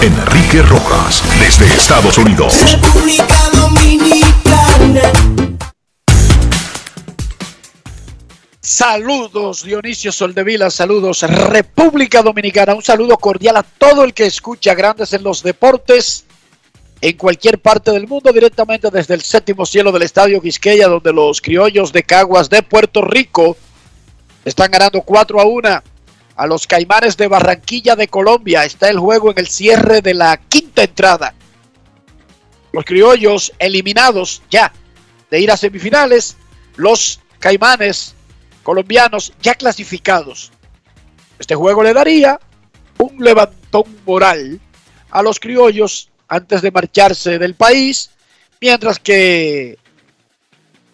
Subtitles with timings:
[0.01, 2.55] Enrique Rojas, desde Estados Unidos.
[2.71, 5.11] República Dominicana.
[8.59, 15.13] Saludos Dionisio Soldevila, saludos República Dominicana, un saludo cordial a todo el que escucha Grandes
[15.13, 16.25] en los Deportes
[17.03, 21.41] en cualquier parte del mundo, directamente desde el séptimo cielo del Estadio Quisqueya, donde los
[21.41, 23.57] criollos de Caguas de Puerto Rico
[24.45, 25.83] están ganando 4 a 1
[26.37, 28.63] a los Caimanes de Barranquilla de Colombia.
[28.63, 31.33] Está el juego en el cierre de la quinta entrada.
[32.71, 34.71] Los criollos eliminados ya
[35.29, 36.37] de ir a semifinales,
[36.77, 38.15] los Caimanes
[38.63, 40.53] colombianos ya clasificados.
[41.37, 42.39] Este juego le daría
[42.97, 44.61] un levantón moral
[45.11, 48.09] a los criollos antes de marcharse del país,
[48.59, 49.77] mientras que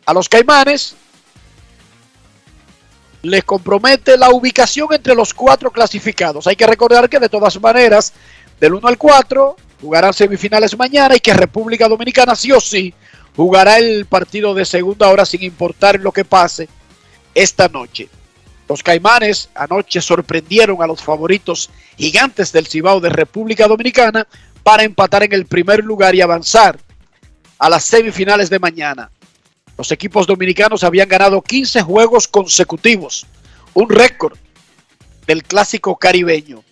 [0.05, 0.95] a los caimanes
[3.21, 6.45] les compromete la ubicación entre los cuatro clasificados.
[6.47, 8.13] Hay que recordar que de todas maneras,
[8.59, 12.93] del 1 al 4, jugarán semifinales mañana y que República Dominicana sí o sí
[13.35, 16.67] jugará el partido de segunda hora sin importar lo que pase
[17.33, 18.09] esta noche.
[18.67, 24.27] Los Caimanes anoche sorprendieron a los favoritos gigantes del Cibao de República Dominicana
[24.69, 26.77] para empatar en el primer lugar y avanzar
[27.57, 29.09] a las semifinales de mañana.
[29.75, 33.25] Los equipos dominicanos habían ganado 15 juegos consecutivos,
[33.73, 34.37] un récord
[35.25, 36.63] del clásico caribeño.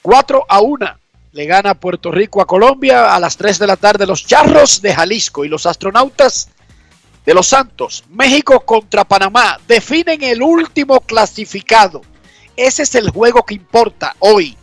[0.00, 0.98] 4 a 1
[1.32, 4.94] le gana Puerto Rico a Colombia a las 3 de la tarde los Charros de
[4.94, 6.50] Jalisco y los astronautas
[7.26, 8.04] de los Santos.
[8.10, 12.00] México contra Panamá definen el último clasificado.
[12.54, 14.56] Ese es el juego que importa hoy.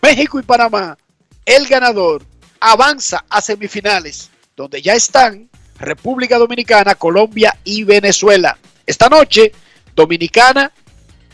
[0.00, 0.96] México y Panamá,
[1.44, 2.24] el ganador
[2.60, 8.58] avanza a semifinales, donde ya están República Dominicana, Colombia y Venezuela.
[8.86, 9.52] Esta noche,
[9.94, 10.72] Dominicana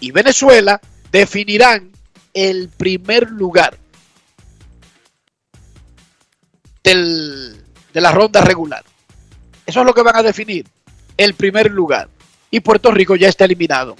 [0.01, 0.81] y Venezuela
[1.11, 1.91] definirán
[2.33, 3.77] el primer lugar
[6.85, 8.85] del, de la ronda regular.
[9.65, 10.67] Eso es lo que van a definir,
[11.17, 12.09] el primer lugar.
[12.51, 13.97] Y Puerto Rico ya está eliminado.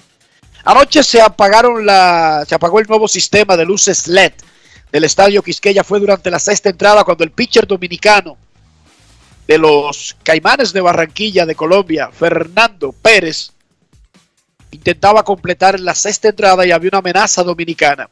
[0.65, 4.33] Anoche se apagaron la, se apagó el nuevo sistema de luces LED
[4.93, 5.85] del estadio Quisqueya.
[5.85, 8.37] Fue durante la sexta entrada cuando el pitcher dominicano
[9.47, 13.53] de los Caimanes de Barranquilla de Colombia, Fernando Pérez,
[14.71, 18.11] intentaba completar la sexta entrada y había una amenaza dominicana.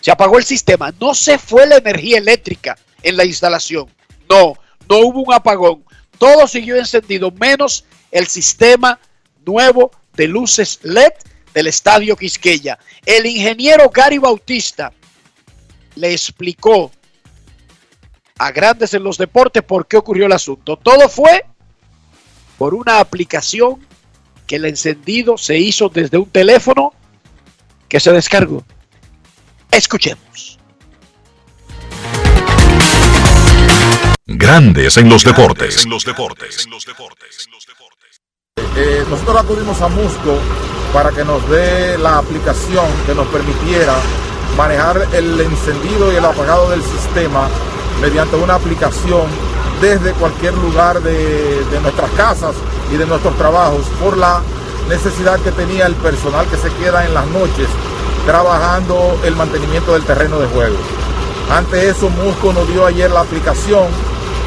[0.00, 0.92] Se apagó el sistema.
[1.00, 3.86] No se fue la energía eléctrica en la instalación.
[4.28, 4.54] No,
[4.88, 5.84] no hubo un apagón.
[6.18, 8.98] Todo siguió encendido, menos el sistema
[9.46, 11.12] nuevo de luces LED
[11.54, 12.78] del Estadio Quisqueya.
[13.06, 14.92] El ingeniero Gary Bautista
[15.96, 16.90] le explicó
[18.38, 20.76] a Grandes en los Deportes por qué ocurrió el asunto.
[20.76, 21.44] Todo fue
[22.58, 23.84] por una aplicación
[24.46, 26.92] que el encendido se hizo desde un teléfono
[27.88, 28.64] que se descargó.
[29.70, 30.58] Escuchemos.
[34.26, 35.86] Grandes en los deportes.
[38.76, 40.38] Eh, nosotros acudimos a Musco
[40.92, 43.96] para que nos dé la aplicación que nos permitiera
[44.56, 47.48] manejar el encendido y el apagado del sistema
[48.00, 49.26] mediante una aplicación
[49.80, 52.54] desde cualquier lugar de, nuestras casas
[52.92, 54.40] y de nuestros trabajos por la
[54.88, 57.68] necesidad que tenía el personal que se queda en las noches
[58.26, 60.76] trabajando el mantenimiento del terreno de juego.
[61.50, 63.84] Ante eso, Musco nos dio ayer la aplicación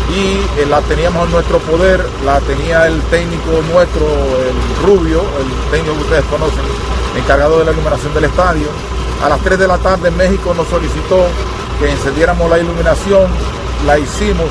[0.09, 5.71] y eh, la teníamos en nuestro poder, la tenía el técnico nuestro, el Rubio, el
[5.71, 6.63] técnico que ustedes conocen,
[7.15, 8.67] encargado de la iluminación del estadio.
[9.23, 11.25] A las 3 de la tarde México nos solicitó
[11.79, 13.29] que encendiéramos la iluminación,
[13.85, 14.45] la hicimos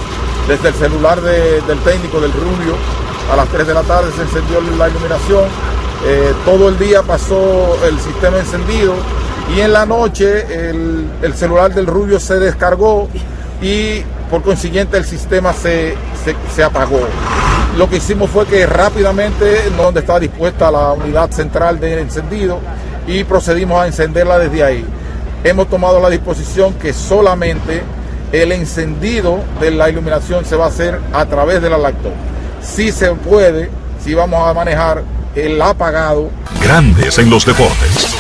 [0.49, 2.75] desde el celular del técnico del Rubio.
[3.33, 5.45] A las 3 de la tarde se encendió la iluminación,
[6.05, 8.95] eh, todo el día pasó el sistema encendido
[9.55, 13.09] y en la noche el, el celular del Rubio se descargó
[13.62, 17.01] y por consiguiente el sistema se, se, se, apagó.
[17.77, 22.59] Lo que hicimos fue que rápidamente, donde estaba dispuesta la unidad central de encendido,
[23.06, 24.85] y procedimos a encenderla desde ahí.
[25.44, 27.82] Hemos tomado la disposición que solamente
[28.32, 32.12] el encendido de la iluminación se va a hacer a través de la laptop.
[32.61, 33.70] Si se puede,
[34.03, 35.03] si vamos a manejar
[35.35, 36.31] el apagado.
[36.62, 38.17] Grandes en los deportes.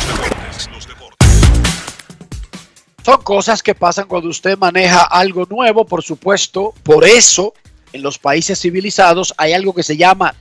[3.04, 6.74] Son cosas que pasan cuando usted maneja algo nuevo, por supuesto.
[6.82, 7.54] Por eso,
[7.92, 10.34] en los países civilizados hay algo que se llama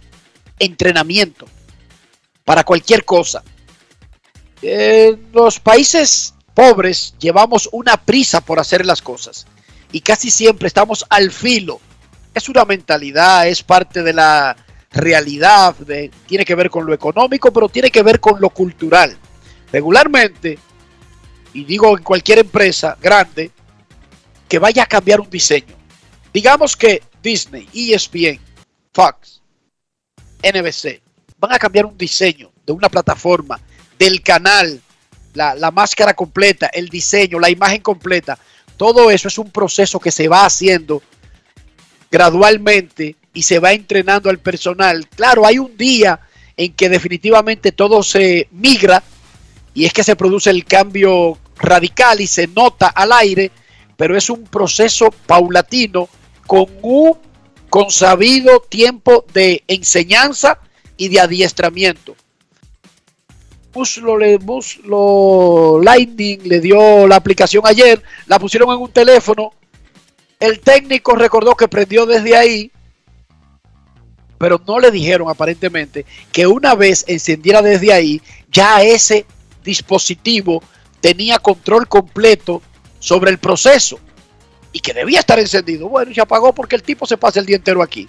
[0.60, 1.46] entrenamiento
[2.44, 3.44] para cualquier cosa.
[4.68, 9.46] En los países pobres llevamos una prisa por hacer las cosas
[9.92, 11.80] y casi siempre estamos al filo.
[12.34, 14.58] Es una mentalidad, es parte de la
[14.92, 15.76] realidad,
[16.26, 19.16] tiene que ver con lo económico, pero tiene que ver con lo cultural.
[19.72, 20.58] Regularmente,
[21.54, 23.52] y digo en cualquier empresa grande,
[24.50, 25.76] que vaya a cambiar un diseño.
[26.34, 28.40] Digamos que Disney, ESPN,
[28.92, 29.44] Fox,
[30.42, 31.04] NBC,
[31.38, 33.60] van a cambiar un diseño de una plataforma,
[33.98, 34.82] del canal,
[35.34, 38.38] la, la, máscara completa, el diseño, la imagen completa.
[38.78, 41.02] Todo eso es un proceso que se va haciendo
[42.12, 45.08] gradualmente y se va entrenando al personal.
[45.10, 46.20] Claro, hay un día
[46.58, 49.04] en que definitivamente todo se migra
[49.74, 53.52] y es que se produce el cambio radical y se nota al aire,
[53.98, 56.08] pero es un proceso paulatino
[56.48, 57.18] con un
[57.70, 60.60] consabido tiempo de enseñanza
[60.96, 62.16] y de adiestramiento.
[63.76, 69.52] Buslo, Buslo Lightning le dio la aplicación ayer, la pusieron en un teléfono.
[70.40, 72.72] El técnico recordó que prendió desde ahí,
[74.38, 79.26] pero no le dijeron aparentemente que una vez encendiera desde ahí, ya ese
[79.62, 80.64] dispositivo
[81.02, 82.62] tenía control completo
[83.00, 84.00] sobre el proceso
[84.72, 85.90] y que debía estar encendido.
[85.90, 88.08] Bueno, se apagó porque el tipo se pasa el día entero aquí,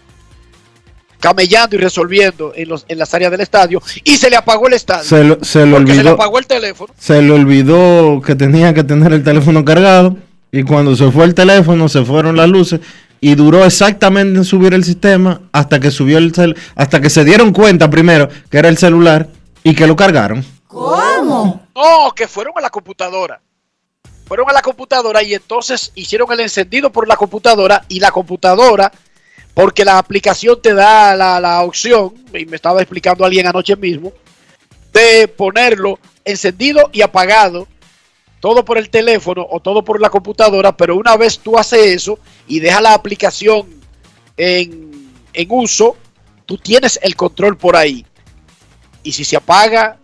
[1.20, 4.74] camellando y resolviendo en, los, en las áreas del estadio y se le apagó el
[4.74, 5.04] estadio.
[5.04, 5.96] Se, lo, se le olvidó.
[5.96, 6.94] Se le apagó el teléfono.
[6.98, 10.16] Se le olvidó que tenía que tener el teléfono cargado
[10.52, 12.80] y cuando se fue el teléfono se fueron las luces
[13.20, 17.24] y duró exactamente en subir el sistema hasta que subió el cel hasta que se
[17.24, 19.28] dieron cuenta primero que era el celular
[19.62, 20.44] y que lo cargaron.
[20.66, 21.66] ¿Cómo?
[21.74, 23.40] No, que fueron a la computadora.
[24.26, 28.92] Fueron a la computadora y entonces hicieron el encendido por la computadora y la computadora,
[29.56, 34.12] porque la aplicación te da la, la opción, y me estaba explicando alguien anoche mismo,
[34.92, 37.66] de ponerlo encendido y apagado,
[38.38, 42.18] todo por el teléfono o todo por la computadora, pero una vez tú haces eso
[42.46, 43.66] y dejas la aplicación
[44.36, 45.96] en, en uso,
[46.44, 48.04] tú tienes el control por ahí.
[49.02, 49.96] Y si se apaga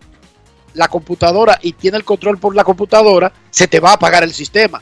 [0.73, 4.33] la computadora y tiene el control por la computadora, se te va a apagar el
[4.33, 4.81] sistema.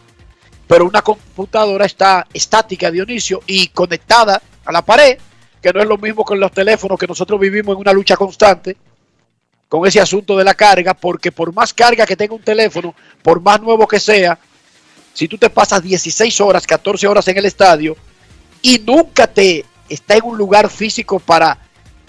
[0.71, 5.17] Pero una computadora está estática, Dionisio, y conectada a la pared,
[5.61, 8.77] que no es lo mismo con los teléfonos, que nosotros vivimos en una lucha constante
[9.67, 13.41] con ese asunto de la carga, porque por más carga que tenga un teléfono, por
[13.41, 14.39] más nuevo que sea,
[15.13, 17.97] si tú te pasas 16 horas, 14 horas en el estadio
[18.61, 21.57] y nunca te está en un lugar físico para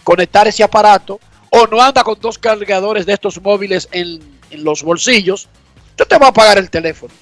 [0.05, 1.19] conectar ese aparato,
[1.51, 5.49] o no anda con dos cargadores de estos móviles en, en los bolsillos,
[5.99, 7.13] yo te va a pagar el teléfono.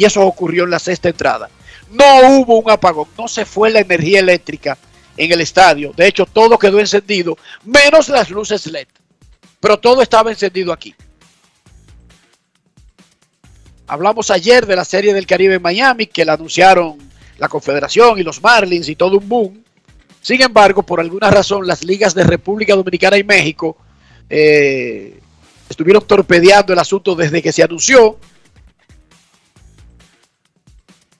[0.00, 1.50] Y eso ocurrió en la sexta entrada.
[1.90, 4.78] No hubo un apagón, no se fue la energía eléctrica
[5.14, 5.92] en el estadio.
[5.94, 8.86] De hecho, todo quedó encendido, menos las luces LED.
[9.60, 10.94] Pero todo estaba encendido aquí.
[13.88, 16.96] Hablamos ayer de la serie del Caribe en Miami, que la anunciaron
[17.36, 19.64] la Confederación y los Marlins y todo un boom.
[20.22, 23.76] Sin embargo, por alguna razón, las ligas de República Dominicana y México
[24.30, 25.20] eh,
[25.68, 28.16] estuvieron torpedeando el asunto desde que se anunció.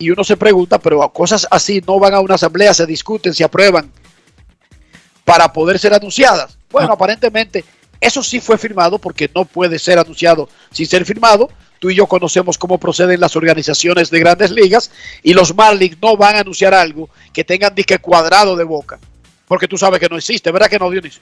[0.01, 3.45] Y uno se pregunta, pero cosas así no van a una asamblea, se discuten, se
[3.45, 3.93] aprueban
[5.25, 6.57] para poder ser anunciadas.
[6.71, 6.95] Bueno, ah.
[6.95, 7.65] aparentemente
[8.01, 11.51] eso sí fue firmado porque no puede ser anunciado sin ser firmado.
[11.79, 14.91] Tú y yo conocemos cómo proceden las organizaciones de grandes ligas
[15.23, 18.99] y los Marlins no van a anunciar algo que tengan disque cuadrado de boca.
[19.47, 21.21] Porque tú sabes que no existe, ¿verdad que no, Dionisio?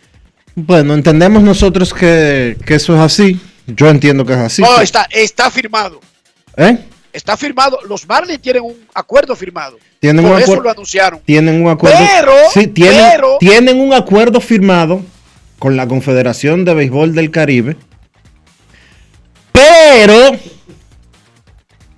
[0.54, 3.40] Bueno, entendemos nosotros que, eso es así.
[3.66, 4.62] Yo entiendo que es así.
[4.62, 6.00] No, está, está firmado.
[6.56, 6.78] ¿Eh?
[7.18, 7.80] Está firmado.
[7.88, 9.76] Los Marlins tienen un acuerdo firmado.
[9.98, 11.20] Tienen Por un eso lo anunciaron.
[11.24, 11.98] Tienen un acuerdo.
[11.98, 15.02] Pero, sí, tienen, tienen un acuerdo firmado
[15.58, 17.76] con la Confederación de Béisbol del Caribe.
[19.50, 20.38] Pero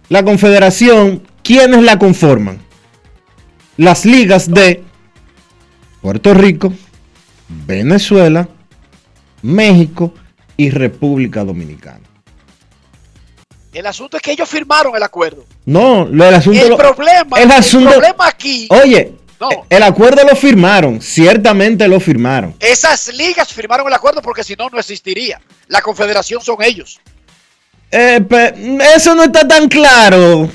[0.09, 2.59] la Confederación, ¿quiénes la conforman?
[3.77, 4.83] Las ligas de
[6.00, 6.73] Puerto Rico,
[7.67, 8.49] Venezuela,
[9.43, 10.15] México
[10.57, 12.10] y República Dominicana.
[13.73, 15.45] El asunto es que ellos firmaron el acuerdo.
[15.65, 16.61] No, el asunto.
[16.61, 18.67] El problema, el, asunto, el problema aquí.
[18.71, 19.12] Oye,
[19.69, 22.55] el acuerdo lo firmaron, ciertamente lo firmaron.
[22.59, 25.41] Esas ligas firmaron el acuerdo porque si no, no existiría.
[25.69, 27.00] La confederación son ellos.
[27.93, 28.21] Eh,
[28.97, 30.50] eso no está tan claro.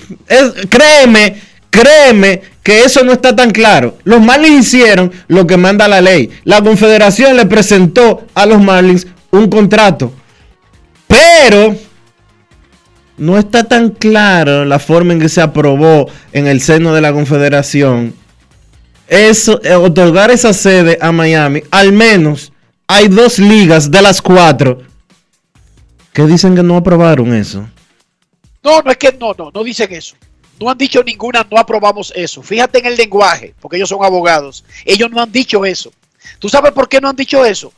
[0.69, 3.97] créeme, créeme que eso no está tan claro.
[4.03, 6.29] Los Marlins hicieron lo que manda la ley.
[6.43, 10.11] La confederación le presentó a los Marlins un contrato.
[11.07, 11.75] Pero
[13.17, 17.13] no está tan claro la forma en que se aprobó en el seno de la
[17.13, 18.13] confederación
[19.07, 22.51] eso, eh, otorgar esa sede a Miami, al menos
[22.87, 24.81] hay dos ligas de las cuatro
[26.11, 27.67] que dicen que no aprobaron eso.
[28.63, 30.15] No, no es que no, no, no dicen eso.
[30.59, 32.41] No han dicho ninguna, no aprobamos eso.
[32.41, 34.63] Fíjate en el lenguaje, porque ellos son abogados.
[34.85, 35.91] Ellos no han dicho eso.
[36.39, 37.73] ¿Tú sabes por qué no han dicho eso?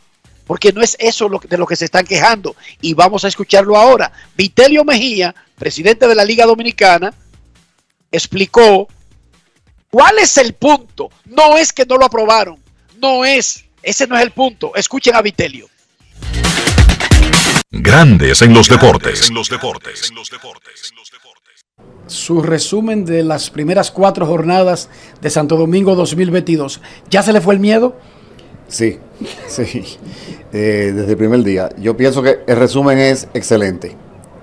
[0.47, 2.55] Porque no es eso de lo que se están quejando.
[2.81, 4.11] Y vamos a escucharlo ahora.
[4.35, 7.13] Vitelio Mejía, presidente de la Liga Dominicana,
[8.11, 8.87] explicó
[9.89, 11.09] ¿Cuál es el punto?
[11.25, 12.59] No es que no lo aprobaron.
[12.99, 13.63] No es.
[13.81, 14.73] Ese no es el punto.
[14.75, 15.67] Escuchen a Vitelio.
[17.71, 19.29] Grandes en los deportes.
[19.29, 20.11] En los deportes.
[22.07, 24.89] Su resumen de las primeras cuatro jornadas
[25.21, 26.81] de Santo Domingo 2022.
[27.09, 27.97] ¿Ya se le fue el miedo?
[28.67, 28.99] Sí,
[29.47, 29.97] sí.
[30.53, 31.69] Eh, desde el primer día.
[31.77, 33.95] Yo pienso que el resumen es excelente.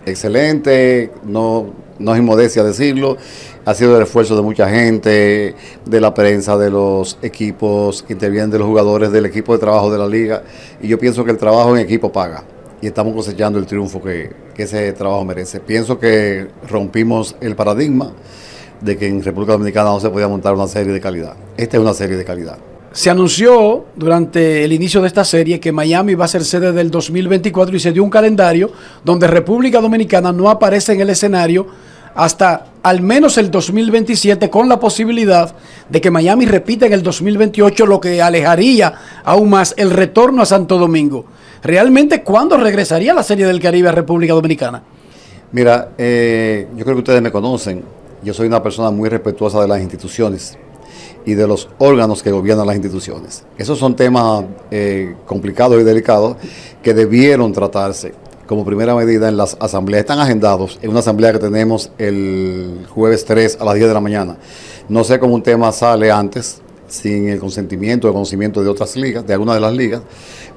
[0.07, 3.17] Excelente, no, no es inmodecia decirlo
[3.65, 5.55] ha sido el esfuerzo de mucha gente,
[5.85, 9.91] de la prensa, de los equipos que intervienen, de los jugadores, del equipo de trabajo
[9.91, 10.43] de la liga.
[10.81, 12.45] Y yo pienso que el trabajo en equipo paga.
[12.83, 15.61] Y estamos cosechando el triunfo que, ese trabajo merece.
[15.61, 18.13] Pienso que rompimos el paradigma
[18.81, 21.35] de que en República Dominicana no se podía montar una serie de calidad.
[21.57, 22.59] Esta es una serie de calidad.
[22.95, 26.93] Se anunció durante el inicio de esta serie que Miami va a ser sede del
[26.93, 28.71] 2024 y se dio un calendario
[29.05, 31.67] donde República Dominicana no aparece en el escenario
[32.15, 35.57] hasta al menos el 2027 con la posibilidad
[35.89, 40.47] de que Miami repita en el 2028 lo que alejaría aún más el retorno a
[40.47, 41.25] Santo Domingo.
[41.65, 44.85] ¿Realmente cuándo regresaría la Serie del Caribe a República Dominicana?
[45.51, 47.83] Mira, eh, yo creo que ustedes me conocen.
[48.23, 50.57] Yo soy una persona muy respetuosa de las instituciones
[51.25, 53.45] y de los órganos que gobiernan las instituciones.
[53.57, 56.37] Esos son temas eh, complicados y delicados
[56.83, 58.15] que debieron tratarse
[58.47, 60.01] como primera medida en las asambleas.
[60.01, 64.01] Están agendados en una asamblea que tenemos el jueves 3 a las 10 de la
[64.01, 64.37] mañana.
[64.89, 69.27] No sé cómo un tema sale antes, sin el consentimiento el conocimiento de otras ligas,
[69.27, 70.03] de algunas de las ligas,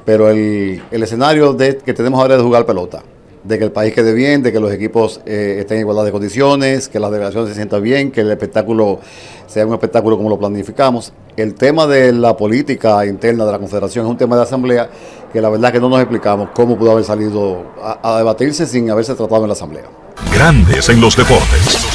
[0.05, 3.03] pero el, escenario de, que tenemos ahora es de jugar pelota
[3.43, 6.11] de que el país quede bien, de que los equipos eh, estén en igualdad de
[6.11, 8.99] condiciones, que las delegaciones se sientan bien, que el espectáculo
[9.47, 11.13] sea un espectáculo como lo planificamos.
[11.35, 14.89] El tema de la política interna de la Confederación es un tema de asamblea
[15.31, 19.15] que la verdad que no nos explicamos cómo pudo haber salido a, debatirse sin haberse
[19.15, 19.85] tratado en la asamblea.
[20.33, 21.87] Grandes en los deportes.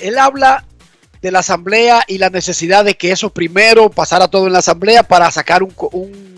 [0.00, 0.64] Él habla
[1.20, 5.02] de la asamblea y la necesidad de que eso primero pasara todo en la asamblea
[5.02, 6.37] para sacar un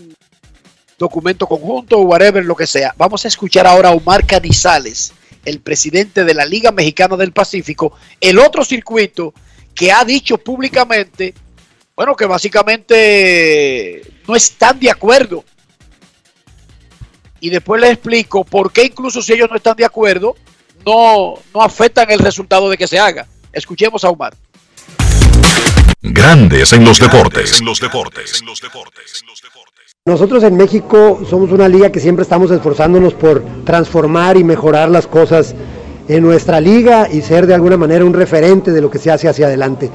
[1.01, 2.93] documento conjunto o whatever, lo que sea.
[2.95, 5.11] Vamos a escuchar ahora a Omar Canizales,
[5.43, 9.33] el presidente de la Liga Mexicana del Pacífico, el otro circuito
[9.73, 11.33] que ha dicho públicamente,
[11.95, 15.43] bueno, que básicamente no están de acuerdo.
[17.39, 20.35] Y después les explico por qué incluso si ellos no están de acuerdo,
[20.85, 23.27] no, no afectan el resultado de que se haga.
[23.51, 24.35] Escuchemos a Omar.
[26.03, 27.59] Grandes en los deportes.
[27.59, 28.39] En los deportes.
[28.39, 29.23] En los deportes.
[30.07, 35.05] Nosotros en México somos una liga que siempre estamos esforzándonos por transformar y mejorar las
[35.05, 35.53] cosas
[36.07, 39.29] en nuestra liga y ser de alguna manera un referente de lo que se hace
[39.29, 39.91] hacia adelante.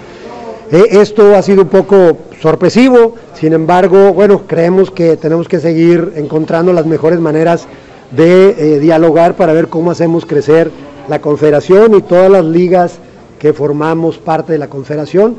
[0.71, 6.13] Eh, esto ha sido un poco sorpresivo, sin embargo, bueno, creemos que tenemos que seguir
[6.15, 7.67] encontrando las mejores maneras
[8.13, 10.71] de eh, dialogar para ver cómo hacemos crecer
[11.09, 13.01] la confederación y todas las ligas
[13.41, 15.35] que formamos parte de la confederación,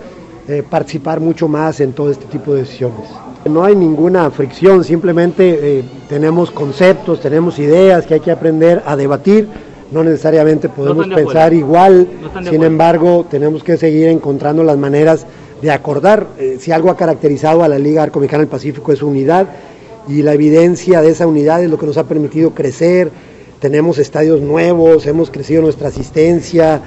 [0.50, 3.08] eh, participar mucho más en todo este tipo de decisiones.
[3.50, 9.48] No hay ninguna fricción, simplemente tenemos conceptos, tenemos ideas que hay que aprender a debatir
[9.92, 12.08] no necesariamente podemos pensar igual,
[12.50, 15.26] sin embargo tenemos que seguir encontrando las maneras
[15.62, 16.28] de acordar.
[16.38, 19.48] Eh, si algo ha caracterizado a la Liga Arcomexicana del Pacífico es su unidad
[20.08, 23.12] y la evidencia de esa unidad es lo que nos ha permitido crecer.
[23.60, 26.82] Tenemos estadios nuevos, hemos crecido nuestra asistencia,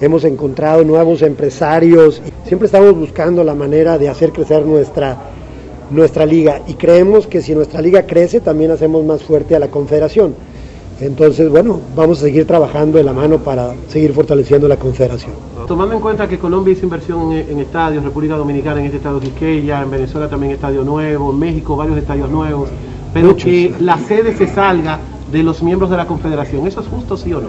[0.00, 2.22] hemos encontrado nuevos empresarios.
[2.46, 5.18] Siempre estamos buscando la manera de hacer crecer nuestra,
[5.90, 9.68] nuestra liga y creemos que si nuestra liga crece también hacemos más fuerte a la
[9.68, 10.34] confederación.
[11.00, 15.32] Entonces, bueno, vamos a seguir trabajando de la mano para seguir fortaleciendo la confederación.
[15.66, 19.82] Tomando en cuenta que Colombia hizo inversión en, estadios, República Dominicana en este estado Quisqueya,
[19.82, 22.68] en Venezuela también estadio nuevo, en México varios estadios nuevos,
[23.12, 25.00] pero que la sede se salga
[25.32, 27.48] de los miembros de la confederación, ¿eso es justo sí o no?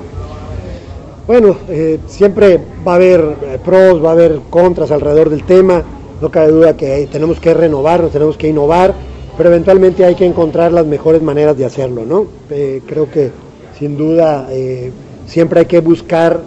[1.28, 5.84] Bueno, eh, siempre va a haber eh, pros, va a haber contras alrededor del tema,
[6.26, 8.94] no cabe duda que tenemos que renovarnos, tenemos que innovar
[9.38, 12.28] pero eventualmente hay que encontrar las mejores maneras de hacerlo, ¿no?
[12.50, 13.32] Eh, creo que
[13.78, 14.92] sin duda eh,
[15.28, 16.40] siempre hay que buscar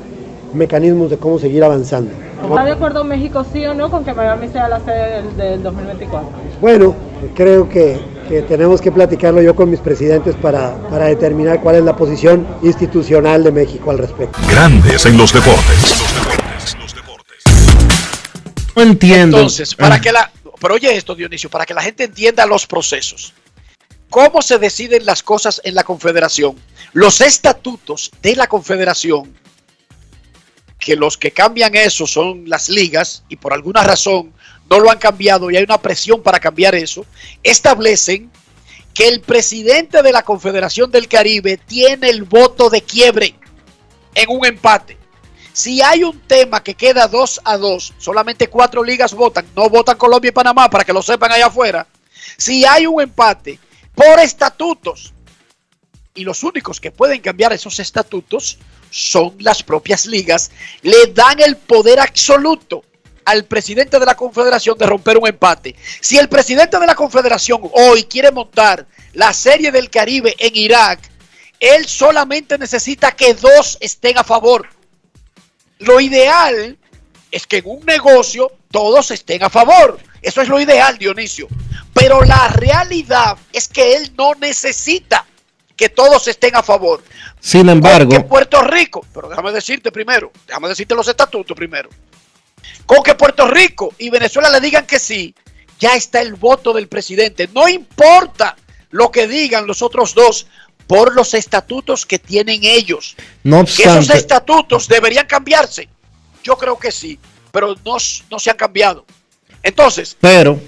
[0.54, 2.10] mecanismos de cómo seguir avanzando.
[2.42, 6.28] ¿Está de acuerdo México sí o no con que Miami sea la sede del, 2024?
[6.60, 6.94] Bueno,
[7.34, 11.82] creo que, que, tenemos que platicarlo yo con mis presidentes para, para determinar cuál es
[11.82, 14.38] la posición institucional de México al respecto.
[14.50, 16.07] Grandes en los deportes.
[18.78, 19.38] No entiendo.
[19.38, 20.30] Entonces, para que la,
[20.60, 23.34] pero oye esto, Dionisio, para que la gente entienda los procesos.
[24.08, 26.54] ¿Cómo se deciden las cosas en la Confederación?
[26.92, 29.36] Los estatutos de la Confederación,
[30.78, 34.32] que los que cambian eso son las ligas y por alguna razón
[34.70, 37.04] no lo han cambiado y hay una presión para cambiar eso,
[37.42, 38.30] establecen
[38.94, 43.34] que el presidente de la Confederación del Caribe tiene el voto de quiebre
[44.14, 44.97] en un empate.
[45.58, 49.98] Si hay un tema que queda 2 a 2, solamente cuatro ligas votan, no votan
[49.98, 51.84] Colombia y Panamá para que lo sepan allá afuera.
[52.36, 53.58] Si hay un empate
[53.92, 55.12] por estatutos,
[56.14, 58.58] y los únicos que pueden cambiar esos estatutos
[58.90, 62.84] son las propias ligas, le dan el poder absoluto
[63.24, 65.74] al presidente de la confederación de romper un empate.
[66.00, 71.00] Si el presidente de la confederación hoy quiere montar la serie del Caribe en Irak,
[71.58, 74.77] él solamente necesita que dos estén a favor.
[75.80, 76.76] Lo ideal
[77.30, 79.98] es que en un negocio todos estén a favor.
[80.22, 81.48] Eso es lo ideal, Dionisio.
[81.94, 85.26] Pero la realidad es que él no necesita
[85.76, 87.02] que todos estén a favor.
[87.40, 88.10] Sin embargo.
[88.10, 91.88] Con que Puerto Rico, pero déjame decirte primero, déjame decirte los estatutos primero.
[92.84, 95.34] Con que Puerto Rico y Venezuela le digan que sí,
[95.78, 97.48] ya está el voto del presidente.
[97.54, 98.56] No importa
[98.90, 100.48] lo que digan los otros dos,
[100.88, 103.14] por los estatutos que tienen ellos.
[103.44, 105.88] No obstante, esos estatutos deberían cambiarse.
[106.42, 107.18] Yo creo que sí,
[107.52, 107.96] pero no,
[108.30, 109.04] no se han cambiado.
[109.62, 110.58] Entonces, pero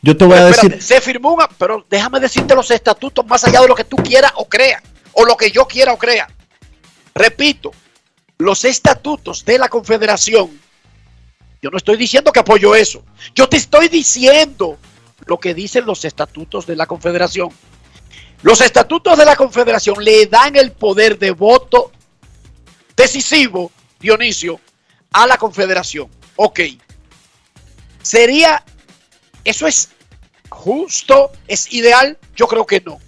[0.00, 3.60] yo te voy a decir, se firmó una, pero déjame decirte los estatutos más allá
[3.60, 4.82] de lo que tú quieras o creas,
[5.12, 6.28] o lo que yo quiera o crea.
[7.12, 7.72] Repito,
[8.38, 10.60] los estatutos de la Confederación,
[11.60, 13.02] yo no estoy diciendo que apoyo eso,
[13.34, 14.78] yo te estoy diciendo
[15.26, 17.48] lo que dicen los estatutos de la Confederación.
[18.44, 21.90] Los estatutos de la Confederación le dan el poder de voto
[22.94, 24.60] decisivo, Dionisio,
[25.14, 26.10] a la Confederación.
[26.36, 26.60] Ok.
[28.02, 28.62] ¿Sería,
[29.44, 29.88] eso es
[30.50, 32.18] justo, es ideal?
[32.36, 33.00] Yo creo que no.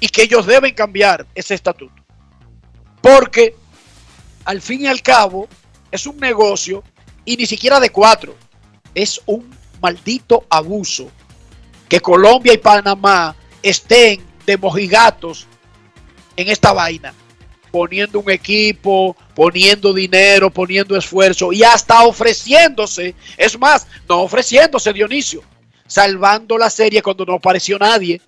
[0.00, 2.02] Y que ellos deben cambiar ese estatuto.
[3.02, 3.54] Porque
[4.46, 5.48] al fin y al cabo
[5.90, 6.82] es un negocio
[7.26, 8.34] y ni siquiera de cuatro.
[8.94, 11.10] Es un maldito abuso
[11.90, 15.46] que Colombia y Panamá estén de mojigatos
[16.36, 17.14] en esta vaina,
[17.70, 25.42] poniendo un equipo, poniendo dinero, poniendo esfuerzo y hasta ofreciéndose, es más, no ofreciéndose Dionisio,
[25.86, 28.20] salvando la serie cuando no apareció nadie.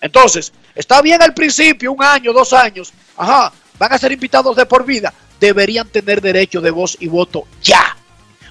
[0.00, 4.66] Entonces, está bien al principio, un año, dos años, ajá, van a ser invitados de
[4.66, 7.96] por vida, deberían tener derecho de voz y voto ya.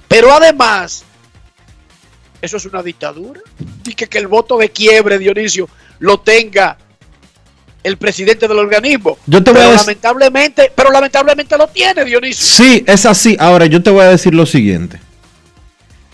[0.08, 1.04] Pero además,
[2.42, 3.42] eso es una dictadura.
[3.86, 6.78] Y que, que el voto de quiebre, Dionisio, lo tenga
[7.84, 9.18] el presidente del organismo.
[9.26, 12.66] Yo te pero lamentablemente, pero lamentablemente lo tiene Dionisio.
[12.66, 13.36] Sí, es así.
[13.40, 15.00] Ahora yo te voy a decir lo siguiente.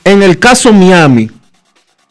[0.04, 1.30] En el caso Miami,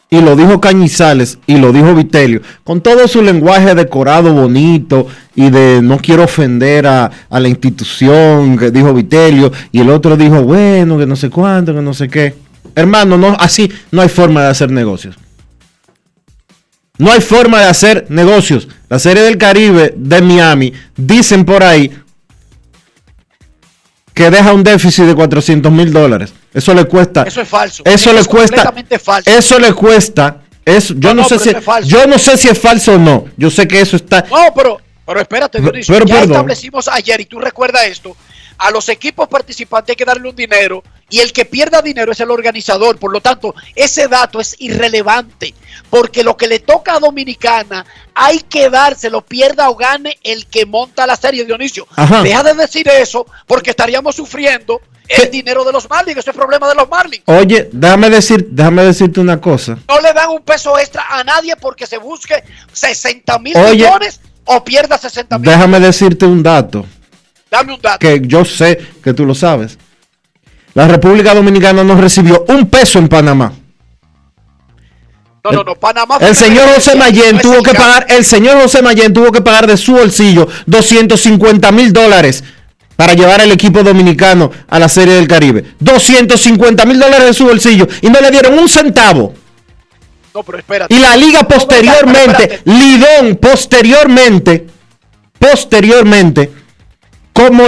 [0.09, 5.51] y lo dijo Cañizales y lo dijo Vitelio, con todo su lenguaje decorado, bonito y
[5.51, 10.43] de no quiero ofender a, a la institución, que dijo Vitelio, y el otro dijo,
[10.43, 12.35] bueno, que no sé cuánto, que no sé qué.
[12.75, 15.17] Hermano, no, así no hay forma de hacer negocios.
[16.99, 18.69] No hay forma de hacer negocios.
[18.89, 21.93] La serie del Caribe de Miami, dicen por ahí,
[24.15, 26.33] que deja un déficit de 400 mil dólares.
[26.55, 27.25] Eso le cuesta.
[27.25, 27.83] Eso es falso.
[27.85, 28.73] Eso, le es cuesta.
[29.03, 29.31] falso.
[29.31, 30.39] Eso le cuesta.
[30.65, 31.89] Eso, yo No, no, no, sé pero si eso es falso.
[31.91, 33.27] yo no sé si es falso o no.
[33.37, 34.25] Yo sé que eso está.
[34.31, 35.93] No, pero, pero espérate, Dionisio.
[35.95, 36.33] pero ya perdón.
[36.33, 38.17] establecimos ayer, y tú recuerdas esto,
[38.59, 42.21] a los equipos participantes hay que darle un dinero y el que pierda dinero es
[42.21, 42.99] el organizador.
[42.99, 45.55] Por lo tanto, ese dato es irrelevante
[45.91, 50.67] porque lo que le toca a Dominicana hay que dárselo, pierda o gane el que
[50.67, 51.87] monta la serie, Dionisio.
[51.95, 52.23] Ajá.
[52.23, 56.19] Deja de decir eso porque estaríamos sufriendo el dinero de los Marlins.
[56.19, 57.23] Ese es el problema de los Marlins.
[57.27, 59.79] Oye, déjame decir, déjame decirte una cosa.
[59.89, 62.43] No le dan un peso extra a nadie porque se busque
[62.73, 65.49] 60 mil millones o pierda 60 mil.
[65.49, 66.85] Déjame decirte un dato
[67.51, 67.99] Dame un dato.
[67.99, 69.79] que yo sé que tú lo sabes.
[70.77, 73.51] La República Dominicana no recibió un peso en Panamá.
[75.43, 75.75] No, no, no.
[75.75, 79.79] Panamá El señor José es tuvo que pagar, el señor José tuvo que pagar de
[79.79, 82.45] su bolsillo 250 mil dólares
[82.95, 85.65] para llevar al equipo dominicano a la Serie del Caribe.
[85.81, 89.33] 250 mil dólares de su bolsillo y no le dieron un centavo.
[90.35, 90.95] No, pero espérate.
[90.95, 92.61] Y la liga posteriormente.
[92.67, 94.67] Lidón posteriormente,
[95.39, 96.53] posteriormente,
[97.33, 97.65] como,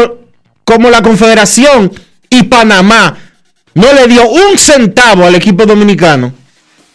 [0.63, 1.91] como la Confederación
[2.31, 3.17] y Panamá
[3.75, 6.33] no le dio un centavo al equipo dominicano.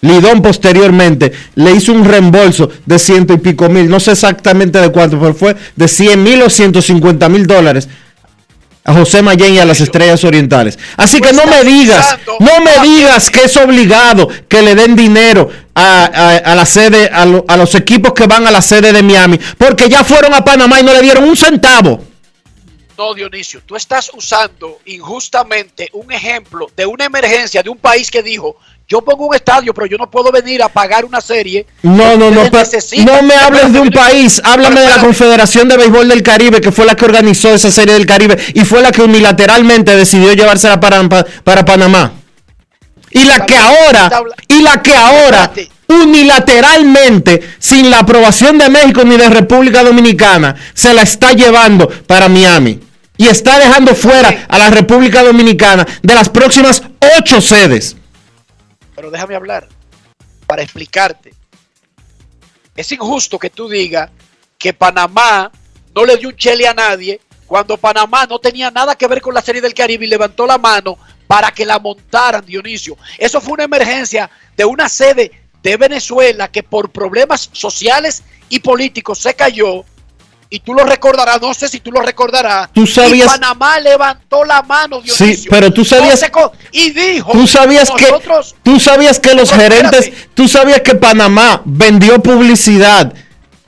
[0.02, 4.90] Lidón posteriormente le hizo un reembolso de ciento y pico mil, no sé exactamente de
[4.90, 7.88] cuánto, pero fue de 100 mil o 150 mil dólares
[8.84, 10.78] a José Mayén y a las Estrellas Orientales.
[10.98, 15.50] Así que no me digas, no me digas que es obligado que le den dinero
[15.74, 18.92] a, a- a la sede, a, lo- a los equipos que van a la sede
[18.92, 22.04] de Miami, porque ya fueron a Panamá y no le dieron un centavo.
[22.98, 28.22] No, Dionisio, tú estás usando injustamente un ejemplo de una emergencia de un país que
[28.22, 31.66] dijo, yo pongo un estadio, pero yo no puedo venir a pagar una serie.
[31.82, 32.44] No, no, no,
[33.06, 36.72] no me hables de un país, háblame de la Confederación de Béisbol del Caribe, que
[36.72, 40.80] fue la que organizó esa serie del Caribe y fue la que unilateralmente decidió llevársela
[40.80, 42.12] para, pa- para Panamá.
[43.10, 44.10] Y la que ahora,
[44.48, 45.52] y la que ahora,
[45.88, 52.30] unilateralmente, sin la aprobación de México ni de República Dominicana, se la está llevando para
[52.30, 52.80] Miami.
[53.16, 56.82] Y está dejando fuera a la República Dominicana de las próximas
[57.18, 57.96] ocho sedes.
[58.96, 59.68] Pero déjame hablar
[60.48, 61.34] para explicarte.
[62.76, 64.10] Es injusto que tú digas
[64.58, 65.52] que Panamá
[65.94, 69.34] no le dio un chele a nadie cuando Panamá no tenía nada que ver con
[69.34, 72.98] la serie del Caribe y levantó la mano para que la montaran, Dionisio.
[73.18, 79.20] Eso fue una emergencia de una sede de Venezuela que por problemas sociales y políticos
[79.20, 79.84] se cayó.
[80.50, 82.70] Y tú lo recordarás, no sé si tú lo recordarás.
[82.74, 85.26] Tú sabías- Y Panamá levantó la mano, Dionisio.
[85.36, 89.52] Sí, pero tú sabías- No y dijo, Tú sabías que nosotros tú sabías que los
[89.52, 90.28] gerentes, espérate.
[90.36, 93.14] tú sabías que Panamá vendió publicidad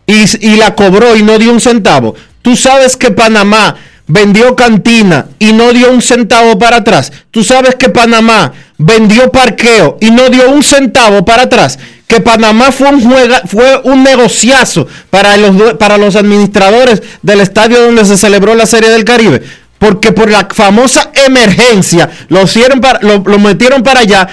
[0.06, 2.14] y, y la cobró y no dio un centavo.
[2.44, 3.76] Tú sabes que Panamá
[4.08, 7.12] vendió cantina y no dio un centavo para atrás.
[7.32, 11.80] Tú sabes que Panamá vendió parqueo y no dio un centavo para atrás.
[12.08, 17.82] Que Panamá fue un juega- fue un negociazo para los para los administradores del estadio
[17.82, 19.42] donde se celebró la Serie del Caribe.
[19.80, 24.28] Porque por la famosa emergencia lo, hicieron para, lo metieron para allá,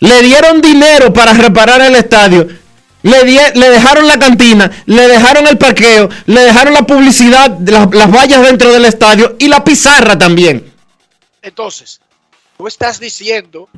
[0.00, 2.48] le dieron dinero para reparar el estadio,
[3.02, 7.92] le, die- le dejaron la cantina, le dejaron el parqueo, le dejaron la publicidad, las,
[7.94, 10.72] las vallas dentro del estadio y la pizarra también.
[11.42, 12.00] Entonces,
[12.58, 13.68] tú estás diciendo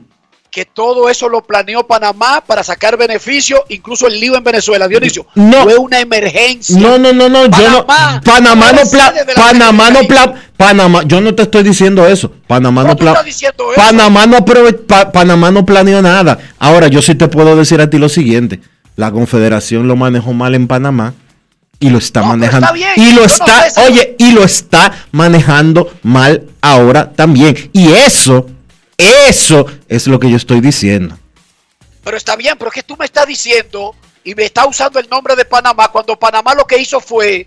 [0.51, 4.87] que todo eso lo planeó Panamá para sacar beneficio, incluso el lío en Venezuela.
[4.87, 5.63] Dionisio, No.
[5.63, 6.77] fue una emergencia.
[6.79, 7.87] No, no, no, no, yo no.
[7.87, 12.31] Panamá, Panamá no pla- Panamá no pla- Panamá, yo no te estoy diciendo eso.
[12.47, 13.25] Panamá No, pla-.
[13.77, 14.45] Panamá no
[15.11, 16.39] Panamá no planeó nada.
[16.59, 18.61] Ahora yo sí te puedo decir a ti lo siguiente,
[18.97, 21.15] la Confederación lo manejó mal en Panamá
[21.81, 25.93] y lo está No, manejando está bien, y lo está, oye, y lo está manejando
[26.03, 27.71] mal ahora también.
[27.73, 28.47] Y eso
[29.03, 31.19] eso es lo que yo estoy diciendo.
[32.05, 35.09] Pero está bien, pero es que tú me estás diciendo y me está usando el
[35.09, 37.47] nombre de Panamá cuando Panamá lo que hizo fue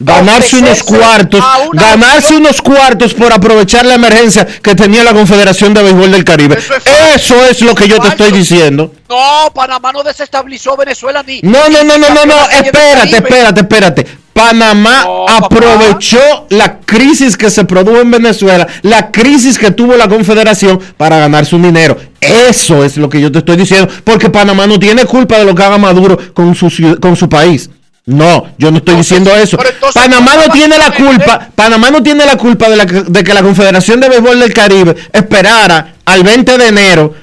[0.00, 5.74] Ganarse unos cuartos, una ganarse unos cuartos por aprovechar la emergencia que tenía la Confederación
[5.74, 6.56] de Béisbol del Caribe.
[6.56, 7.34] Eso es falso.
[7.34, 8.92] Eso es lo que yo te estoy diciendo.
[9.08, 11.40] No, Panamá no desestabilizó Venezuela ni.
[11.42, 14.06] No, no, no, no, no, no, espérate, espérate, espérate.
[14.32, 20.08] Panamá No, aprovechó la crisis que se produjo en Venezuela, la crisis que tuvo la
[20.08, 21.96] Confederación para ganarse un dinero.
[22.20, 25.56] Eso es lo que yo te estoy diciendo, porque Panamá no tiene culpa de lo
[25.56, 27.68] que haga Maduro con su, con su país.
[28.10, 29.58] No, yo no estoy Entonces, diciendo eso.
[29.58, 33.02] pero entonces, Panamá no tiene la culpa, Panamá no tiene la culpa de, la que-
[33.02, 37.14] de que la Confederación de Béisbol del Caribe esperara al 20 de enero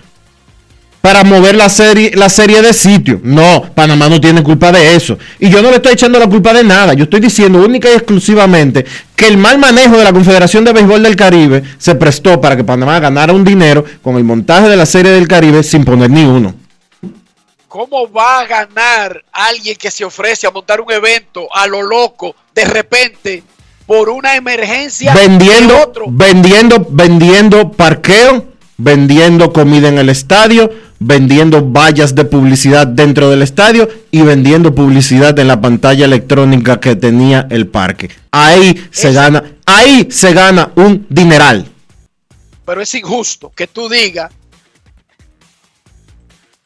[1.02, 3.20] para mover la serie, la serie de sitio.
[3.24, 5.18] No, Panamá no tiene culpa de eso.
[5.40, 6.94] Y yo no le estoy echando la culpa de nada.
[6.94, 11.02] Yo estoy diciendo única y exclusivamente que el mal manejo de la Confederación de Béisbol
[11.02, 14.86] del Caribe se prestó para que Panamá ganara un dinero con el montaje de la
[14.86, 16.54] serie del Caribe sin poner ni uno.
[17.76, 22.34] ¿Cómo va a ganar alguien que se ofrece a montar un evento a lo loco
[22.54, 23.44] de repente
[23.86, 26.06] por una emergencia Vendiendo, otro?
[26.08, 28.46] vendiendo, vendiendo parqueo,
[28.78, 35.38] vendiendo comida en el estadio, vendiendo vallas de publicidad dentro del estadio y vendiendo publicidad
[35.38, 38.10] en la pantalla electrónica que tenía el parque.
[38.32, 41.66] Ahí se gana, ahí se gana un dineral.
[42.66, 44.32] Pero es injusto que tú digas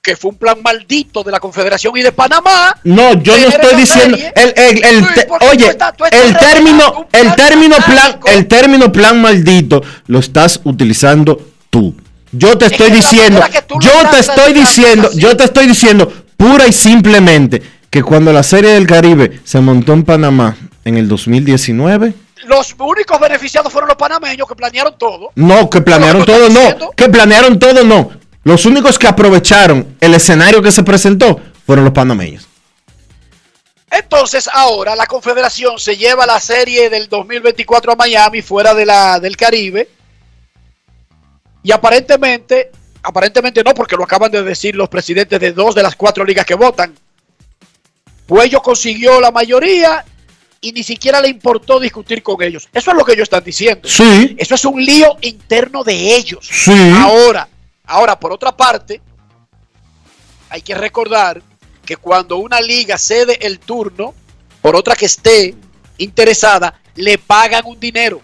[0.02, 2.74] que fue un plan maldito de la Confederación y de Panamá.
[2.84, 6.06] No, yo no estoy diciendo el, el- el Sí, te- porque tú oye, estás- tú
[6.06, 11.94] estás el término el plan término plan el término plan maldito lo estás utilizando tú.
[12.32, 13.42] Yo te Es estoy diciendo,
[13.82, 18.72] yo te estoy diciendo, yo te estoy diciendo pura y simplemente que cuando la Serie
[18.72, 22.14] del Caribe se montó en Panamá en el 2019,
[22.46, 25.32] Los únicos beneficiados fueron los panameños que planearon todo.
[25.36, 28.12] no, que planearon todo, no, que planearon todo, no.
[28.50, 32.48] Los únicos que aprovecharon el escenario que se presentó fueron los panameños.
[33.92, 39.20] Entonces ahora la Confederación se lleva la serie del 2024 a Miami fuera de la,
[39.20, 39.88] del Caribe.
[41.62, 42.72] Y aparentemente,
[43.04, 46.48] aparentemente no, porque lo acaban de decir los presidentes de dos de las cuatro ligas
[46.48, 46.96] que votan.
[48.26, 50.04] Puello consiguió la mayoría
[50.60, 52.68] y ni siquiera le importó discutir con ellos.
[52.74, 53.88] Eso es lo que ellos están diciendo.
[53.88, 56.50] Sí, Eso es un lío interno de ellos.
[56.52, 56.74] sí.
[56.98, 57.48] Ahora,
[57.90, 59.02] ahora, por otra parte,
[60.50, 61.42] hay que recordar
[61.86, 64.14] que cuando una liga cede el turno
[64.62, 65.56] por otra que esté
[65.98, 68.22] interesada, le pagan un dinero.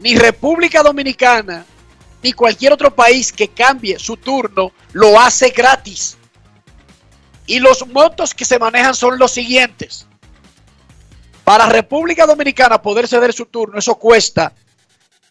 [0.00, 1.64] Ni República Dominicana,
[2.22, 6.16] ni cualquier otro país que cambie su turno, lo hace gratis.
[7.46, 10.06] Y los montos que se manejan son los siguientes.
[11.44, 14.52] Para República Dominicana poder ceder su turno, eso cuesta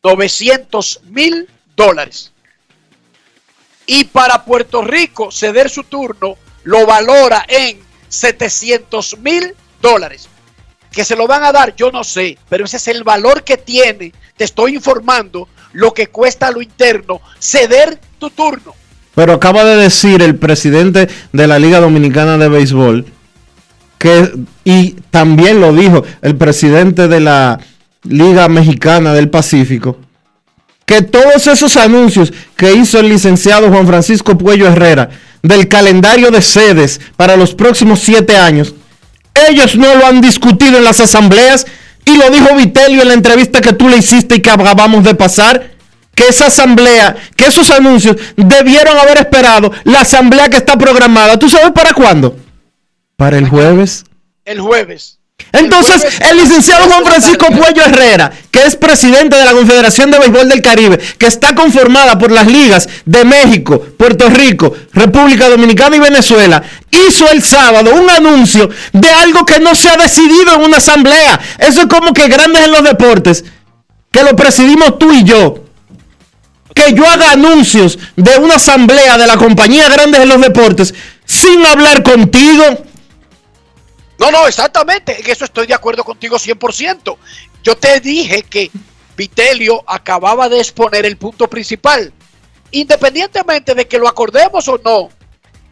[0.03, 2.33] 900 mil dólares.
[3.91, 7.77] Y para Puerto Rico ceder su turno lo valora en
[8.07, 10.29] 700 mil dólares.
[10.93, 13.57] Que se lo van a dar, yo no sé, pero ese es el valor que
[13.57, 14.13] tiene.
[14.37, 18.73] Te estoy informando lo que cuesta a lo interno ceder tu turno.
[19.13, 23.05] Pero acaba de decir el presidente de la Liga Dominicana de Béisbol
[23.97, 24.31] que
[24.63, 27.59] y también lo dijo el presidente de la
[28.03, 29.97] Liga Mexicana del Pacífico
[30.85, 35.09] que todos esos anuncios que hizo el licenciado Juan Francisco Puello Herrera
[35.41, 38.75] del calendario de sedes para los próximos siete años,
[39.49, 41.65] ellos no lo han discutido en las asambleas
[42.05, 45.15] y lo dijo Vitelio en la entrevista que tú le hiciste y que acabamos de
[45.15, 45.71] pasar,
[46.15, 51.37] que esa asamblea, que esos anuncios debieron haber esperado la asamblea que está programada.
[51.39, 52.35] ¿Tú sabes para cuándo?
[53.15, 54.03] Para el jueves.
[54.43, 55.20] El jueves.
[55.53, 60.47] Entonces, el licenciado Juan Francisco Puello Herrera, que es presidente de la Confederación de Béisbol
[60.47, 65.99] del Caribe, que está conformada por las ligas de México, Puerto Rico, República Dominicana y
[65.99, 70.77] Venezuela, hizo el sábado un anuncio de algo que no se ha decidido en una
[70.77, 71.39] asamblea.
[71.57, 73.43] Eso es como que grandes en los deportes,
[74.11, 75.65] que lo presidimos tú y yo.
[76.73, 80.93] Que yo haga anuncios de una asamblea de la compañía Grandes en los Deportes
[81.25, 82.63] sin hablar contigo.
[84.21, 85.19] No, no, exactamente.
[85.19, 87.17] En eso estoy de acuerdo contigo 100%.
[87.63, 88.69] Yo te dije que
[89.17, 92.13] Vitelio acababa de exponer el punto principal.
[92.69, 95.09] Independientemente de que lo acordemos o no,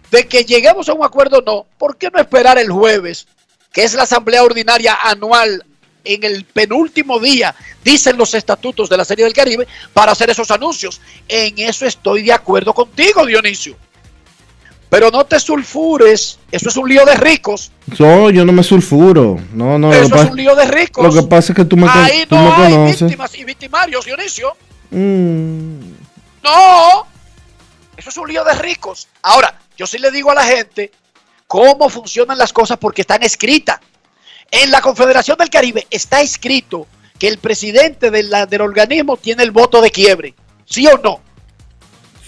[0.10, 3.28] de que lleguemos a un acuerdo o no, ¿por qué no esperar el jueves,
[3.72, 5.64] que es la asamblea ordinaria anual
[6.04, 10.50] en el penúltimo día, dicen los estatutos de la Serie del Caribe, para hacer esos
[10.50, 11.00] anuncios?
[11.28, 13.78] En eso estoy de acuerdo contigo, Dionisio.
[14.90, 17.72] Pero no te sulfures, eso es un lío de ricos.
[18.00, 19.38] No, yo no me sulfuro.
[19.54, 19.94] No, no.
[19.94, 21.04] Eso es un lío de ricos.
[21.04, 23.02] Lo que pasa es que tú me, con- Ahí tú no me hay conoces.
[23.04, 24.56] víctimas y victimarios, Dionisio.
[24.90, 25.80] Mm,
[26.44, 27.06] No.
[27.98, 29.08] Eso es un lío de ricos.
[29.22, 30.90] Ahora, yo sí le digo a la gente
[31.48, 33.80] cómo funcionan las cosas porque están escritas.
[34.52, 36.88] En la Confederación del Caribe está escrito
[37.20, 40.34] que el presidente de la- del organismo tiene el voto de quiebre.
[40.66, 41.22] ¿Sí o no?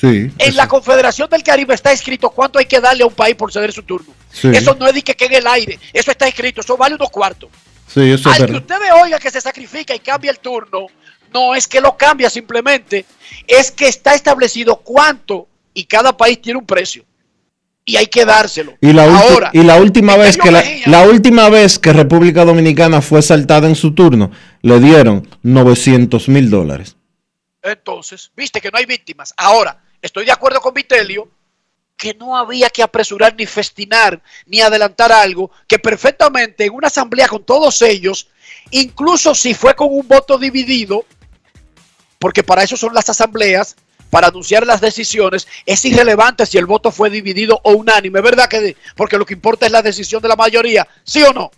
[0.02, 0.32] Sí.
[0.40, 3.54] En la Confederación del Caribe está escrito cuánto hay que darle a un país por
[3.54, 4.12] ceder su turno.
[4.32, 4.48] Sí.
[4.52, 5.80] Eso no es de que quede en el aire.
[5.94, 6.62] Eso está escrito.
[6.62, 7.50] Eso vale unos cuartos.
[7.88, 8.62] Sí, eso es Al que verdad.
[8.78, 10.88] ustedes oigan que se sacrifica y cambia el turno,
[11.34, 13.06] no es que lo cambia simplemente,
[13.48, 17.06] es que está establecido cuánto y cada país tiene un precio.
[17.86, 18.74] Y hay que dárselo.
[18.82, 22.46] Y la, ulti- Ahora, y la última vez que la, la última vez que República
[22.46, 26.96] Dominicana fue saltada en su turno, le dieron 900 mil dólares.
[27.64, 29.34] Entonces, viste que no hay víctimas.
[29.38, 31.30] Ahora, estoy de acuerdo con Vitelio
[31.96, 37.28] que no había que apresurar ni festinar ni adelantar algo que perfectamente en una asamblea
[37.28, 38.28] con todos ellos,
[38.72, 41.06] incluso si fue con un voto dividido,
[42.18, 43.76] porque para eso son las asambleas,
[44.10, 48.50] para anunciar las decisiones, es irrelevante si el voto fue dividido o unánime, ¿verdad?
[48.50, 51.52] que Porque lo que importa es la decisión de la mayoría, ¿sí o no?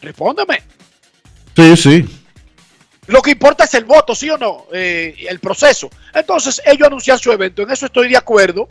[0.00, 0.62] Respóndeme.
[1.56, 2.25] Sí, sí.
[3.06, 4.66] Lo que importa es el voto, ¿sí o no?
[4.72, 5.88] Eh, el proceso.
[6.12, 7.62] Entonces, ellos anuncian su evento.
[7.62, 8.68] En eso estoy de acuerdo.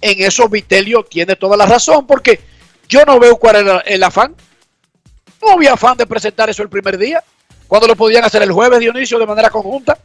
[0.00, 2.40] En eso Vitelio tiene toda la razón, porque
[2.88, 4.34] yo no veo cuál era el afán.
[5.42, 7.22] No había afán de presentar eso el primer día,
[7.66, 9.98] cuando lo podían hacer el jueves, Dionisio, de manera conjunta.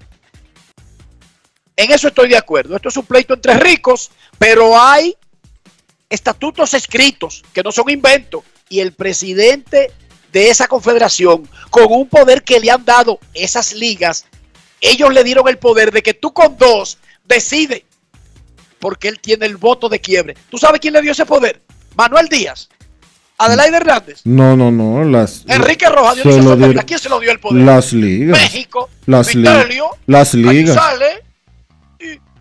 [1.76, 2.76] En eso estoy de acuerdo.
[2.76, 5.16] Esto es un pleito entre ricos, pero hay
[6.10, 8.44] estatutos escritos que no son inventos.
[8.70, 9.92] Y el presidente
[10.34, 14.26] de esa confederación, con un poder que le han dado esas ligas,
[14.82, 17.86] ellos le dieron el poder de que tú con dos decide,
[18.80, 20.36] porque él tiene el voto de quiebre.
[20.50, 21.62] ¿Tú sabes quién le dio ese poder?
[21.96, 22.68] Manuel Díaz,
[23.38, 25.04] Adelaide Hernández, No, no, no.
[25.04, 27.64] Las, Enrique Rojas, se lo dieron- ¿Quién se lo dio el poder?
[27.64, 28.40] Las ligas.
[28.42, 30.76] México, Las, li- Vitelio, las ligas.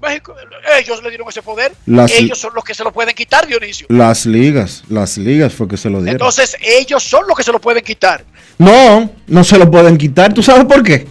[0.02, 0.34] México,
[0.78, 1.72] ellos le dieron ese poder.
[1.86, 3.86] Las- ellos son los que se lo pueden quitar, Dionisio.
[3.88, 4.82] Las ligas.
[4.88, 6.14] Las ligas fue que se lo dieron.
[6.14, 8.24] Entonces, ellos son los que se lo pueden quitar.
[8.58, 10.32] no, no se lo pueden quitar.
[10.34, 11.06] ¿Tú sabes por qué?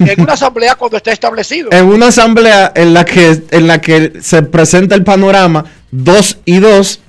[0.00, 1.68] En una asamblea cuando está establecido.
[1.72, 6.58] En una asamblea en la que, en la que se presenta el panorama 2 y
[6.58, 7.00] 2,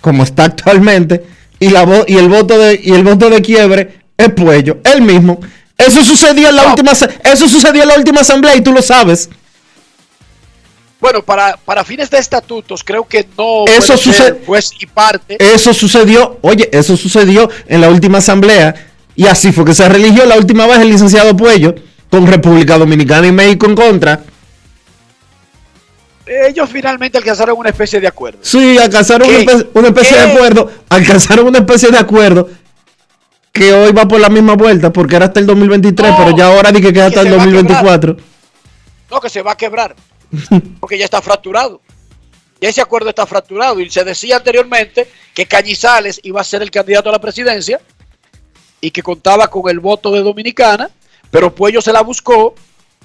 [0.00, 1.24] como está actualmente,
[1.60, 5.02] y, la vo- y, el voto de, y el voto de quiebre es Puello, el
[5.02, 5.40] mismo.
[5.76, 9.28] Eso sucedió en la última eso sucedió en la última asamblea y tú lo sabes.
[11.00, 15.36] Bueno, para, para fines de estatutos, creo que no Eso sucede- juez y parte.
[15.38, 18.74] Eso sucedió, oye, eso sucedió en la última asamblea
[19.14, 21.74] y así fue que se religió la última vez el licenciado Puello
[22.10, 24.20] con República Dominicana y México en contra.
[26.26, 28.38] Ellos finalmente alcanzaron una especie de acuerdo.
[28.42, 32.48] Sí, alcanzaron una especie, una especie de acuerdo, alcanzaron una especie de acuerdo
[33.52, 36.46] que hoy va por la misma vuelta porque era hasta el 2023, No, pero ya
[36.46, 38.16] ahora di que queda que hasta el se va a 2024.
[39.10, 39.94] No, que se va a quebrar.
[40.80, 41.80] Porque ya está fracturado.
[42.60, 43.80] Ya ese acuerdo está fracturado.
[43.80, 47.80] Y se decía anteriormente que Cañizales iba a ser el candidato a la presidencia
[48.80, 50.90] y que contaba con el voto de Dominicana,
[51.30, 52.54] pero Puello se la buscó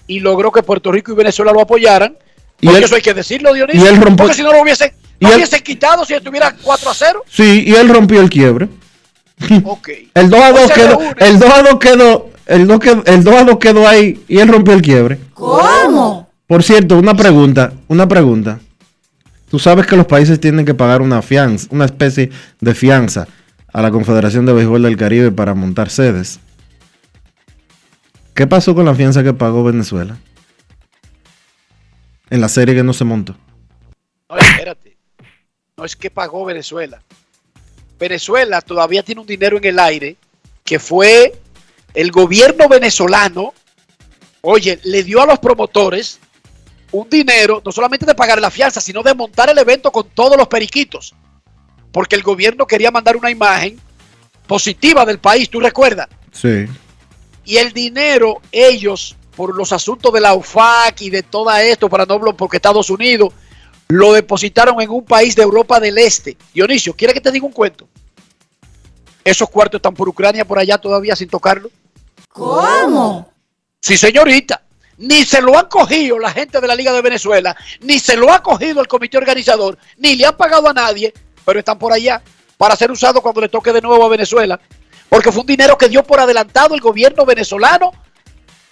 [0.07, 2.17] y logró que Puerto Rico y Venezuela lo apoyaran.
[2.59, 3.83] Y él- eso hay que decirlo, Dionisio.
[3.83, 6.55] y él rompió- Porque si no lo hubiesen, y no él- hubiesen quitado si estuviera
[6.61, 7.23] 4 a 0.
[7.29, 8.67] Sí, y él rompió el quiebre.
[9.65, 9.89] Ok.
[10.13, 13.03] El 2 a Hoy 2 se quedó, el 2 a 2 quedó, el 2 quedó,
[13.05, 15.17] el 2 a 2 quedó ahí y él rompió el quiebre.
[15.33, 16.29] ¿Cómo?
[16.51, 18.59] Por cierto, una pregunta, una pregunta.
[19.49, 23.25] Tú sabes que los países tienen que pagar una fianza, una especie de fianza
[23.71, 26.41] a la Confederación de Béisbol del Caribe para montar sedes.
[28.33, 30.17] ¿Qué pasó con la fianza que pagó Venezuela?
[32.29, 33.37] En la serie que no se montó.
[34.29, 34.97] No, espérate.
[35.77, 37.01] No es que pagó Venezuela.
[37.97, 40.17] Venezuela todavía tiene un dinero en el aire
[40.65, 41.31] que fue
[41.93, 43.53] el gobierno venezolano,
[44.41, 46.19] oye, le dio a los promotores
[46.91, 50.37] un dinero, no solamente de pagar la fianza, sino de montar el evento con todos
[50.37, 51.13] los periquitos.
[51.91, 53.79] Porque el gobierno quería mandar una imagen
[54.47, 56.07] positiva del país, tú recuerdas.
[56.31, 56.65] Sí.
[57.45, 62.05] Y el dinero, ellos, por los asuntos de la UFAC y de todo esto, para
[62.05, 63.33] no hablar porque Estados Unidos,
[63.87, 66.37] lo depositaron en un país de Europa del Este.
[66.53, 67.87] Dionisio, ¿quiere que te diga un cuento?
[69.23, 71.69] Esos cuartos están por Ucrania, por allá todavía sin tocarlo.
[72.29, 73.31] ¿Cómo?
[73.81, 74.60] Sí, señorita.
[75.01, 78.31] Ni se lo han cogido la gente de la Liga de Venezuela, ni se lo
[78.31, 81.11] ha cogido el comité organizador, ni le han pagado a nadie,
[81.43, 82.21] pero están por allá
[82.55, 84.59] para ser usados cuando le toque de nuevo a Venezuela.
[85.09, 87.91] Porque fue un dinero que dio por adelantado el gobierno venezolano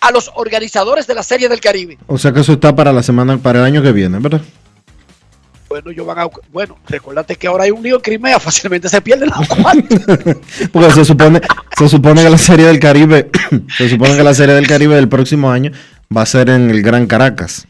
[0.01, 1.97] a los organizadores de la Serie del Caribe.
[2.05, 4.41] O sea que eso está para la semana, para el año que viene, ¿verdad?
[5.67, 9.01] Bueno, yo van a, bueno, recuérdate que ahora hay un lío en Crimea, fácilmente se
[9.01, 9.99] pierden los cuartos.
[10.71, 11.41] Porque se supone,
[11.77, 13.29] se supone que la serie del Caribe,
[13.77, 15.71] se supone que la serie del Caribe del próximo año
[16.15, 17.65] va a ser en el Gran Caracas.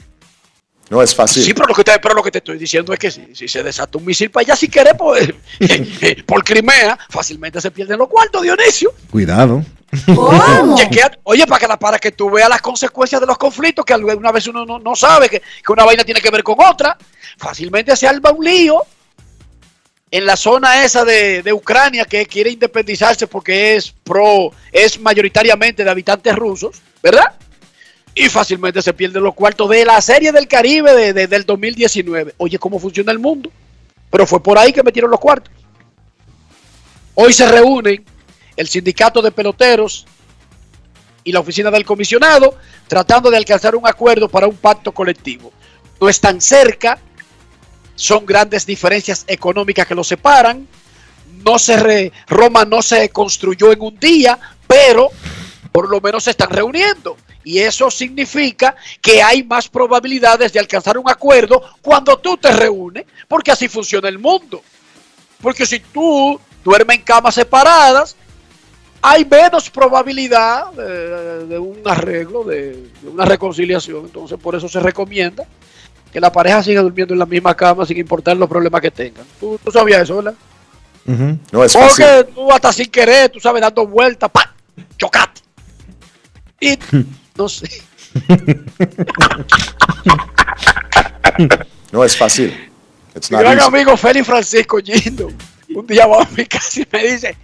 [0.89, 1.43] No es fácil.
[1.43, 3.47] Sí, pero lo que te, pero lo que te estoy diciendo es que si, si
[3.47, 5.17] se desata un misil para allá, si querés, por,
[6.25, 8.91] por Crimea, fácilmente se pierden los cuartos, Dionisio.
[9.11, 9.63] Cuidado.
[11.23, 14.31] Oye, para que, la- para que tú veas las consecuencias de los conflictos, que alguna
[14.31, 16.97] vez uno no, no sabe que, que una vaina tiene que ver con otra,
[17.37, 18.81] fácilmente se alba un lío
[20.11, 25.83] en la zona esa de, de Ucrania que quiere independizarse porque es pro, es mayoritariamente
[25.83, 27.33] de habitantes rusos, ¿verdad?
[28.21, 32.33] Y fácilmente se pierden los cuartos de la serie del Caribe de- de- del 2019.
[32.37, 33.49] Oye, ¿cómo funciona el mundo?
[34.09, 35.53] Pero fue por ahí que metieron los cuartos.
[37.15, 38.03] Hoy se reúnen
[38.57, 40.05] el sindicato de peloteros
[41.23, 42.57] y la oficina del comisionado
[42.89, 45.53] tratando de alcanzar un acuerdo para un pacto colectivo.
[46.01, 46.99] No están cerca,
[47.95, 50.67] son grandes diferencias económicas que los separan.
[51.45, 55.07] No se re- Roma no se construyó en un día, pero
[55.71, 57.15] por lo menos se están reuniendo.
[57.49, 63.05] Y eso significa que hay más probabilidades de alcanzar un acuerdo cuando tú te reúnes,
[63.27, 64.61] porque así funciona el mundo.
[65.41, 68.15] Porque si tú duermes en camas separadas,
[69.01, 74.05] hay menos probabilidad de, de un arreglo, de, de una reconciliación.
[74.05, 75.43] Entonces, por eso se recomienda
[76.13, 79.25] que la pareja siga durmiendo en la misma cama sin importar los problemas que tengan.
[79.39, 80.35] Tú, tú sabías eso, ¿verdad?
[81.51, 82.05] No es fácil.
[82.05, 84.45] Porque tú hasta sin querer, tú sabes, dando vueltas, ¡pam!
[84.99, 85.41] ¡Chocate!
[86.59, 86.77] Y
[87.39, 87.81] no sé.
[91.91, 92.69] No es fácil.
[93.31, 93.67] Mi gran easy.
[93.67, 95.29] amigo Félix Francisco Gindo,
[95.73, 97.35] un día va a mi casa y me dice,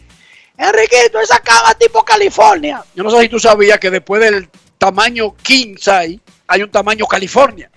[0.57, 2.83] Enriquito, esa cama tipo California.
[2.93, 7.05] Yo no sé si tú sabías que después del tamaño king size hay un tamaño
[7.07, 7.71] California.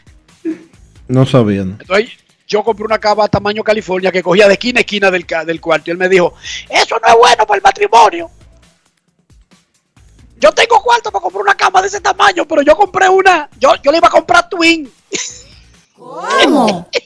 [1.06, 1.64] No sabía.
[1.64, 1.76] ¿no?
[1.80, 2.10] Entonces
[2.46, 5.90] yo compré una cama tamaño California que cogía de esquina a esquina del, del cuarto
[5.90, 6.34] y él me dijo,
[6.68, 8.30] eso no es bueno para el matrimonio.
[10.38, 13.74] Yo tengo cuarto para comprar una cama de ese tamaño, pero yo compré una, yo,
[13.82, 14.90] yo le iba a comprar twin.
[15.96, 16.88] ¿Cómo?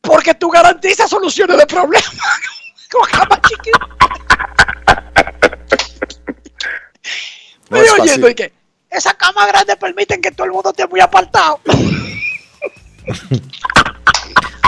[0.00, 2.10] Porque tú garantizas soluciones de problemas
[2.90, 3.78] con cama chiquita.
[7.68, 8.52] No Me es oyendo y que
[8.90, 11.60] esas camas grandes permiten que todo el mundo esté muy apartado.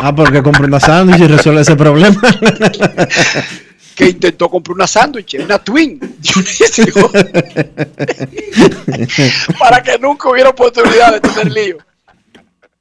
[0.05, 2.20] Ah, porque compré una sándwich y resuelve ese problema.
[3.95, 5.99] Que intentó comprar una sándwich, una twin.
[6.18, 7.11] Dionisio.
[9.59, 11.78] para que nunca hubiera oportunidad de tener lío.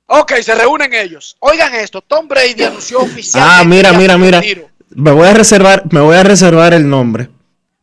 [0.08, 1.38] Ok, se reúnen ellos.
[1.40, 4.42] Oigan esto, Tom Brady anunció oficialmente ah, mira, mira, mira.
[4.90, 7.30] Me voy a reservar, me voy a reservar el nombre.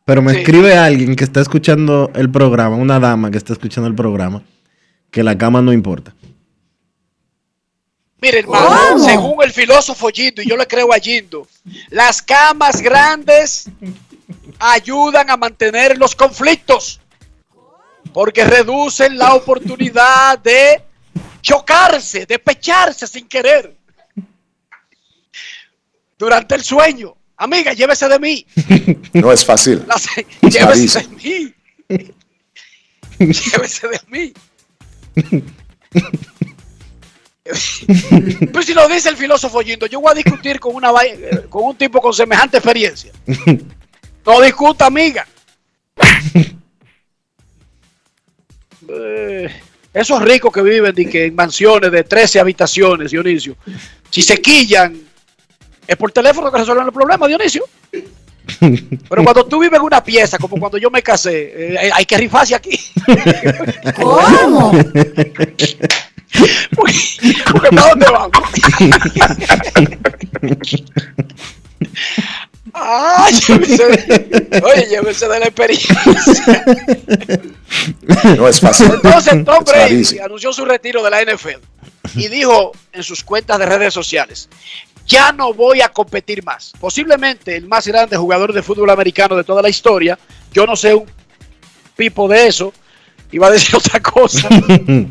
[0.05, 0.39] Pero me Sí.
[0.41, 4.43] escribe alguien que está escuchando el programa, una dama que está escuchando el programa,
[5.11, 6.14] que la cama no importa.
[8.21, 11.47] Mire, hermano, según el filósofo Gindo, y yo le creo a Gindo,
[11.91, 13.66] las camas grandes
[14.59, 17.01] ayudan a mantener los conflictos
[18.12, 20.83] porque reducen la oportunidad de
[21.43, 23.77] chocarse, de pecharse sin querer
[26.19, 27.14] durante el sueño.
[27.37, 28.45] Amiga, llévese de mí.
[29.12, 29.85] No es fácil.
[29.87, 31.07] La- It's not llévese easy.
[31.09, 31.55] de
[31.89, 32.14] mí.
[33.21, 34.33] llévese de mí.
[38.53, 40.91] Pues si lo dice el filósofo Gindo, yo voy a discutir con, una,
[41.49, 43.13] con un tipo con semejante experiencia.
[44.27, 45.27] No discuta, amiga.
[48.87, 49.49] Eh,
[49.95, 53.57] esos ricos que viven de que en mansiones de 13 habitaciones, Dionisio,
[54.11, 55.01] si se quillan,
[55.87, 57.65] es por teléfono que resuelven el problema, Dionisio.
[58.61, 62.19] Pero cuando tú vives en una pieza, como cuando yo me casé, eh, hay que
[62.19, 62.79] rifarse aquí.
[63.97, 64.73] ¿Cómo?
[67.51, 68.33] Porque ¿para dónde vamos?
[72.74, 73.29] Ah,
[74.62, 75.97] oye, llévese de la experiencia.
[78.37, 78.91] No es fácil.
[78.93, 81.61] Entonces, Tom Brady anunció su retiro de la NFL
[82.14, 84.49] y dijo en sus cuentas de redes sociales,
[85.07, 86.72] ya no voy a competir más.
[86.79, 90.18] Posiblemente el más grande jugador de fútbol americano de toda la historia.
[90.53, 91.07] Yo no sé un
[91.97, 92.72] pipo de eso.
[93.31, 94.49] Iba a decir otra cosa.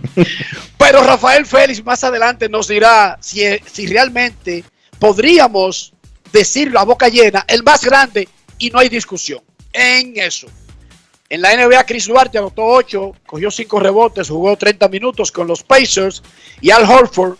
[0.77, 4.63] Pero Rafael Félix más adelante nos dirá si, si realmente
[4.99, 5.93] podríamos
[6.31, 9.41] decirlo a boca llena, el más grande y no hay discusión
[9.73, 10.47] en eso.
[11.29, 15.61] En la NBA, Chris Duarte anotó 8, cogió 5 rebotes, jugó 30 minutos con los
[15.61, 16.23] Pacers.
[16.61, 17.37] Y Al Horford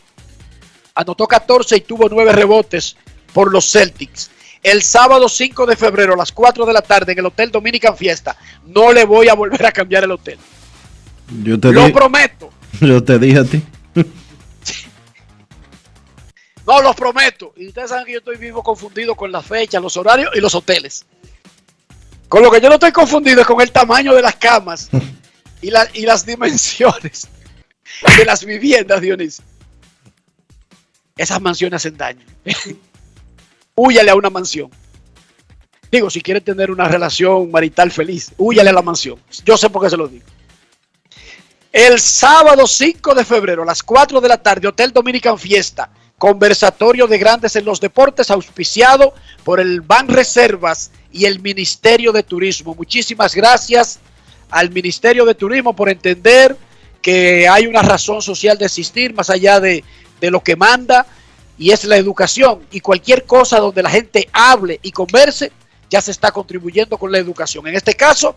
[0.94, 2.98] anotó 14 y tuvo 9 rebotes
[3.34, 4.30] por los Celtics.
[4.62, 7.96] El sábado 5 de febrero a las 4 de la tarde en el Hotel Dominican
[7.96, 8.36] Fiesta.
[8.66, 10.38] No le voy a volver a cambiar el hotel.
[11.44, 12.50] Yo te, Lo prometo.
[12.82, 13.62] yo te dije a ti.
[16.66, 17.54] No, los prometo.
[17.56, 20.54] Y ustedes saben que yo estoy vivo confundido con las fechas, los horarios y los
[20.54, 21.06] hoteles.
[22.28, 24.90] Con lo que yo no estoy confundido es con el tamaño de las camas
[25.62, 27.30] y, la- y las dimensiones.
[28.18, 29.46] de las viviendas, Dionisio.
[31.16, 32.26] Esas mansiones hacen daño.
[33.76, 34.70] Húyale a una mansión.
[35.90, 39.18] Digo, si quiere tener una relación marital feliz, húyale a la mansión.
[39.46, 40.26] Yo sé por qué se lo digo.
[41.78, 47.06] El sábado 5 de febrero a las 4 de la tarde, Hotel Dominican Fiesta, conversatorio
[47.06, 49.14] de grandes en los deportes, auspiciado
[49.44, 52.74] por el Ban Reservas y el Ministerio de Turismo.
[52.74, 54.00] Muchísimas gracias
[54.50, 56.58] al Ministerio de Turismo por entender
[57.00, 59.84] que hay una razón social de existir más allá de,
[60.20, 61.06] de lo que manda
[61.60, 62.62] y es la educación.
[62.72, 65.52] Y cualquier cosa donde la gente hable y converse,
[65.92, 67.68] ya se está contribuyendo con la educación.
[67.68, 68.36] En este caso,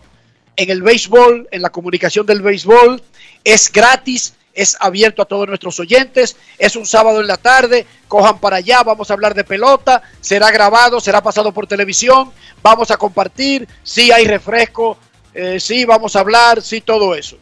[0.55, 3.01] en el béisbol, en la comunicación del béisbol,
[3.43, 8.39] es gratis, es abierto a todos nuestros oyentes, es un sábado en la tarde, cojan
[8.39, 12.31] para allá, vamos a hablar de pelota, será grabado, será pasado por televisión,
[12.61, 14.97] vamos a compartir, sí hay refresco,
[15.33, 17.37] eh, sí vamos a hablar, sí todo eso.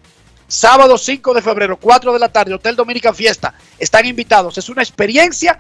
[0.47, 4.81] Sábado 5 de febrero, 4 de la tarde, Hotel Dominican Fiesta, están invitados, es una
[4.81, 5.59] experiencia,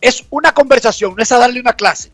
[0.00, 2.10] es una conversación, no es a darle una clase,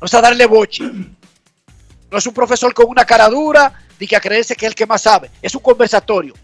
[0.00, 4.16] no es a darle boche, no es un profesor con una cara dura, ni que
[4.16, 6.34] a creerse que es el que más sabe, es un conversatorio.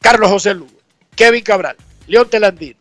[0.00, 0.78] Carlos José Lugo,
[1.16, 1.76] Kevin Cabral,
[2.06, 2.76] León Telandín,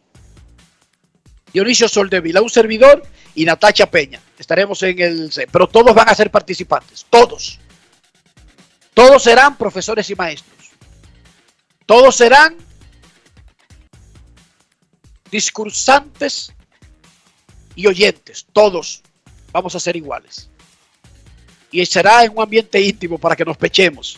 [1.54, 3.04] Dionisio Soldevila, un servidor
[3.36, 4.20] y Natacha Peña.
[4.38, 7.60] Estaremos en el pero todos van a ser participantes, todos.
[8.94, 10.72] Todos serán profesores y maestros.
[11.86, 12.58] Todos serán
[15.32, 16.54] discursantes
[17.76, 18.46] y oyentes.
[18.54, 19.02] Todos
[19.52, 20.50] vamos a ser iguales.
[21.74, 24.18] Y será en un ambiente íntimo para que nos pechemos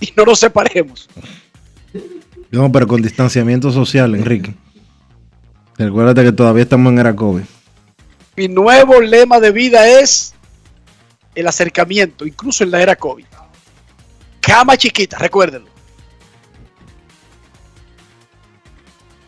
[0.00, 1.08] y no nos separemos.
[2.50, 4.54] No, pero con distanciamiento social, Enrique.
[5.78, 7.42] Recuérdate que todavía estamos en era COVID.
[8.36, 10.34] Mi nuevo lema de vida es
[11.34, 13.24] el acercamiento, incluso en la era COVID.
[14.40, 15.70] Cama chiquita, recuérdenlo.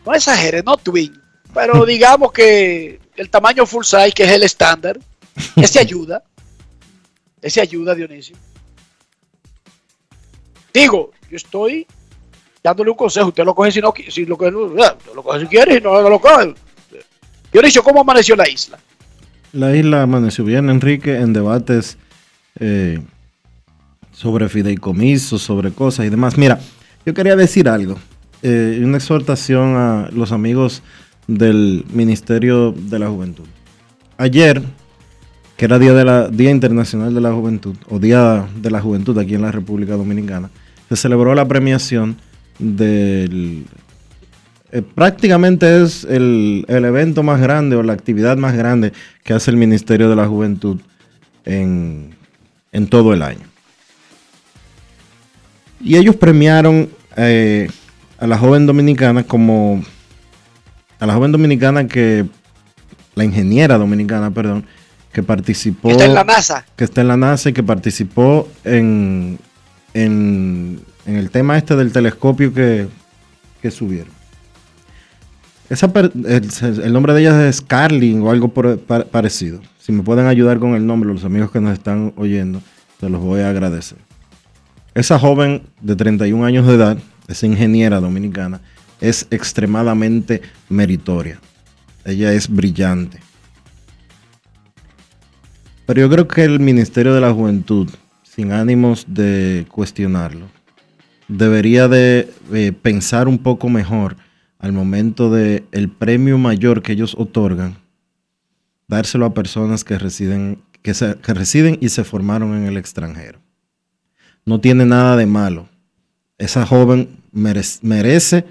[0.05, 1.17] No exageres, no twin,
[1.53, 4.99] pero digamos que el tamaño full size, que es el estándar,
[5.55, 6.23] ese ayuda.
[7.43, 8.37] Ese ayuda, Dionisio.
[10.73, 11.85] Digo, yo estoy
[12.63, 13.27] dándole un consejo.
[13.27, 16.19] Usted lo coge si no si lo, coge, lo coge si quiere no, no lo
[16.19, 16.55] coge.
[17.51, 18.79] Dionisio, ¿cómo amaneció la isla?
[19.51, 21.97] La isla amaneció bien, Enrique, en debates
[22.59, 22.99] eh,
[24.11, 26.37] sobre fideicomisos, sobre cosas y demás.
[26.37, 26.59] Mira,
[27.05, 27.99] yo quería decir algo.
[28.41, 30.81] Eh, una exhortación a los amigos
[31.27, 33.45] del Ministerio de la Juventud.
[34.17, 34.63] Ayer,
[35.57, 39.17] que era Día, de la, Día Internacional de la Juventud, o Día de la Juventud
[39.17, 40.49] aquí en la República Dominicana,
[40.89, 42.17] se celebró la premiación
[42.59, 43.65] del...
[44.71, 48.93] eh, prácticamente es el, el evento más grande o la actividad más grande
[49.23, 50.79] que hace el Ministerio de la Juventud
[51.45, 52.15] en,
[52.71, 53.45] en todo el año.
[55.79, 57.69] Y ellos premiaron eh,
[58.17, 59.83] a la joven dominicana como
[60.99, 62.25] a la joven dominicana que
[63.15, 64.65] la ingeniera dominicana, perdón,
[65.13, 66.65] que participó Está en la NASA.
[66.75, 69.39] que está en la NASA y que participó en,
[69.93, 72.87] en, en el tema este del telescopio que,
[73.61, 74.11] que subieron.
[75.69, 76.49] Esa per- el,
[76.83, 79.61] el nombre de ella es Carlin o algo por- parecido.
[79.79, 82.61] Si me pueden ayudar con el nombre, los amigos que nos están oyendo,
[82.99, 83.97] se los voy a agradecer.
[84.95, 86.97] Esa joven de 31 años de edad,
[87.27, 88.61] esa ingeniera dominicana,
[89.01, 91.39] es extremadamente meritoria.
[92.05, 93.19] Ella es brillante.
[95.85, 97.89] Pero yo creo que el Ministerio de la Juventud,
[98.23, 100.47] sin ánimos de cuestionarlo,
[101.27, 104.15] debería de eh, pensar un poco mejor
[104.59, 107.75] al momento de el premio mayor que ellos otorgan,
[108.87, 113.39] dárselo a personas que residen, que, se- que residen y se formaron en el extranjero.
[114.45, 115.67] No tiene nada de malo.
[116.37, 118.45] Esa joven merec- merece,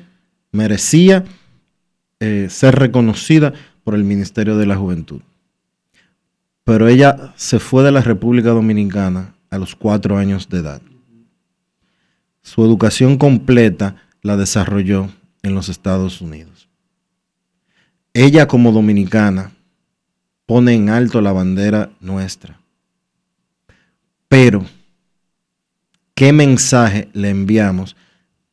[0.50, 1.24] merecía
[2.20, 3.52] eh, ser reconocida
[3.84, 5.22] por el Ministerio de la Juventud.
[6.72, 10.80] Pero ella se fue de la República Dominicana a los cuatro años de edad.
[12.40, 15.10] Su educación completa la desarrolló
[15.42, 16.70] en los Estados Unidos.
[18.14, 19.52] Ella como dominicana
[20.46, 22.58] pone en alto la bandera nuestra.
[24.28, 24.64] Pero,
[26.14, 27.96] ¿qué mensaje le enviamos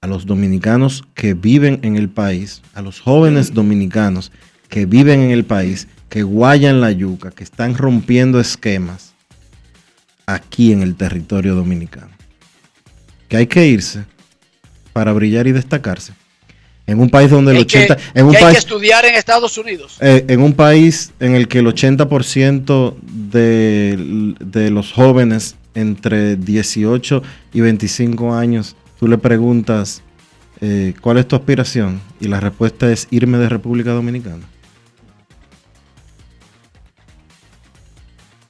[0.01, 4.33] a los dominicanos que viven en el país, a los jóvenes dominicanos
[4.67, 9.13] que viven en el país, que guayan la yuca, que están rompiendo esquemas
[10.25, 12.11] aquí en el territorio dominicano?
[13.27, 14.05] Que hay que irse
[14.93, 16.13] para brillar y destacarse.
[16.87, 19.05] En un país donde el hay que, 80, en un que hay que país, estudiar
[19.05, 19.97] en Estados Unidos.
[20.01, 27.21] eh, en un país en el que el 80% de, de los jóvenes entre 18
[27.53, 30.01] y 25 años, tú le preguntas
[30.61, 32.01] eh, ¿cuál es tu aspiración?
[32.19, 34.45] Y la respuesta es irme de República Dominicana.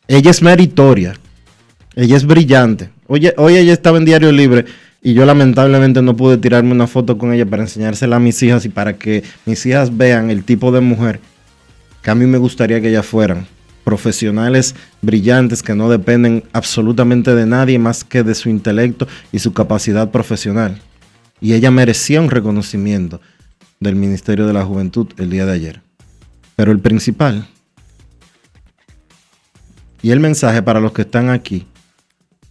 [0.10, 1.14] Ella es meritoria,
[1.95, 2.89] ella es brillante.
[3.05, 4.66] Hoy ella estaba en Diario Libre
[5.03, 8.66] y yo lamentablemente no pude tirarme una foto con ella para enseñársela a mis hijas
[8.66, 11.20] y para que mis hijas vean el tipo de mujer
[12.01, 13.45] que a mí me gustaría que ellas fueran.
[13.84, 19.53] Profesionales brillantes que no dependen absolutamente de nadie más que de su intelecto y su
[19.53, 20.82] capacidad profesional.
[21.39, 23.22] Y ella merecía un reconocimiento
[23.80, 25.82] del Ministerio de la Juventud el día de ayer.
[26.55, 27.47] Pero el principal,
[30.02, 31.68] y el mensaje para los que están aquí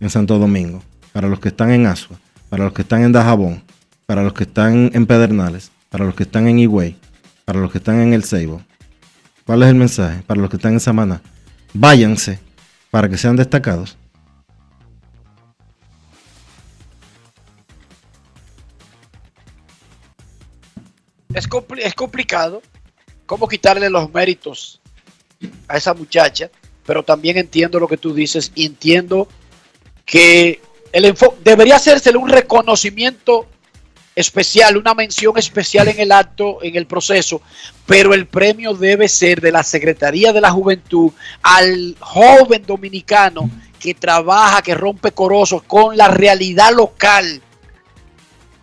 [0.01, 0.82] en Santo Domingo,
[1.12, 2.18] para los que están en Asua,
[2.49, 3.62] para los que están en Dajabón,
[4.07, 6.96] para los que están en Pedernales, para los que están en Higüey,
[7.44, 8.62] para los que están en El Ceibo.
[9.46, 10.22] ¿Cuál es el mensaje?
[10.26, 11.22] Para los que están en Samaná.
[11.72, 12.38] Váyanse
[12.90, 13.96] para que sean destacados.
[21.34, 22.62] Es, es complicado
[23.26, 24.80] cómo quitarle los méritos
[25.68, 26.51] a esa muchacha,
[26.89, 29.28] pero también entiendo lo que tú dices y entiendo
[30.07, 33.47] que el enfo- debería hacérsele un reconocimiento
[34.16, 37.43] especial, una mención especial en el acto, en el proceso,
[37.84, 41.12] pero el premio debe ser de la Secretaría de la Juventud
[41.43, 47.43] al joven dominicano que trabaja, que rompe corosos con la realidad local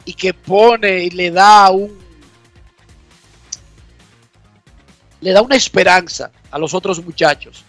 [0.04, 1.96] y que pone y le da un
[5.22, 7.64] le da una esperanza a los otros muchachos.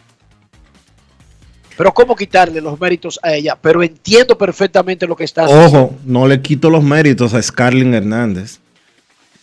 [1.77, 3.57] Pero ¿cómo quitarle los méritos a ella?
[3.61, 8.61] Pero entiendo perfectamente lo que estás Ojo, no le quito los méritos a Scarlin Hernández.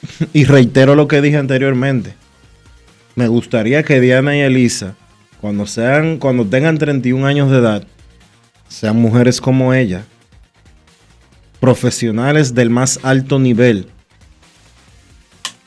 [0.33, 2.15] y reitero lo que dije anteriormente.
[3.15, 4.95] Me gustaría que Diana y Elisa,
[5.39, 7.83] cuando sean, cuando tengan 31 años de edad,
[8.67, 10.03] sean mujeres como ella,
[11.59, 13.87] profesionales del más alto nivel.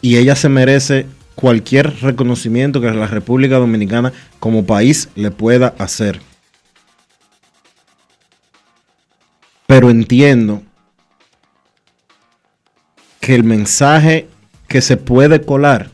[0.03, 1.07] Y ella se merece
[1.37, 6.21] cualquier reconocimiento que la República Dominicana como país le pueda hacer.
[9.67, 10.62] Pero entiendo
[13.21, 14.29] que el mensaje
[14.69, 15.91] que se puede colar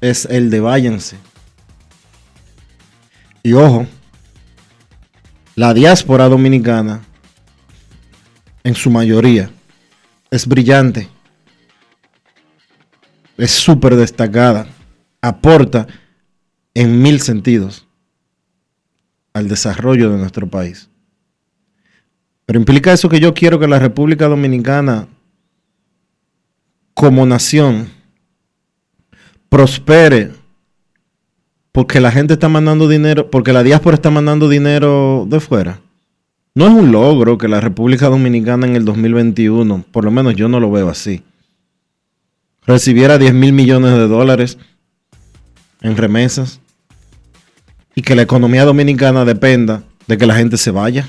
[0.00, 1.16] es el de váyanse.
[3.42, 3.86] Y ojo,
[5.54, 7.02] la diáspora dominicana,
[8.62, 9.50] en su mayoría,
[10.30, 11.08] es brillante,
[13.38, 14.66] es súper destacada,
[15.22, 15.86] aporta
[16.74, 17.86] en mil sentidos
[19.32, 20.90] al desarrollo de nuestro país.
[22.48, 25.06] Pero implica eso que yo quiero que la República Dominicana,
[26.94, 27.90] como nación,
[29.50, 30.30] prospere
[31.72, 35.80] porque la gente está mandando dinero, porque la diáspora está mandando dinero de fuera.
[36.54, 40.48] No es un logro que la República Dominicana en el 2021, por lo menos yo
[40.48, 41.22] no lo veo así,
[42.66, 44.56] recibiera 10 mil millones de dólares
[45.82, 46.60] en remesas
[47.94, 51.06] y que la economía dominicana dependa de que la gente se vaya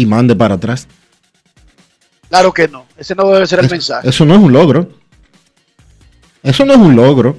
[0.00, 0.88] y mande para atrás.
[2.30, 2.86] Claro que no.
[2.96, 4.08] Ese no debe ser el mensaje.
[4.08, 4.88] Eso no es un logro.
[6.42, 7.36] Eso no es un logro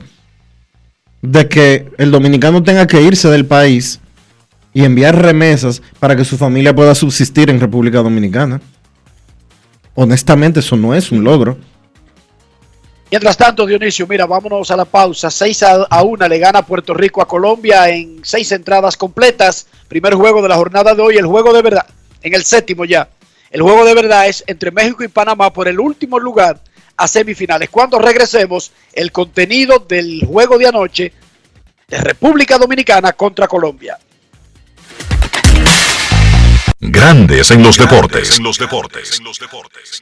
[1.24, 4.00] de que el dominicano tenga que irse del país
[4.74, 8.62] y enviar remesas para que su familia pueda subsistir en República Dominicana.
[9.96, 11.58] Honestamente, eso no es un logro.
[13.10, 15.32] Mientras tanto, Dionisio, mira, vámonos a la pausa.
[15.32, 19.68] 6 a, a 1 le gana Puerto Rico a Colombia en seis entradas completas.
[19.88, 21.86] Primer juego de la jornada de hoy, el juego de verdad,
[22.22, 23.10] en el séptimo ya.
[23.50, 26.62] El juego de verdad es entre México y Panamá por el último lugar
[26.96, 27.70] a semifinales.
[27.70, 31.14] Cuando regresemos, el contenido del juego de anoche
[31.88, 33.98] de República Dominicana contra Colombia.
[36.80, 38.38] Grandes en los deportes.
[38.38, 39.20] En los deportes.
[39.20, 40.02] En los deportes.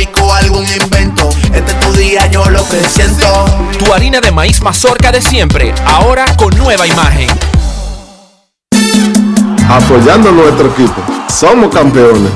[0.33, 1.29] algún invento.
[1.53, 3.45] Este es tu día, yo lo que siento.
[3.77, 7.29] Tu harina de maíz mazorca de siempre, ahora con nueva imagen.
[9.69, 11.01] Apoyando a nuestro equipo.
[11.29, 12.31] Somos campeones.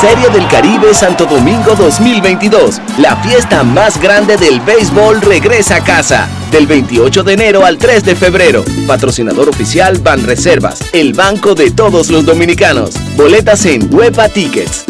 [0.00, 2.80] Serie del Caribe Santo Domingo 2022.
[2.98, 6.28] La fiesta más grande del béisbol regresa a casa.
[6.50, 8.64] Del 28 de enero al 3 de febrero.
[8.86, 12.90] Patrocinador oficial Banreservas, el banco de todos los dominicanos.
[13.16, 14.84] Boletas en Huepa Tickets.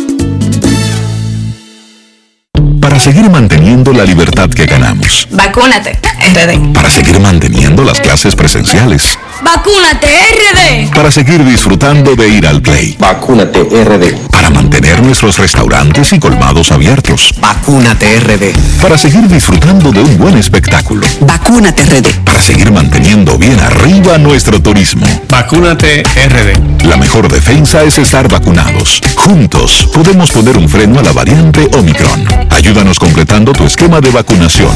[2.84, 5.26] Para seguir manteniendo la libertad que ganamos.
[5.30, 5.98] Vacúnate,
[6.34, 6.74] RD.
[6.74, 9.18] Para seguir manteniendo las clases presenciales.
[9.42, 10.94] Vacúnate, RD.
[10.94, 12.94] Para seguir disfrutando de ir al play.
[12.98, 14.28] Vacúnate RD.
[14.30, 17.32] Para mantener nuestros restaurantes y colmados abiertos.
[17.40, 18.52] Vacúnate RD.
[18.82, 21.06] Para seguir disfrutando de un buen espectáculo.
[21.20, 22.22] Vacúnate RD.
[22.22, 25.06] Para seguir manteniendo bien arriba nuestro turismo.
[25.30, 26.84] Vacúnate RD.
[26.84, 29.00] La mejor defensa es estar vacunados.
[29.16, 32.26] Juntos podemos poner un freno a la variante Omicron.
[32.50, 34.72] Ayúdanos completando tu esquema de vacunación.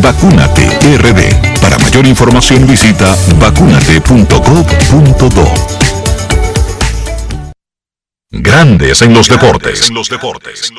[0.00, 1.58] Vacúnate RD.
[1.60, 5.44] Para mayor información visita vacunate.gov.do.
[8.30, 9.88] Grandes en los deportes.
[9.88, 10.72] En los deportes.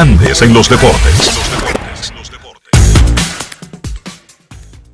[0.00, 1.30] En los deportes.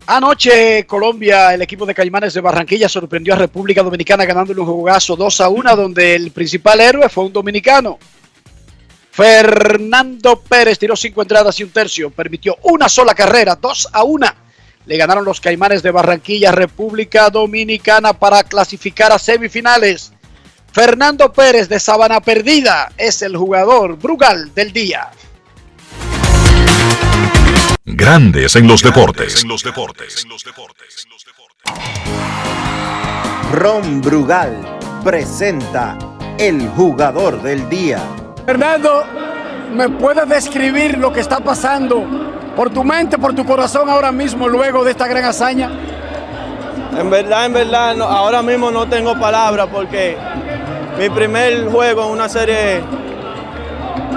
[0.09, 5.14] Anoche Colombia, el equipo de Caimanes de Barranquilla sorprendió a República Dominicana ganándole un jugazo
[5.14, 8.00] 2 a 1 donde el principal héroe fue un dominicano.
[9.12, 14.26] Fernando Pérez tiró cinco entradas y un tercio, permitió una sola carrera, 2 a 1.
[14.86, 20.12] Le ganaron los Caimanes de Barranquilla, República Dominicana para clasificar a semifinales.
[20.76, 25.08] Fernando Pérez de Sabana Perdida es el jugador Brugal del día.
[27.86, 29.42] Grandes en los deportes.
[33.52, 35.96] Ron Brugal presenta
[36.36, 38.02] el jugador del día.
[38.44, 39.06] Fernando,
[39.72, 42.04] ¿me puedes describir lo que está pasando
[42.54, 45.70] por tu mente, por tu corazón ahora mismo, luego de esta gran hazaña?
[46.99, 50.16] En verdad, en verdad, ahora mismo no tengo palabras porque
[50.99, 52.80] mi primer juego en una serie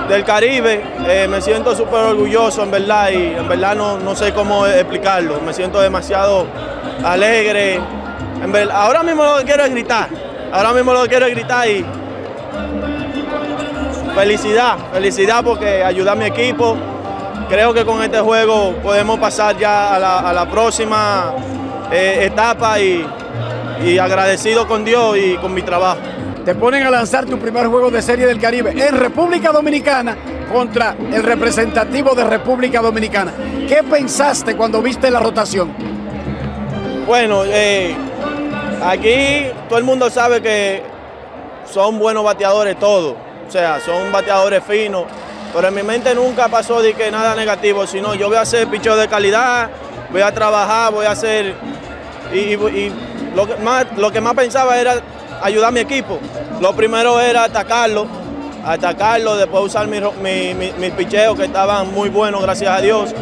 [0.07, 4.33] del Caribe, eh, me siento súper orgulloso, en verdad, y en verdad no, no sé
[4.33, 5.39] cómo explicarlo.
[5.41, 6.47] Me siento demasiado
[7.03, 7.79] alegre.
[8.41, 10.07] En ver- ahora mismo lo que quiero es gritar.
[10.51, 11.85] Ahora mismo lo que quiero es gritar y
[14.15, 16.75] felicidad, felicidad porque ayuda a mi equipo.
[17.49, 21.33] Creo que con este juego podemos pasar ya a la, a la próxima
[21.91, 23.03] eh, etapa y,
[23.83, 25.97] y agradecido con Dios y con mi trabajo.
[26.45, 30.15] Te ponen a lanzar tu primer juego de serie del Caribe en República Dominicana
[30.51, 33.33] contra el representativo de República Dominicana.
[33.67, 35.73] ¿Qué pensaste cuando viste la rotación?
[37.07, 37.95] Bueno, eh,
[38.83, 40.83] aquí todo el mundo sabe que
[41.65, 43.15] son buenos bateadores todos,
[43.47, 45.05] o sea, son bateadores finos,
[45.53, 48.95] pero en mi mente nunca pasó de nada negativo, sino yo voy a hacer picheo
[48.95, 49.69] de calidad,
[50.11, 51.55] voy a trabajar, voy a hacer,
[52.33, 52.55] y,
[53.35, 55.01] lo, que más, lo que más pensaba era
[55.41, 56.19] ayudar a mi equipo.
[56.61, 58.05] Lo primero era atacarlo,
[58.65, 59.99] atacarlo, después usar mi-
[60.53, 63.13] mi- mis picheos que estaban muy buenos, gracias a Dios,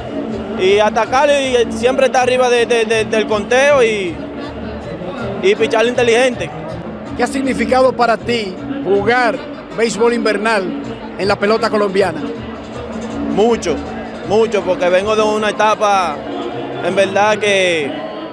[0.60, 4.16] y atacarlo y siempre estar arriba de- de- de- del conteo y,
[5.44, 6.50] y picharlo inteligente.
[7.16, 9.38] ¿Qué ha significado para ti jugar
[9.78, 10.82] béisbol invernal
[11.18, 12.22] en la pelota colombiana?
[13.34, 13.76] Mucho,
[14.28, 16.16] mucho, porque vengo de una etapa,
[16.84, 17.92] en verdad que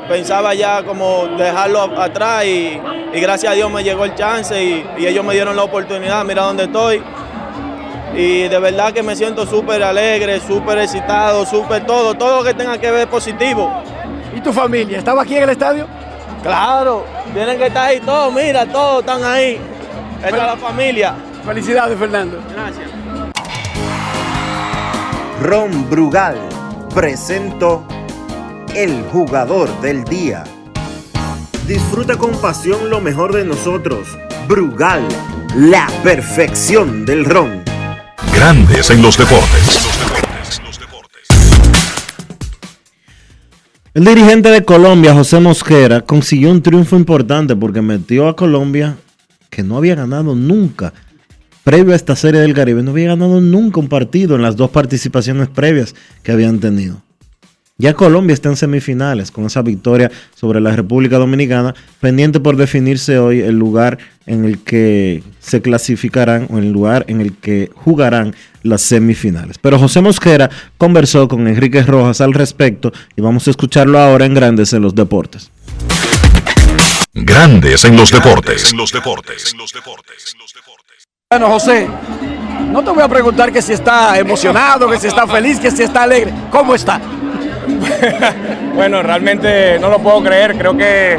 [0.09, 2.81] pensaba ya como dejarlo atrás y,
[3.13, 6.25] y gracias a Dios me llegó el chance y, y ellos me dieron la oportunidad,
[6.25, 7.03] mira dónde estoy.
[8.17, 12.55] Y de verdad que me siento súper alegre, súper excitado, súper todo, todo lo que
[12.55, 13.83] tenga que ver positivo.
[14.35, 14.99] ¿Y tu familia?
[14.99, 15.87] ¿Estaba aquí en el estadio?
[16.43, 19.59] Claro, tienen que estar ahí todos, mira, todos están ahí.
[20.17, 21.15] Esta es la familia.
[21.45, 22.43] Felicidades, Fernando.
[22.53, 22.91] Gracias.
[25.43, 26.39] Ron Brugal
[26.95, 27.87] presentó
[28.75, 30.45] el jugador del día.
[31.69, 34.09] Disfruta con pasión lo mejor de nosotros.
[34.49, 35.07] Brugal,
[35.55, 37.63] la perfección del ron.
[38.35, 39.91] Grandes en los deportes.
[43.93, 48.97] El dirigente de Colombia, José Mosquera, consiguió un triunfo importante porque metió a Colombia,
[49.51, 50.93] que no había ganado nunca,
[51.65, 54.71] previo a esta serie del Caribe, no había ganado nunca un partido en las dos
[54.71, 57.03] participaciones previas que habían tenido.
[57.77, 63.19] Ya Colombia está en semifinales con esa victoria sobre la República Dominicana, pendiente por definirse
[63.19, 68.37] hoy el lugar en el que se clasificarán o el lugar en el que jugarán
[68.63, 69.59] las semifinales.
[69.59, 74.35] Pero José Mosquera conversó con Enrique Rojas al respecto y vamos a escucharlo ahora en
[74.35, 75.51] Grandes en los Deportes.
[77.13, 78.73] Grandes en los deportes.
[81.31, 81.89] Bueno, José,
[82.71, 85.83] no te voy a preguntar que si está emocionado, que si está feliz, que si
[85.83, 86.33] está alegre.
[86.51, 87.01] ¿Cómo está?
[88.75, 90.59] Bueno, realmente no lo puedo creer.
[90.59, 91.19] Creo que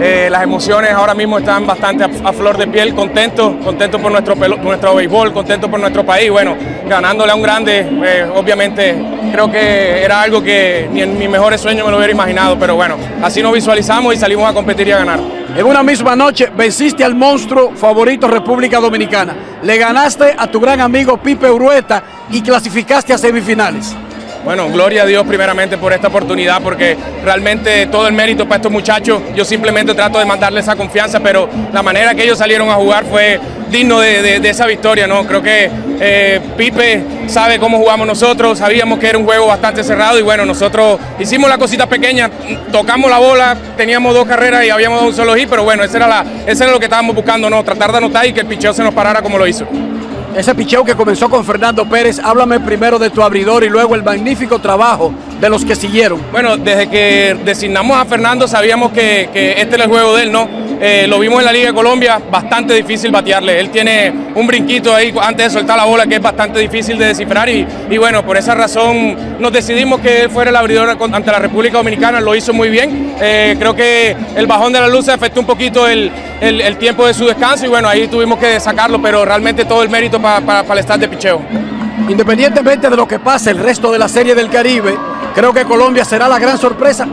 [0.00, 4.36] Eh, las emociones ahora mismo están bastante a, flor de piel, contento, contento por nuestro,
[4.36, 6.30] nuestro béisbol, contento por nuestro país.
[6.30, 6.56] Bueno,
[6.88, 8.96] ganándole a un grande, eh, obviamente
[9.32, 12.76] creo que era algo que ni en mis mejores sueños me lo hubiera imaginado, pero
[12.76, 15.18] bueno, así nos visualizamos y salimos a competir y a ganar.
[15.56, 19.34] En una misma noche venciste al monstruo favorito República Dominicana.
[19.62, 23.96] Le ganaste a tu gran amigo Pipe Urueta y clasificaste a semifinales.
[24.48, 28.72] Bueno, gloria a Dios primeramente por esta oportunidad, porque realmente todo el mérito para estos
[28.72, 29.20] muchachos.
[29.36, 33.04] Yo simplemente trato de mandarles esa confianza, pero la manera que ellos salieron a jugar
[33.04, 33.38] fue
[33.70, 35.26] digno de, esa victoria, ¿no?
[35.26, 35.70] Creo que
[36.00, 40.46] eh, Pipe sabe cómo jugamos nosotros, sabíamos que era un juego bastante cerrado y bueno,
[40.46, 42.30] nosotros hicimos la cosita pequeña,
[42.72, 45.98] tocamos la bola, teníamos dos carreras y habíamos dado un solo hit, pero bueno, ese
[45.98, 47.62] era lo que estábamos buscando, ¿no?
[47.62, 49.66] Tratar de anotar y que el picheo se nos parara como lo hizo.
[50.36, 54.02] Ese picheo que comenzó con Fernando Pérez, háblame primero de tu abridor y luego el
[54.02, 56.20] magnífico trabajo de los que siguieron.
[56.30, 60.48] Bueno, desde que designamos a Fernando sabíamos que, este era el juego de él, ¿no?
[60.80, 63.58] Eh, lo vimos en la Liga de Colombia, bastante difícil batearle.
[63.58, 67.06] Él tiene un brinquito ahí antes de soltar la bola que es bastante difícil de
[67.06, 67.66] descifrar y,
[67.98, 72.20] bueno, por esa razón nos decidimos que él fuera el abridor ante la República Dominicana,
[72.20, 73.14] lo hizo muy bien.
[73.20, 77.12] Eh, creo que el bajón de la luz afectó un poquito el, el- tiempo de
[77.14, 80.62] su descanso y bueno, ahí tuvimos que sacarlo, pero realmente todo el mérito pa- pa-
[80.62, 81.42] para el staff de picheo.
[82.08, 84.96] Independientemente de lo que pase el resto de la Serie del Caribe,
[85.34, 87.06] creo que Colombia será la gran sorpresa.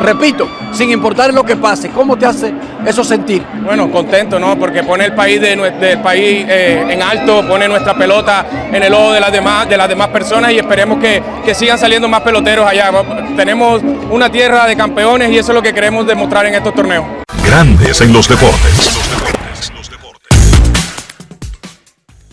[0.00, 2.54] Repito, sin importar lo que pase, ¿cómo te hace
[2.86, 3.42] eso sentir?
[3.64, 4.56] Bueno, contento, ¿no?
[4.56, 8.94] Porque pone el país de del país eh, en alto, pone nuestra pelota en el
[8.94, 12.20] ojo de las demás, de las demás personas y esperemos que, que sigan saliendo más
[12.20, 12.92] peloteros allá.
[13.36, 17.04] Tenemos una tierra de campeones y eso es lo que queremos demostrar en estos torneos.
[17.44, 18.98] Grandes en los deportes.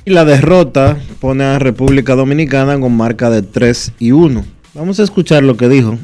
[0.05, 4.45] Y la derrota pone a República Dominicana con marca de 3 y 1.
[4.75, 5.97] Vamos a escuchar lo que dijo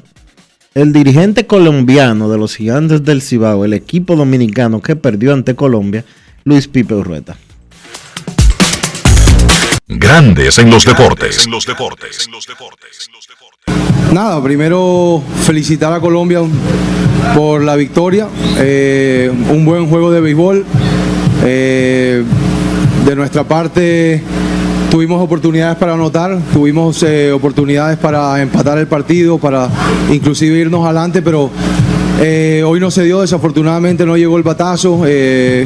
[0.73, 6.05] el dirigente colombiano de los Gigantes del Cibao, el equipo dominicano que perdió ante Colombia,
[6.43, 7.37] Luis Pipe Urrueta.
[9.87, 11.47] Grandes en los deportes.
[14.13, 16.41] Nada, primero felicitar a Colombia
[17.35, 20.65] por la victoria, eh, un buen juego de béisbol.
[21.43, 22.23] Eh,
[23.05, 24.21] de nuestra parte
[24.91, 29.69] tuvimos oportunidades para anotar, tuvimos eh, oportunidades para empatar el partido, para
[30.11, 31.49] inclusive irnos adelante, pero
[32.19, 35.03] eh, hoy no se dio, desafortunadamente no llegó el batazo.
[35.07, 35.65] eh,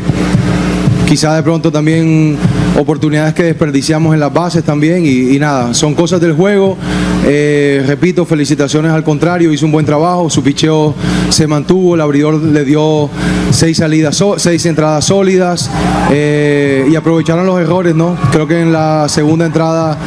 [1.08, 2.38] quizá de pronto también
[2.80, 6.78] oportunidades que desperdiciamos en las bases también y, nada, son cosas del juego.
[7.26, 10.94] Eh, repito, felicitaciones al contrario, hizo un buen trabajo, su picheo
[11.30, 13.10] se mantuvo, el abridor le dio
[13.52, 15.70] seis salidas, seis entradas sólidas
[16.12, 18.18] eh, y aprovecharon los errores, ¿no?
[18.32, 19.98] Creo que en la segunda entrada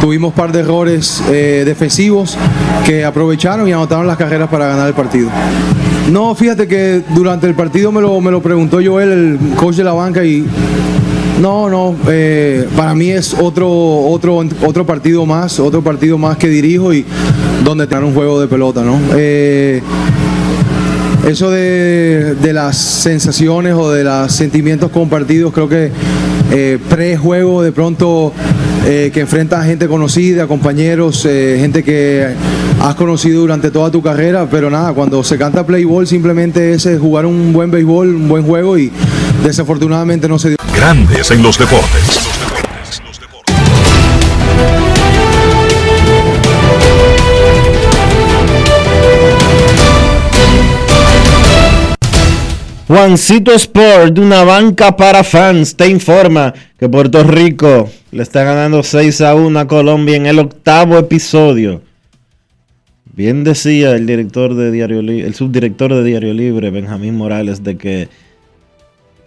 [0.00, 2.36] tuvimos un par de errores eh, defensivos
[2.84, 5.30] que aprovecharon y anotaron las carreras para ganar el partido.
[6.10, 9.84] No, fíjate que durante el partido me lo, me lo preguntó Joel, el coach de
[9.84, 10.44] la banca, y
[11.40, 16.48] no, no, eh, para mí es otro, otro, otro partido más, otro partido más que
[16.48, 17.04] dirijo y
[17.64, 18.98] donde tener un juego de pelota, ¿no?
[19.16, 19.82] Eh,
[21.26, 25.90] eso de, de las sensaciones o de los sentimientos compartidos, creo que
[26.52, 28.32] eh, pre-juego de pronto
[28.86, 32.28] eh, que enfrentas a gente conocida, compañeros, eh, gente que
[32.80, 36.86] has conocido durante toda tu carrera, pero nada, cuando se canta play ball simplemente es
[37.00, 38.92] jugar un buen béisbol, un buen juego y
[39.44, 40.56] desafortunadamente no se dio.
[40.74, 42.30] Grandes en los deportes.
[52.86, 58.82] Juancito Sport, de una banca para fans, te informa que Puerto Rico le está ganando
[58.82, 61.82] 6 a 1 a Colombia en el octavo episodio.
[63.16, 68.08] Bien decía el director de Diario el subdirector de Diario Libre, Benjamín Morales, de que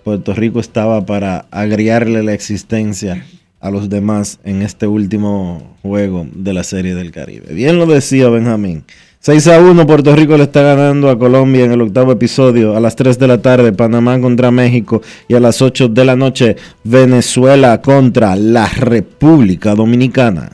[0.08, 3.26] Puerto Rico estaba para agriarle la existencia
[3.60, 7.54] a los demás en este último juego de la Serie del Caribe.
[7.54, 8.86] Bien lo decía Benjamín.
[9.20, 12.80] 6 a 1 Puerto Rico le está ganando a Colombia en el octavo episodio a
[12.80, 16.56] las 3 de la tarde Panamá contra México y a las 8 de la noche
[16.86, 20.54] Venezuela contra la República Dominicana.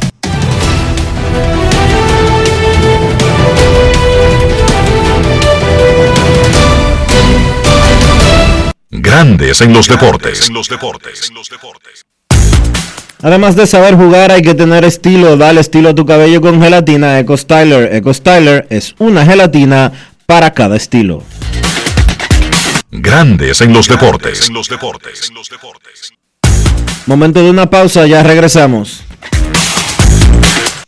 [9.11, 10.49] Grandes en los deportes.
[13.21, 15.35] Además de saber jugar, hay que tener estilo.
[15.35, 17.93] Dale estilo a tu cabello con gelatina Eco Styler.
[17.93, 19.91] Eco Styler es una gelatina
[20.25, 21.25] para cada estilo.
[22.89, 24.49] Grandes en los deportes.
[27.05, 29.03] Momento de una pausa, ya regresamos.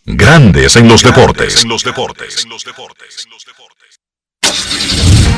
[0.05, 1.65] Grandes en los deportes.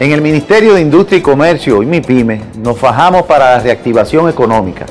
[0.00, 4.86] En el Ministerio de Industria y Comercio y MIPYME nos fajamos para la reactivación económica,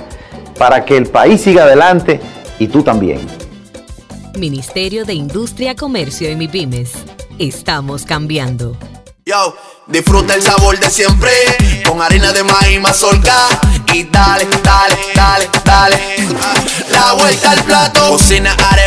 [0.57, 2.19] para que el país siga adelante
[2.59, 3.25] y tú también.
[4.37, 6.91] Ministerio de Industria, Comercio y MIPYMES.
[7.39, 8.75] Estamos cambiando.
[9.25, 9.55] Yo,
[9.87, 11.31] disfruta el sabor de siempre
[11.87, 13.33] con harina de maíz mazorca
[13.93, 15.97] y dale, dale, dale, dale.
[16.91, 18.86] La vuelta al plato, cocina arepa,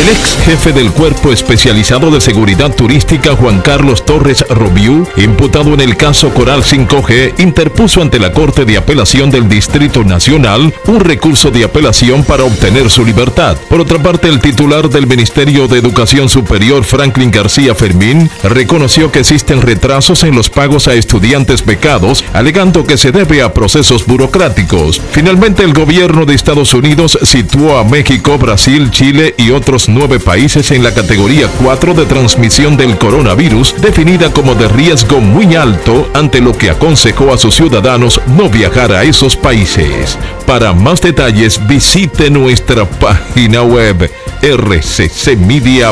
[0.00, 5.80] El ex jefe del Cuerpo Especializado de Seguridad Turística Juan Carlos Torres Robiú, imputado en
[5.80, 11.50] el caso Coral 5G, interpuso ante la Corte de Apelación del Distrito Nacional un recurso
[11.50, 13.58] de apelación para obtener su libertad.
[13.68, 19.18] Por otra parte, el titular del Ministerio de Educación Superior, Franklin García Fermín, reconoció que
[19.18, 25.00] existen retrasos en los pagos a estudiantes becados, alegando que se debe a procesos burocráticos.
[25.10, 30.70] Finalmente, el gobierno de Estados Unidos situó a México, Brasil, Chile y otros nueve países
[30.70, 36.40] en la categoría 4 de transmisión del coronavirus, definida como de riesgo muy alto, ante
[36.40, 40.18] lo que aconsejó a sus ciudadanos no viajar a esos países.
[40.46, 44.10] Para más detalles, visite nuestra página web
[44.42, 45.90] rccmedia.com.do.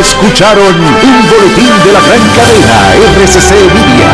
[0.00, 4.10] Escucharon un boletín de la gran cadena RCC Media.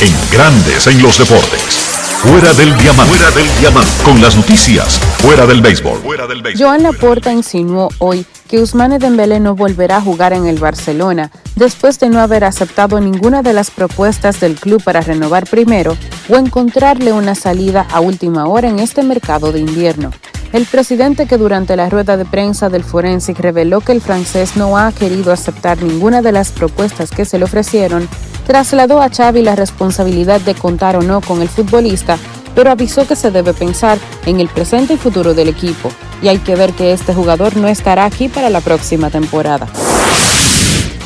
[0.00, 1.85] En grandes en los deportes.
[2.22, 3.14] Fuera del diamante.
[3.14, 3.90] Fuera del diamante.
[4.02, 4.98] Con las noticias.
[5.18, 5.98] Fuera del béisbol.
[6.00, 6.66] Fuera del béisbol.
[6.66, 12.00] Joan Laporta insinuó hoy que Usmane Dembélé no volverá a jugar en el Barcelona después
[12.00, 15.96] de no haber aceptado ninguna de las propuestas del club para renovar primero
[16.28, 20.10] o encontrarle una salida a última hora en este mercado de invierno.
[20.52, 24.78] El presidente que durante la rueda de prensa del Forensic reveló que el francés no
[24.78, 28.08] ha querido aceptar ninguna de las propuestas que se le ofrecieron,
[28.46, 32.18] trasladó a Xavi la responsabilidad de contar o no con el futbolista,
[32.54, 35.90] pero avisó que se debe pensar en el presente y futuro del equipo,
[36.22, 39.66] y hay que ver que este jugador no estará aquí para la próxima temporada.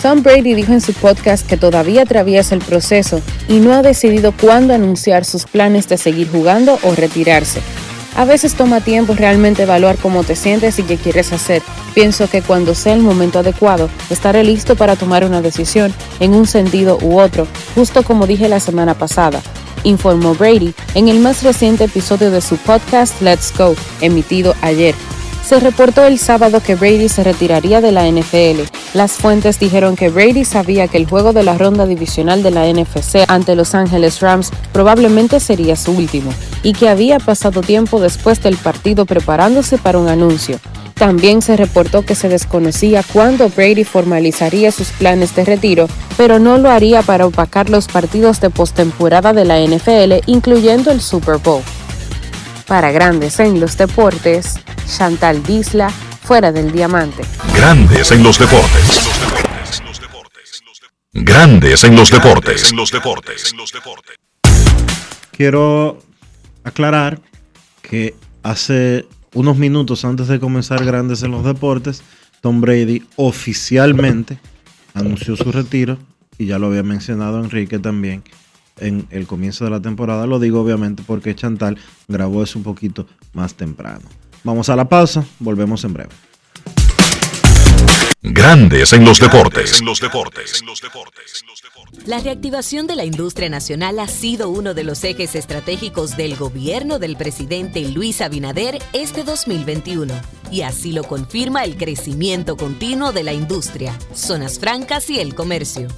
[0.02, 4.32] Tom Brady dijo en su podcast que todavía atraviesa el proceso y no ha decidido
[4.32, 7.60] cuándo anunciar sus planes de seguir jugando o retirarse.
[8.16, 11.62] A veces toma tiempo realmente evaluar cómo te sientes y qué quieres hacer.
[11.94, 16.46] Pienso que cuando sea el momento adecuado, estaré listo para tomar una decisión en un
[16.46, 19.42] sentido u otro, justo como dije la semana pasada,
[19.84, 24.94] informó Brady en el más reciente episodio de su podcast Let's Go, emitido ayer.
[25.50, 28.60] Se reportó el sábado que Brady se retiraría de la NFL.
[28.94, 32.72] Las fuentes dijeron que Brady sabía que el juego de la ronda divisional de la
[32.72, 36.32] NFC ante Los Angeles Rams probablemente sería su último
[36.62, 40.60] y que había pasado tiempo después del partido preparándose para un anuncio.
[40.94, 46.58] También se reportó que se desconocía cuándo Brady formalizaría sus planes de retiro, pero no
[46.58, 51.62] lo haría para opacar los partidos de postemporada de la NFL, incluyendo el Super Bowl.
[52.70, 54.54] Para Grandes en los Deportes,
[54.86, 57.24] Chantal Disla, fuera del diamante.
[57.52, 59.10] Grandes en los deportes.
[61.12, 62.72] Grandes en los deportes.
[65.32, 65.98] Quiero
[66.62, 67.20] aclarar
[67.82, 68.14] que
[68.44, 69.04] hace
[69.34, 72.04] unos minutos antes de comenzar Grandes en los deportes,
[72.40, 74.38] Tom Brady oficialmente
[74.94, 75.98] anunció su retiro
[76.38, 78.22] y ya lo había mencionado Enrique también
[78.80, 80.26] en el comienzo de la temporada.
[80.26, 81.78] Lo digo obviamente porque Chantal
[82.08, 84.02] grabó eso un poquito más temprano.
[84.42, 86.10] Vamos a la pausa, volvemos en breve.
[88.22, 89.82] Grandes en los deportes.
[92.06, 96.98] La reactivación de la industria nacional ha sido uno de los ejes estratégicos del gobierno
[96.98, 100.12] del presidente Luis Abinader este 2021.
[100.50, 105.88] Y así lo confirma el crecimiento continuo de la industria, zonas francas y el comercio.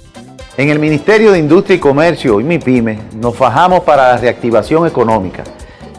[0.55, 5.43] En el Ministerio de Industria y Comercio y MIPYME nos fajamos para la reactivación económica,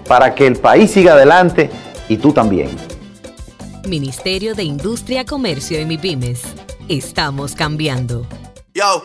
[0.07, 1.71] para que el país siga adelante
[2.09, 2.69] y tú también.
[3.89, 6.43] Ministerio de Industria, Comercio y MIPYMES.
[6.89, 8.29] Estamos cambiando.
[8.73, 9.05] Yo,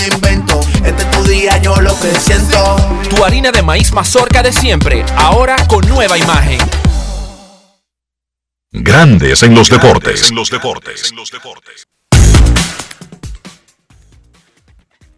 [0.00, 0.60] invento.
[0.84, 2.76] Este es tu día, yo lo que siento.
[3.10, 6.58] Tu harina de maíz mazorca de siempre, ahora con nueva imagen.
[8.70, 10.30] Grandes en los deportes.
[10.30, 11.12] En los deportes.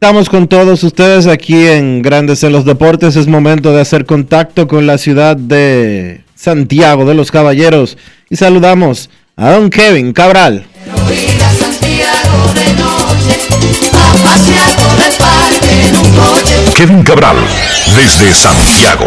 [0.05, 3.17] Estamos con todos ustedes aquí en Grandes en los Deportes.
[3.17, 7.97] Es momento de hacer contacto con la ciudad de Santiago de los Caballeros
[8.29, 10.67] y saludamos a don Kevin Cabral.
[16.75, 17.37] Kevin Cabral,
[17.95, 19.07] desde Santiago.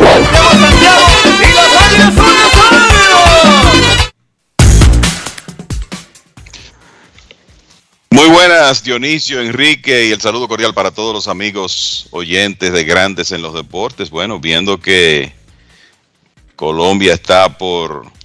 [8.09, 13.31] Muy buenas, Dionisio, Enrique, y el saludo cordial para todos los amigos oyentes de Grandes
[13.31, 14.09] en los Deportes.
[14.09, 15.33] Bueno, viendo que
[16.55, 18.16] Colombia está por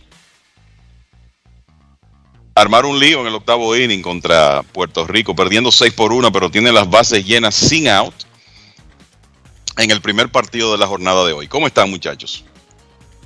[2.55, 6.51] armar un lío en el octavo inning contra Puerto Rico, perdiendo 6 por 1, pero
[6.51, 8.15] tiene las bases llenas sin out
[9.79, 11.49] en el primer partido de la jornada de hoy.
[11.49, 12.45] ¿Cómo están, muchachos?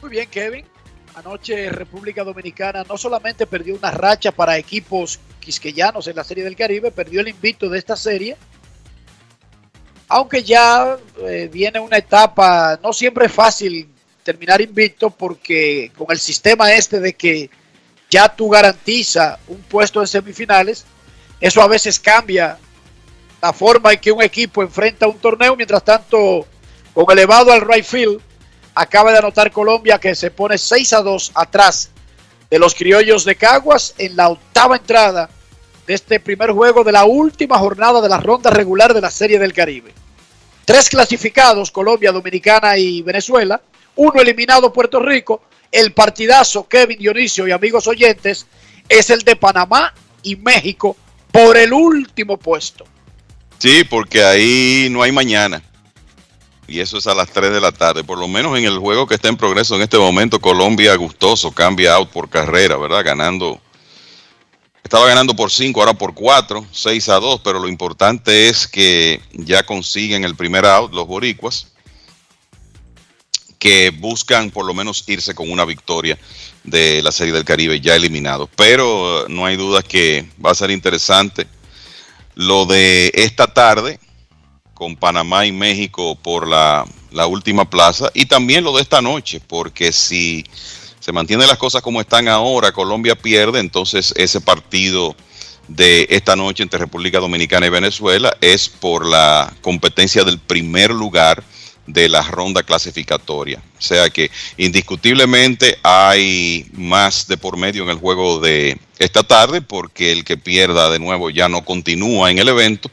[0.00, 0.64] Muy bien, Kevin.
[1.16, 6.54] Anoche República Dominicana no solamente perdió una racha para equipos quisqueyanos en la Serie del
[6.54, 8.36] Caribe, perdió el invito de esta serie.
[10.08, 13.88] Aunque ya eh, viene una etapa, no siempre es fácil
[14.22, 17.50] terminar invicto porque con el sistema este de que
[18.16, 20.86] ya tú garantiza un puesto en semifinales,
[21.38, 22.56] eso a veces cambia
[23.42, 25.54] la forma en que un equipo enfrenta un torneo.
[25.54, 26.46] Mientras tanto,
[26.94, 28.18] con elevado al right field,
[28.74, 31.90] acaba de anotar Colombia que se pone 6 a 2 atrás
[32.48, 35.28] de los criollos de Caguas en la octava entrada
[35.86, 39.38] de este primer juego de la última jornada de la ronda regular de la Serie
[39.38, 39.92] del Caribe.
[40.64, 43.60] Tres clasificados, Colombia, Dominicana y Venezuela.
[43.94, 45.42] Uno eliminado Puerto Rico.
[45.72, 48.46] El partidazo, Kevin Dionisio y amigos oyentes,
[48.88, 49.92] es el de Panamá
[50.22, 50.96] y México
[51.30, 52.84] por el último puesto.
[53.58, 55.62] Sí, porque ahí no hay mañana.
[56.68, 58.04] Y eso es a las 3 de la tarde.
[58.04, 61.52] Por lo menos en el juego que está en progreso en este momento, Colombia gustoso,
[61.52, 63.04] cambia out por carrera, ¿verdad?
[63.04, 63.60] Ganando.
[64.82, 69.20] Estaba ganando por 5, ahora por 4, 6 a 2, pero lo importante es que
[69.32, 71.72] ya consiguen el primer out los boricuas,
[73.58, 76.18] que buscan por lo menos irse con una victoria
[76.64, 78.48] de la Serie del Caribe ya eliminado.
[78.56, 81.46] Pero no hay duda que va a ser interesante
[82.34, 83.98] lo de esta tarde
[84.74, 89.40] con Panamá y México por la, la, última plaza y también lo de esta noche,
[89.46, 90.44] porque si
[91.00, 95.16] se mantienen las cosas como están ahora, Colombia pierde, entonces ese partido
[95.68, 101.42] de esta noche entre República Dominicana y Venezuela es por la competencia del primer lugar
[101.86, 103.62] de la ronda clasificatoria.
[103.78, 109.62] O sea que indiscutiblemente hay más de por medio en el juego de esta tarde
[109.62, 112.90] porque el que pierda de nuevo ya no continúa en el evento.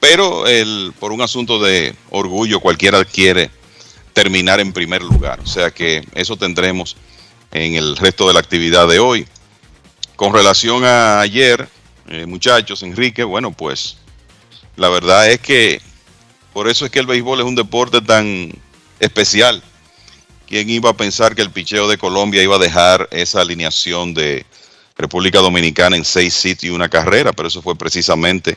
[0.00, 3.50] Pero el, por un asunto de orgullo cualquiera quiere
[4.12, 5.40] terminar en primer lugar.
[5.40, 6.96] O sea que eso tendremos
[7.50, 9.26] en el resto de la actividad de hoy.
[10.16, 11.68] Con relación a ayer,
[12.08, 13.96] eh, muchachos, Enrique, bueno, pues
[14.76, 15.80] la verdad es que
[16.52, 18.52] por eso es que el béisbol es un deporte tan
[19.00, 19.62] especial.
[20.46, 24.46] ¿Quién iba a pensar que el picheo de Colombia iba a dejar esa alineación de
[24.96, 27.32] República Dominicana en seis sitios y una carrera?
[27.32, 28.56] Pero eso fue precisamente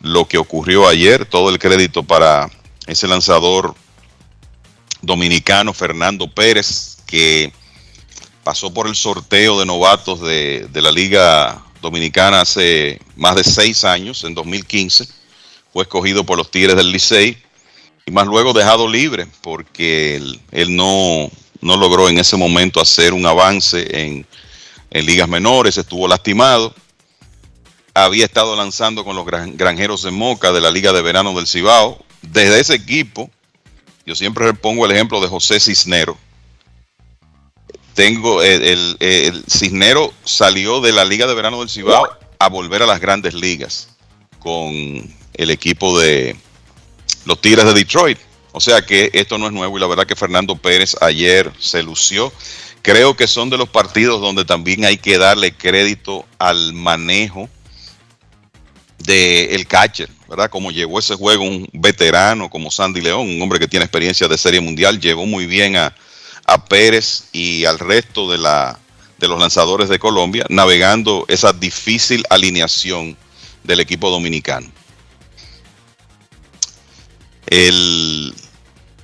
[0.00, 1.26] lo que ocurrió ayer.
[1.26, 2.48] Todo el crédito para
[2.86, 3.74] ese lanzador
[5.02, 7.52] dominicano, Fernando Pérez, que
[8.42, 13.84] pasó por el sorteo de novatos de, de la Liga Dominicana hace más de seis
[13.84, 15.17] años, en 2015.
[15.78, 17.40] Fue escogido por los Tigres del Licey
[18.04, 20.16] y más luego dejado libre porque
[20.50, 21.30] él, no,
[21.60, 24.26] no, logró en ese momento hacer un avance en,
[24.90, 26.74] en, ligas menores, estuvo lastimado,
[27.94, 32.04] había estado lanzando con los granjeros de Moca de la Liga de Verano del Cibao.
[32.22, 33.30] Desde ese equipo,
[34.04, 36.18] yo siempre pongo el ejemplo de José Cisnero.
[37.94, 42.08] Tengo el Cisnero salió de la Liga de Verano del Cibao
[42.40, 43.90] a volver a las grandes ligas
[44.40, 46.36] con el equipo de,
[47.28, 48.18] los Tigres de Detroit.
[48.52, 51.82] O sea que esto no es nuevo y la verdad que Fernando Pérez ayer se
[51.82, 52.32] lució.
[52.82, 57.48] Creo que son de los partidos donde también hay que darle crédito al manejo
[58.98, 60.50] del el catcher, ¿verdad?
[60.50, 64.38] Como llegó ese juego un veterano como Sandy León, un hombre que tiene experiencia de
[64.38, 65.94] serie mundial, llevó muy bien a,
[66.66, 73.18] Pérez y al resto de los lanzadores de Colombia, navegando esa difícil alineación
[73.64, 74.70] del equipo dominicano.
[77.46, 78.34] El,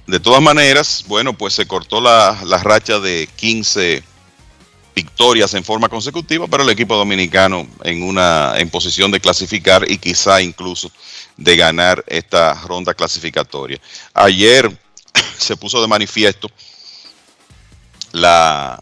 [0.07, 2.33] de todas maneras, bueno, pues se cortó la,
[2.63, 4.03] racha de 15
[4.95, 9.99] victorias en forma consecutiva, pero el equipo dominicano en una en posición de clasificar y
[9.99, 10.91] quizá incluso
[11.37, 13.81] de ganar esta ronda clasificatoria.
[14.13, 14.71] Ayer
[15.39, 16.49] se puso de manifiesto
[18.13, 18.79] la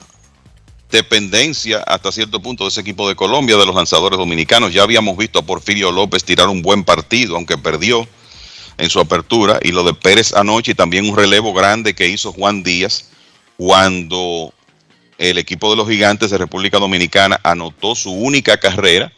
[0.93, 4.73] dependencia hasta cierto punto de ese equipo de Colombia, de los lanzadores dominicanos.
[4.73, 8.07] Ya habíamos visto a Porfirio López tirar un buen partido, aunque perdió
[8.79, 12.33] en su apertura y lo de Pérez anoche y también un relevo grande que hizo
[12.33, 13.07] Juan Díaz
[13.57, 14.53] cuando
[15.19, 19.13] el equipo de los gigantes de República Dominicana anotó su única carrera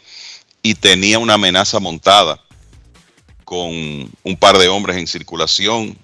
[0.63, 2.41] y tenía una amenaza montada
[3.45, 5.99] con un par de hombres en circulación.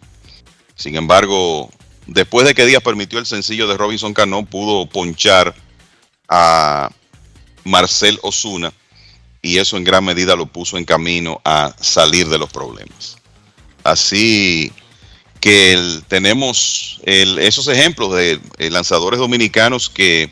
[0.75, 1.71] Sin embargo,
[2.11, 5.55] después de que Díaz permitió el sencillo de Robinson Cano, pudo ponchar
[6.29, 6.91] a
[7.65, 8.73] Marcel Osuna
[9.43, 13.17] y eso en gran medida lo puso en camino a salir de los problemas.
[13.85, 14.73] Así
[15.41, 20.31] que tenemos esos ejemplos de eh, lanzadores dominicanos que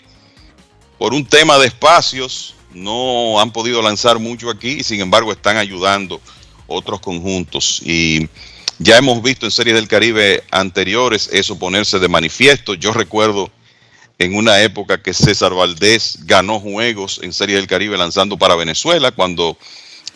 [0.99, 5.57] por un tema de espacios no han podido lanzar mucho aquí y sin embargo están
[5.57, 6.21] ayudando
[6.67, 7.81] otros conjuntos.
[7.85, 8.29] Y
[8.79, 12.75] ya hemos visto en series del Caribe anteriores eso ponerse de manifiesto.
[12.75, 13.51] Yo recuerdo
[14.19, 19.11] en una época que César Valdés ganó juegos en Serie del Caribe lanzando para Venezuela
[19.11, 19.59] cuando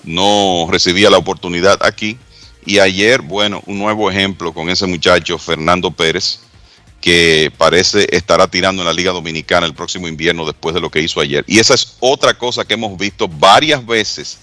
[0.05, 2.19] no recibía la oportunidad aquí.
[2.65, 6.39] Y ayer, bueno, un nuevo ejemplo con ese muchacho Fernando Pérez,
[7.01, 11.01] que parece estará tirando en la Liga Dominicana el próximo invierno después de lo que
[11.01, 11.45] hizo ayer.
[11.49, 14.39] Y esa es otra cosa que hemos visto varias veces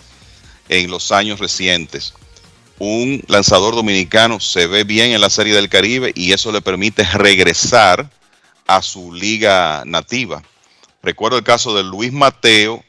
[0.68, 2.14] en los años recientes.
[2.80, 7.04] Un lanzador dominicano se ve bien en la Serie del Caribe y eso le permite
[7.04, 8.10] regresar
[8.68, 10.42] a su liga nativa.
[11.04, 12.84] Recuerdo el caso de Luis Mateo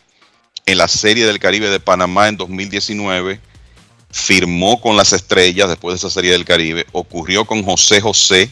[0.67, 3.41] en la Serie del Caribe de Panamá en 2019
[4.13, 6.87] firmó con las estrellas después de esa serie del Caribe.
[6.93, 8.51] Ocurrió con José José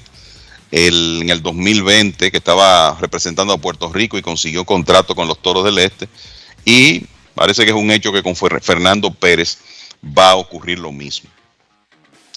[0.70, 5.65] en el 2020, que estaba representando a Puerto Rico y consiguió contrato con los Toros
[5.65, 6.09] del Este.
[6.65, 7.05] Y
[7.35, 9.59] parece que es un hecho que con Fernando Pérez
[10.03, 11.31] va a ocurrir lo mismo.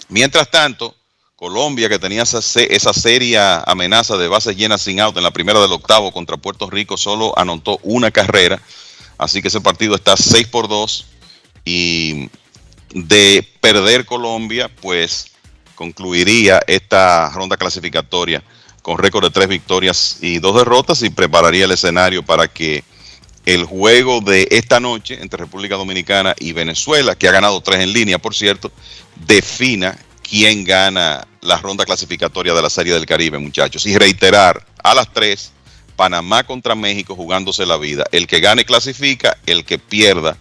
[0.09, 0.95] Mientras tanto,
[1.35, 5.59] Colombia, que tenía esa, esa seria amenaza de bases llenas sin out en la primera
[5.59, 8.61] del octavo contra Puerto Rico, solo anotó una carrera.
[9.17, 11.05] Así que ese partido está 6 por 2
[11.65, 12.29] y
[12.93, 15.31] de perder Colombia, pues
[15.75, 18.43] concluiría esta ronda clasificatoria
[18.81, 22.83] con récord de tres victorias y dos derrotas y prepararía el escenario para que
[23.45, 27.93] el juego de esta noche entre República Dominicana y Venezuela, que ha ganado tres en
[27.93, 28.71] línea, por cierto,
[29.25, 33.85] defina quién gana la ronda clasificatoria de la Serie del Caribe, muchachos.
[33.85, 35.51] Y reiterar, a las tres,
[35.95, 38.05] Panamá contra México jugándose la vida.
[38.11, 40.37] El que gane clasifica, el que pierda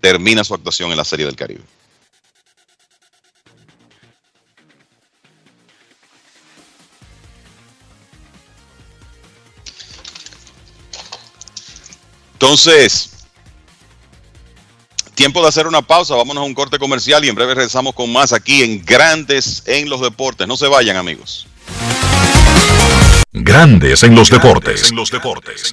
[0.00, 1.62] termina su actuación en la Serie del Caribe.
[12.42, 13.10] Entonces,
[15.14, 18.12] tiempo de hacer una pausa, vámonos a un corte comercial y en breve regresamos con
[18.12, 20.48] más aquí en Grandes en los Deportes.
[20.48, 21.46] No se vayan, amigos.
[23.30, 24.90] Grandes en los deportes.
[24.90, 25.72] En los deportes.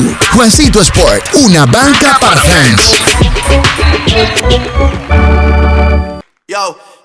[0.33, 2.95] Juancito Sport, una banca para fans.
[6.47, 6.77] Yo,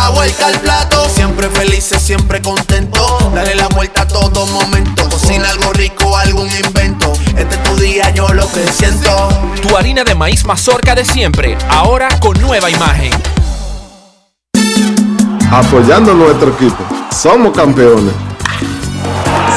[0.00, 3.04] La vuelta al plato, siempre felices, siempre contento.
[3.34, 5.08] Dale la vuelta a todo momento.
[5.08, 7.12] Cocina algo rico, algún invento.
[7.36, 9.28] Este es tu día, yo lo que siento.
[9.60, 13.10] Tu harina de maíz mazorca de siempre, ahora con nueva imagen.
[15.50, 16.84] Apoyando a nuestro equipo.
[17.10, 18.14] Somos campeones.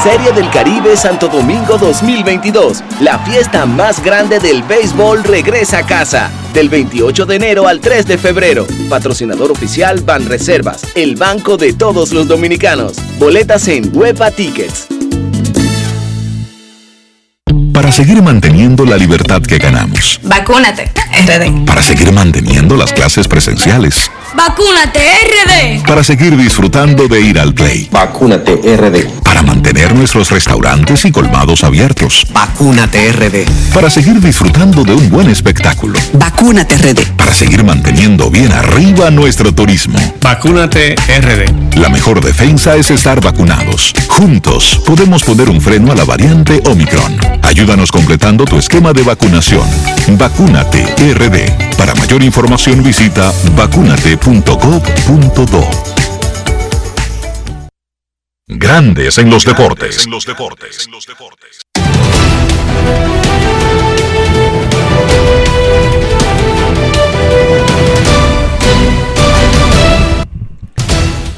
[0.01, 2.83] Serie del Caribe Santo Domingo 2022.
[2.99, 6.31] La fiesta más grande del béisbol regresa a casa.
[6.53, 8.67] Del 28 de enero al 3 de febrero.
[8.89, 12.97] Patrocinador oficial Ban Reservas, el banco de todos los dominicanos.
[13.17, 14.87] Boletas en Huepa Tickets.
[17.73, 20.19] Para seguir manteniendo la libertad que ganamos.
[20.23, 20.91] Vacúnate,
[21.25, 21.65] RD.
[21.65, 24.11] Para seguir manteniendo las clases presenciales.
[24.33, 25.85] Vacúnate, RD.
[25.85, 27.89] Para seguir disfrutando de ir al play.
[27.91, 29.21] Vacúnate RD.
[29.23, 32.25] Para mantener nuestros restaurantes y colmados abiertos.
[32.31, 33.73] Vacúnate RD.
[33.73, 35.99] Para seguir disfrutando de un buen espectáculo.
[36.13, 37.17] Vacúnate RD.
[37.17, 39.99] Para seguir manteniendo bien arriba nuestro turismo.
[40.21, 41.77] Vacúnate RD.
[41.77, 43.93] La mejor defensa es estar vacunados.
[44.07, 47.17] Juntos podemos poner un freno a la variante Omicron.
[47.41, 49.67] Ayúdanos completando tu esquema de vacunación.
[50.17, 51.75] Vacúnate RD.
[51.77, 53.31] Para mayor información visita
[54.21, 55.67] vacunate.gov.do.
[58.47, 60.07] Grandes en los deportes.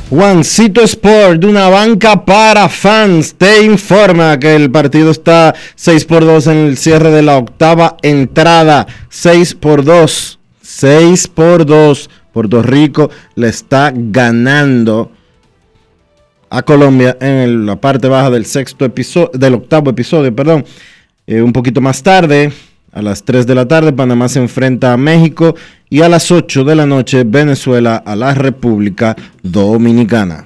[0.10, 6.24] Juancito Sport, de una banca para fans, te informa que el partido está 6 por
[6.24, 8.86] 2 en el cierre de la octava entrada.
[9.10, 10.40] 6 por 2.
[10.62, 12.10] 6 por 2.
[12.34, 15.12] Puerto Rico le está ganando
[16.50, 20.66] a Colombia en la parte baja del sexto episodio, del octavo episodio, perdón.
[21.26, 22.52] Eh, un poquito más tarde,
[22.92, 25.56] a las 3 de la tarde, Panamá se enfrenta a México
[25.90, 30.46] y a las 8 de la noche, Venezuela a la República Dominicana.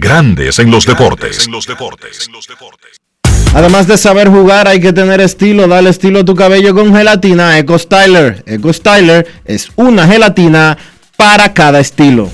[0.00, 1.48] Grandes en los deportes.
[3.52, 5.66] Además de saber jugar, hay que tener estilo.
[5.66, 8.44] Dale estilo a tu cabello con gelatina Eco Styler.
[8.46, 10.78] Eco Styler es una gelatina
[11.16, 12.30] para cada estilo.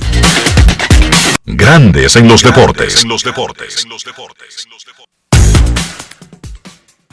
[1.46, 3.02] Grandes en los deportes.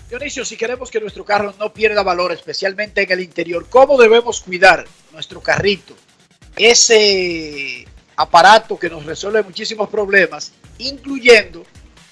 [0.09, 4.41] Dionisio, si queremos que nuestro carro no pierda valor, especialmente en el interior, ¿cómo debemos
[4.41, 5.95] cuidar nuestro carrito?
[6.57, 7.87] Ese
[8.21, 11.63] aparato que nos resuelve muchísimos problemas, incluyendo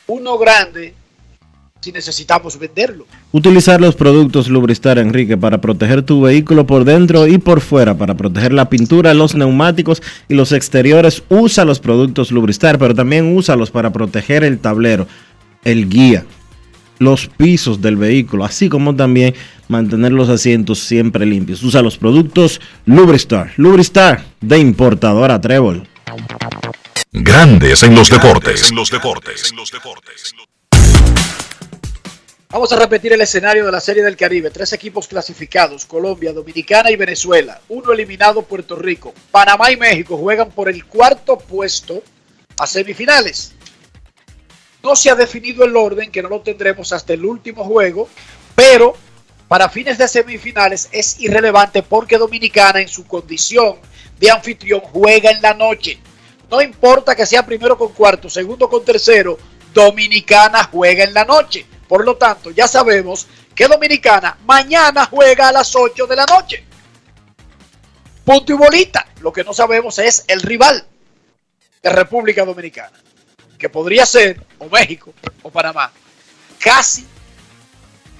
[0.07, 0.93] uno grande
[1.81, 3.05] si necesitamos venderlo.
[3.31, 8.15] Utilizar los productos Lubristar, Enrique, para proteger tu vehículo por dentro y por fuera, para
[8.15, 11.23] proteger la pintura, los neumáticos y los exteriores.
[11.29, 15.07] Usa los productos Lubristar, pero también úsalos para proteger el tablero,
[15.63, 16.25] el guía,
[16.97, 19.33] los pisos del vehículo, así como también
[19.69, 21.63] mantener los asientos siempre limpios.
[21.63, 23.53] Usa los productos Lubristar.
[23.55, 25.87] Lubristar de importadora Trébol.
[27.11, 28.71] Grandes en los deportes.
[32.49, 34.49] Vamos a repetir el escenario de la Serie del Caribe.
[34.49, 37.61] Tres equipos clasificados, Colombia, Dominicana y Venezuela.
[37.69, 39.13] Uno eliminado, Puerto Rico.
[39.29, 42.01] Panamá y México juegan por el cuarto puesto
[42.57, 43.53] a semifinales.
[44.81, 48.09] No se ha definido el orden, que no lo tendremos hasta el último juego,
[48.55, 48.95] pero
[49.47, 53.77] para fines de semifinales es irrelevante porque Dominicana en su condición
[54.19, 55.99] de anfitrión juega en la noche.
[56.49, 59.37] No importa que sea primero con cuarto, segundo con tercero,
[59.73, 61.65] Dominicana juega en la noche.
[61.87, 66.63] Por lo tanto, ya sabemos que Dominicana mañana juega a las 8 de la noche.
[68.25, 69.07] Punto y bolita.
[69.21, 70.85] Lo que no sabemos es el rival
[71.81, 72.97] de República Dominicana,
[73.57, 75.91] que podría ser o México o Panamá.
[76.59, 77.05] Casi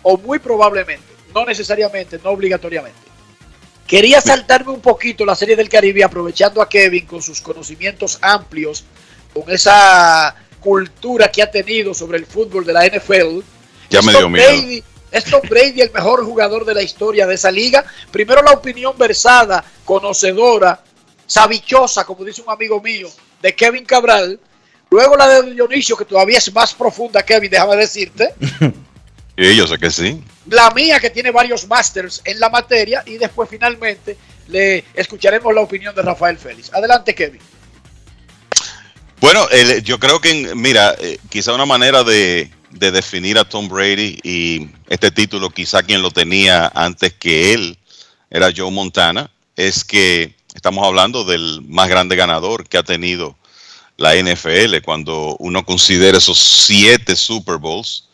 [0.01, 3.08] o muy probablemente, no necesariamente, no obligatoriamente.
[3.89, 8.85] Quería saltarme un poquito la serie del Caribe aprovechando a Kevin con sus conocimientos amplios,
[9.33, 13.39] con esa cultura que ha tenido sobre el fútbol de la NFL.
[13.89, 14.85] Ya me dio miedo.
[15.09, 17.83] ¿Es Tom Brady el mejor jugador de la historia de esa liga?
[18.11, 20.83] Primero la opinión versada, conocedora,
[21.25, 23.09] sabichosa, como dice un amigo mío,
[23.41, 24.39] de Kevin Cabral.
[24.91, 28.35] Luego la de Dionisio, que todavía es más profunda, Kevin, déjame decirte.
[29.39, 30.21] Yo sé que sí.
[30.47, 33.03] La mía, que tiene varios másters en la materia.
[33.05, 34.17] Y después, finalmente,
[34.47, 36.73] le escucharemos la opinión de Rafael Félix.
[36.73, 37.41] Adelante, Kevin.
[39.21, 39.47] Bueno,
[39.83, 44.69] yo creo que, mira, eh, quizá una manera de, de definir a Tom Brady y
[44.87, 47.77] este título, quizá quien lo tenía antes que él,
[48.29, 53.37] era Joe Montana, es que estamos hablando del más grande ganador que ha tenido
[53.97, 58.08] la NFL cuando uno considera esos siete Super Bowls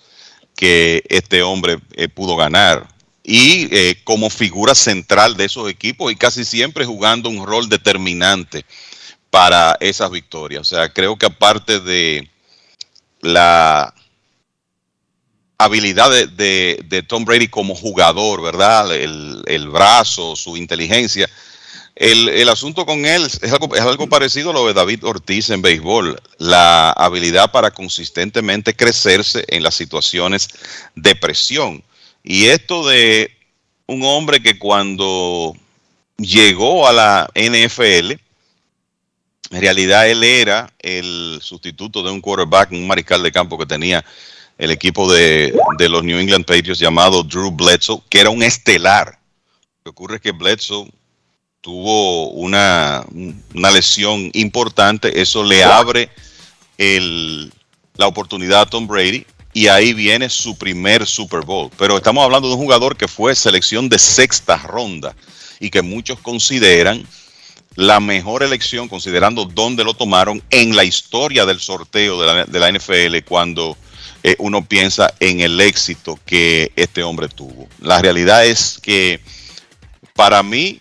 [0.55, 2.87] que este hombre eh, pudo ganar
[3.23, 8.65] y eh, como figura central de esos equipos y casi siempre jugando un rol determinante
[9.29, 10.61] para esas victorias.
[10.61, 12.29] O sea, creo que aparte de
[13.21, 13.93] la
[15.57, 18.95] habilidad de, Tom Brady como jugador, ¿verdad?
[18.95, 21.29] El, brazo, su inteligencia.
[21.95, 25.61] El, asunto con él es algo, es algo parecido a lo de David Ortiz en
[25.61, 30.49] béisbol, la habilidad para consistentemente crecerse en las situaciones
[30.95, 31.81] de presión.
[32.21, 33.31] Y esto de
[33.87, 35.55] un hombre que cuando
[36.17, 38.11] llegó a la NFL,
[39.51, 44.03] en realidad él era el sustituto de un quarterback, un mariscal de campo que tenía
[44.57, 49.19] el equipo de, los New England Patriots llamado Drew Bledsoe, que era un estelar.
[49.77, 50.89] Lo que ocurre es que Bledsoe
[51.65, 53.03] tuvo una,
[53.55, 56.11] lesión importante, eso le abre
[56.77, 61.71] la oportunidad a Tom Brady y ahí viene su primer Super Bowl.
[61.75, 65.15] Pero estamos hablando de un jugador que fue selección de sexta ronda
[65.59, 67.03] y que muchos consideran
[67.73, 72.59] la mejor elección, considerando dónde lo tomaron en la historia del sorteo de la, de
[72.59, 73.75] la NFL cuando
[74.21, 77.67] eh, uno piensa en el éxito que este hombre tuvo.
[77.81, 79.19] La realidad es que
[80.13, 80.79] para mí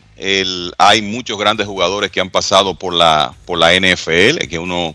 [0.78, 4.94] hay muchos grandes jugadores que han pasado por la, por la NFL, que uno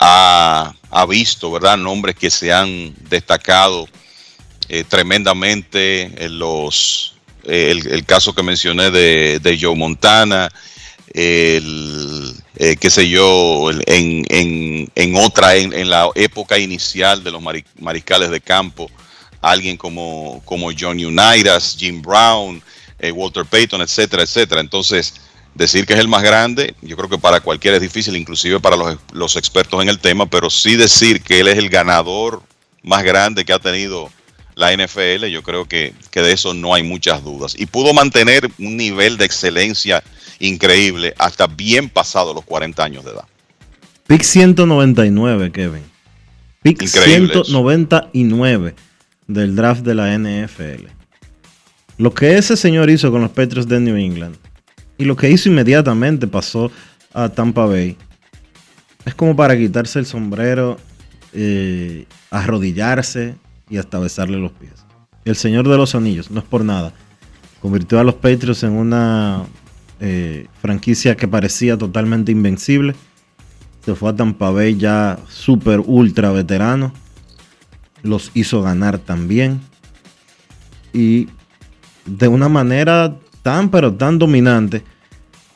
[0.00, 0.74] ha,
[1.08, 1.76] visto, ¿verdad?
[1.76, 3.88] Nombres que se han destacado
[4.68, 7.14] eh, tremendamente en los,
[7.44, 10.48] eh, el, caso que mencioné de, Joe Montana,
[11.12, 17.42] el, eh, qué sé yo, en, en, otra, en, la época inicial de los
[17.80, 18.88] mariscales de campo,
[19.40, 22.62] alguien como, como John Unitas, Jim Brown,
[23.00, 24.60] eh, Walter Payton, etcétera, etcétera.
[24.60, 25.14] Entonces,
[25.54, 28.76] decir que es el más grande, yo creo que para cualquiera es difícil, inclusive para
[28.76, 32.42] los, los expertos en el tema, pero sí decir que él es el ganador
[32.82, 34.10] más grande que ha tenido
[34.54, 37.54] la NFL, yo creo que, que de eso no hay muchas dudas.
[37.58, 40.02] Y pudo mantener un nivel de excelencia
[40.38, 43.24] increíble hasta bien pasado los 40 años de edad.
[44.06, 45.84] Pick 199, Kevin.
[46.62, 48.74] Pick 199
[49.26, 50.99] del draft de la NFL.
[52.00, 54.34] Lo que ese señor hizo con los Patriots de New England
[54.96, 56.72] y lo que hizo inmediatamente pasó
[57.12, 57.94] a Tampa Bay
[59.04, 60.78] es como para quitarse el sombrero,
[61.34, 63.34] eh, arrodillarse
[63.68, 64.86] y hasta besarle los pies.
[65.26, 66.94] El señor de los anillos, no es por nada,
[67.60, 69.44] convirtió a los Patriots en una
[70.00, 72.94] eh, franquicia que parecía totalmente invencible.
[73.84, 76.94] Se fue a Tampa Bay ya super ultra veterano.
[78.02, 79.60] Los hizo ganar también.
[80.94, 81.28] Y
[82.04, 84.84] de una manera tan pero tan dominante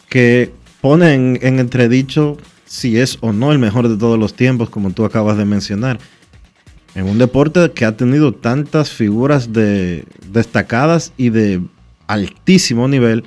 [0.09, 4.71] que pone en, en entredicho si es o no el mejor de todos los tiempos,
[4.71, 5.99] como tú acabas de mencionar.
[6.95, 11.61] En un deporte que ha tenido tantas figuras de, destacadas y de
[12.07, 13.25] altísimo nivel,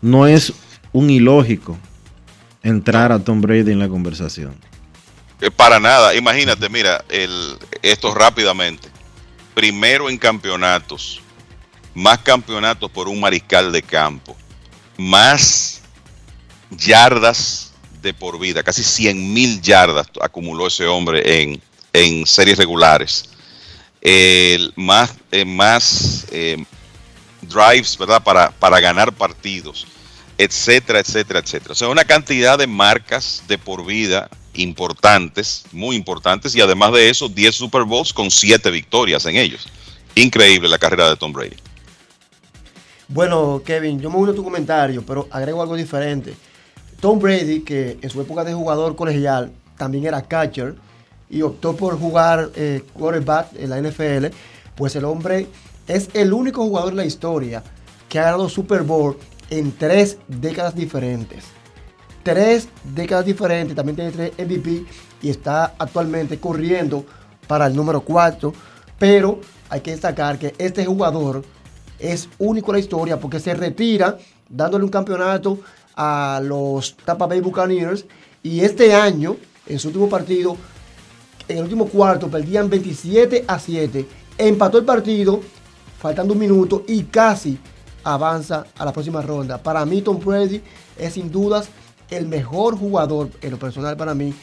[0.00, 0.52] no es
[0.92, 1.76] un ilógico
[2.62, 4.54] entrar a Tom Brady en la conversación.
[5.40, 8.88] Eh, para nada, imagínate, mira, el, esto rápidamente.
[9.58, 11.20] Primero en campeonatos,
[11.92, 14.36] más campeonatos por un mariscal de campo,
[14.96, 15.80] más
[16.70, 21.60] yardas de por vida, casi 100 mil yardas acumuló ese hombre en,
[21.92, 23.30] en series regulares.
[24.00, 26.64] El más, eh, más eh,
[27.42, 28.22] drives, ¿verdad?
[28.22, 29.88] Para, para ganar partidos,
[30.38, 31.72] etcétera, etcétera, etcétera.
[31.72, 37.08] O sea, una cantidad de marcas de por vida importantes, muy importantes, y además de
[37.08, 39.66] eso, 10 Super Bowls con 7 victorias en ellos.
[40.14, 41.56] Increíble la carrera de Tom Brady.
[43.08, 46.34] Bueno, Kevin, yo me uno a tu comentario, pero agrego algo diferente.
[47.00, 50.74] Tom Brady, que en su época de jugador colegial también era catcher
[51.30, 54.26] y optó por jugar eh, quarterback en la NFL,
[54.74, 55.46] pues el hombre
[55.86, 57.62] es el único jugador en la historia
[58.08, 59.16] que ha ganado Super Bowl
[59.50, 61.44] en tres décadas diferentes.
[62.28, 64.84] Tres décadas diferentes, también tiene tres MVP
[65.22, 67.02] y está actualmente corriendo
[67.46, 68.52] para el número 4.
[68.98, 69.40] Pero
[69.70, 71.42] hay que destacar que este jugador
[71.98, 75.60] es único en la historia porque se retira dándole un campeonato
[75.96, 78.04] a los Tampa Bay Buccaneers
[78.42, 79.36] y este año,
[79.66, 80.54] en su último partido,
[81.48, 84.06] en el último cuarto, perdían 27 a 7,
[84.36, 85.40] empató el partido,
[85.98, 87.58] faltando un minuto y casi
[88.04, 89.56] avanza a la próxima ronda.
[89.56, 90.60] Para mí, Tom Brady
[90.98, 91.70] es sin dudas
[92.10, 94.34] el mejor jugador, en lo personal para mí,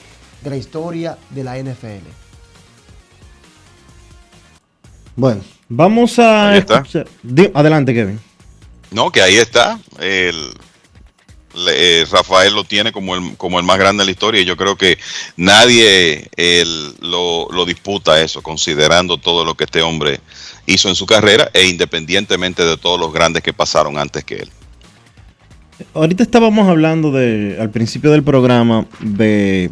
[0.42, 2.08] de la historia de la NFL.
[5.16, 6.52] Bueno, vamos a
[7.54, 8.20] Adelante, Kevin.
[8.92, 9.80] No, que ahí está.
[10.00, 10.54] El,
[11.56, 14.58] eh, Rafael lo tiene como el, como el más grande de la historia y yo
[14.58, 14.98] creo que
[15.38, 16.30] nadie
[17.00, 20.20] lo, lo, disputa eso, considerando todo lo que este hombre
[20.66, 24.52] hizo en su carrera e independientemente de todos los grandes que pasaron antes que él.
[25.94, 29.70] Ahorita estábamos hablando de, al principio del programa, de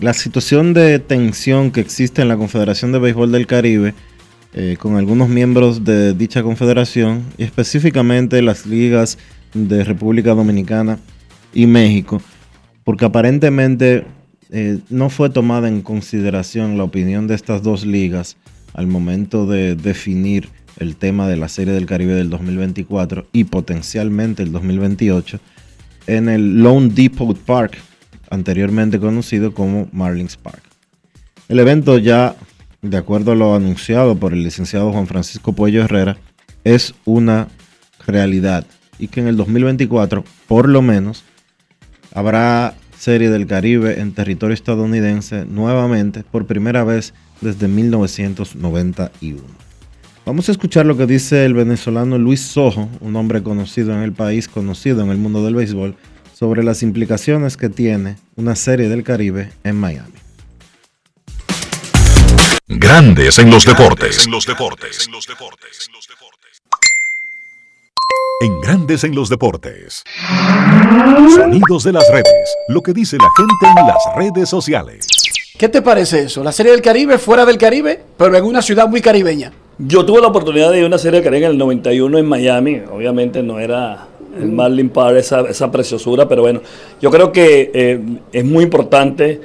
[0.00, 3.94] la situación de tensión que existe en la Confederación de Béisbol del Caribe
[4.52, 9.18] eh, con algunos miembros de dicha confederación y específicamente las ligas
[9.54, 10.98] de República Dominicana
[11.54, 12.20] y México,
[12.84, 14.04] porque aparentemente
[14.50, 18.36] eh, no fue tomada en consideración la opinión de estas dos ligas
[18.74, 24.42] al momento de definir el tema de la Serie del Caribe del 2024 y potencialmente
[24.42, 25.40] el 2028
[26.06, 27.78] en el Lone Depot Park,
[28.30, 30.62] anteriormente conocido como Marlins Park.
[31.48, 32.36] El evento ya,
[32.82, 36.16] de acuerdo a lo anunciado por el licenciado Juan Francisco Puello Herrera,
[36.64, 37.48] es una
[38.06, 38.66] realidad
[38.98, 41.24] y que en el 2024, por lo menos,
[42.12, 49.63] habrá Serie del Caribe en territorio estadounidense nuevamente por primera vez desde 1991.
[50.26, 54.14] Vamos a escuchar lo que dice el venezolano Luis Sojo, un hombre conocido en el
[54.14, 55.96] país, conocido en el mundo del béisbol,
[56.32, 60.14] sobre las implicaciones que tiene una serie del Caribe en Miami.
[62.68, 64.24] Grandes en los deportes.
[64.24, 65.10] En los deportes.
[68.40, 70.04] En Grandes en los deportes.
[71.34, 72.56] Sonidos de las redes.
[72.68, 75.06] Lo que dice la gente en las redes sociales.
[75.58, 76.42] ¿Qué te parece eso?
[76.42, 79.52] La serie del Caribe fuera del Caribe, pero en una ciudad muy caribeña.
[79.78, 82.26] Yo tuve la oportunidad de ir a una serie del Caribe en el 91 en
[82.26, 82.80] Miami.
[82.92, 84.06] Obviamente no era
[84.40, 86.60] el Marlin Park esa, esa preciosura, pero bueno,
[87.00, 88.00] yo creo que eh,
[88.32, 89.40] es muy importante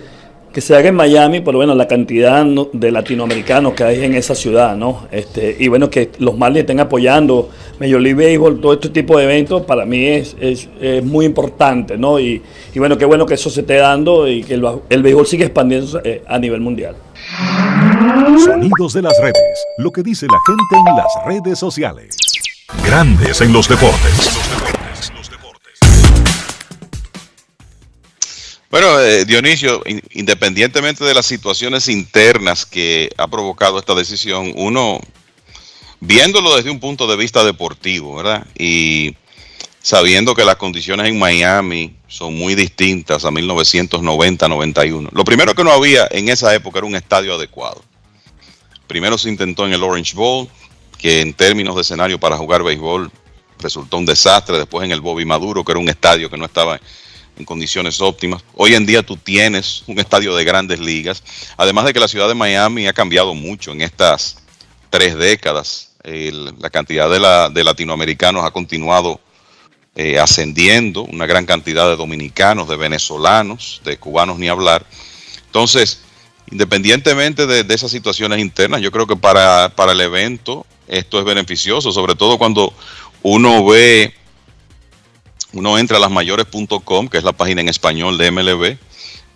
[0.54, 4.34] que se haga en Miami, pero bueno, la cantidad de latinoamericanos que hay en esa
[4.34, 5.08] ciudad, ¿no?
[5.12, 7.50] Este, y bueno, que los Marlins estén apoyando
[7.80, 10.68] Major League Baseball, todo este tipo de eventos, para mí es, es,
[11.04, 12.20] muy importante, ¿no?
[12.20, 12.42] Y,
[12.74, 15.46] y, bueno, qué bueno que eso se esté dando y que el, el béisbol siga
[15.46, 16.96] expandiéndose eh, a nivel mundial.
[18.44, 22.16] Sonidos de las redes, lo que dice la gente en las redes sociales.
[22.86, 24.39] Grandes en los deportes.
[28.70, 29.82] Bueno, eh, Dionisio,
[30.12, 35.00] independientemente de las situaciones internas que ha provocado esta decisión, uno,
[36.00, 38.46] viéndolo desde un punto de vista deportivo, ¿verdad?
[38.56, 39.16] Y
[39.82, 45.10] sabiendo que las condiciones en Miami son muy distintas a 1990-91.
[45.14, 47.82] Lo primero que no había en esa época era un estadio adecuado.
[48.86, 50.48] Primero se intentó en el Orange Bowl,
[51.00, 53.12] que en términos de escenario para jugar béisbol
[53.58, 54.60] resultó un desastre.
[54.60, 56.80] Después en el Bobby Maduro, que era un estadio que no estaba
[57.40, 58.44] en condiciones óptimas.
[58.56, 61.24] Hoy en día tú tienes un estadio de grandes ligas,
[61.58, 64.44] además de que la ciudad de Miami ha cambiado mucho en estas
[64.90, 65.96] tres décadas.
[66.04, 69.20] la cantidad de, latinoamericanos ha continuado
[69.96, 74.86] eh, ascendiendo, una gran cantidad de dominicanos, de venezolanos, de cubanos ni hablar.
[75.46, 76.02] Entonces,
[76.52, 81.92] independientemente de, esas situaciones internas, yo creo que para, para el evento esto es beneficioso,
[81.92, 82.74] sobre todo cuando
[83.22, 84.14] uno ve
[85.54, 88.78] uno entra a lasmayores.com, que es la página en español de MLB,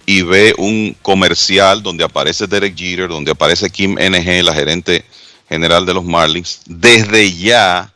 [0.06, 5.06] y ve un comercial donde aparece Derek Jeter, donde aparece Kim NG, la gerente
[5.50, 7.94] general de los Marlins, desde ya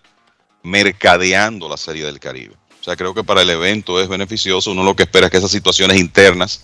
[0.64, 2.56] mercadeando la Serie del Caribe.
[2.80, 4.72] O sea, creo que para el evento es beneficioso.
[4.72, 6.61] Uno lo que espera es que esas situaciones internas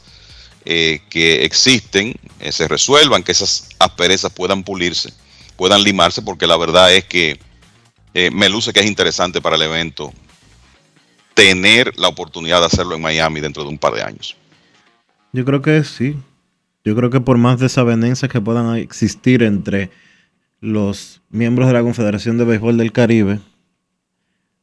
[0.65, 5.13] eh, que existen eh, se resuelvan, que esas asperezas puedan pulirse,
[5.57, 7.37] puedan limarse, porque la verdad es que
[8.13, 10.13] eh, me luce que es interesante para el evento
[11.33, 14.35] tener la oportunidad de hacerlo en Miami dentro de un par de años.
[15.31, 16.15] Yo creo que sí.
[16.85, 19.89] Yo creo que por más desavenencias que puedan existir entre
[20.59, 23.39] los miembros de la Confederación de Béisbol del Caribe,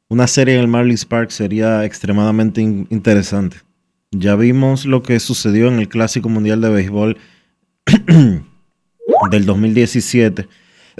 [0.08, 3.58] una serie en el Marlins Park sería extremadamente interesante.
[4.10, 7.16] Ya vimos lo que sucedió en el Clásico Mundial de Béisbol
[9.30, 10.48] del 2017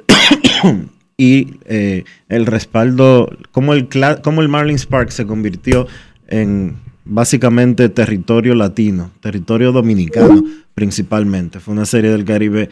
[1.20, 3.88] y eh, el respaldo, como el,
[4.22, 5.86] como el Marlins Park se convirtió
[6.28, 10.42] en básicamente territorio latino, territorio dominicano
[10.72, 11.60] principalmente.
[11.60, 12.70] Fue una serie del Caribe,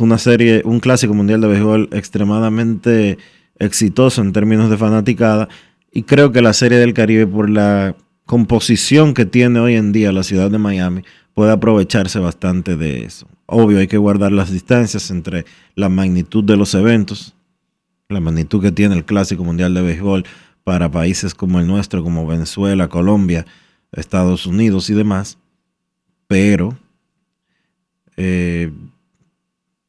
[0.00, 3.18] una serie, un clásico mundial de béisbol extremadamente
[3.58, 5.50] exitoso en términos de fanaticada.
[5.92, 10.10] Y creo que la serie del Caribe, por la composición que tiene hoy en día
[10.10, 11.02] la ciudad de Miami,
[11.34, 13.28] puede aprovecharse bastante de eso.
[13.44, 17.34] Obvio, hay que guardar las distancias entre la magnitud de los eventos,
[18.08, 20.24] la magnitud que tiene el Clásico Mundial de Béisbol
[20.64, 23.44] para países como el nuestro, como Venezuela, Colombia,
[23.92, 25.36] Estados Unidos y demás.
[26.26, 26.78] Pero
[28.16, 28.72] eh,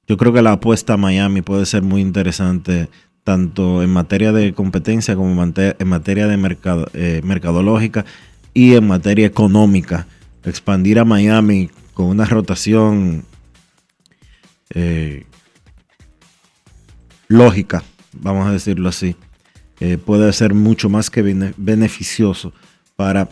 [0.06, 2.90] yo creo que la apuesta a Miami puede ser muy interesante
[3.24, 8.04] tanto en materia de competencia como en materia de mercado, eh, mercadológica
[8.54, 10.08] y en materia económica.
[10.44, 13.24] Expandir a Miami con una rotación
[14.72, 15.26] eh,
[17.30, 17.84] lógica,
[18.14, 19.16] vamos a decirlo así,
[19.80, 21.22] eh, puede ser mucho más que
[21.58, 22.54] beneficioso
[22.96, 23.30] para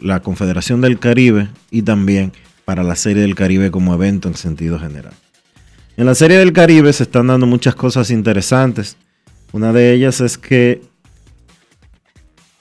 [0.00, 2.32] la Confederación del Caribe y también
[2.64, 5.12] para la Serie del Caribe como evento en sentido general.
[5.96, 8.96] En la Serie del Caribe se están dando muchas cosas interesantes.
[9.52, 10.82] Una de ellas es que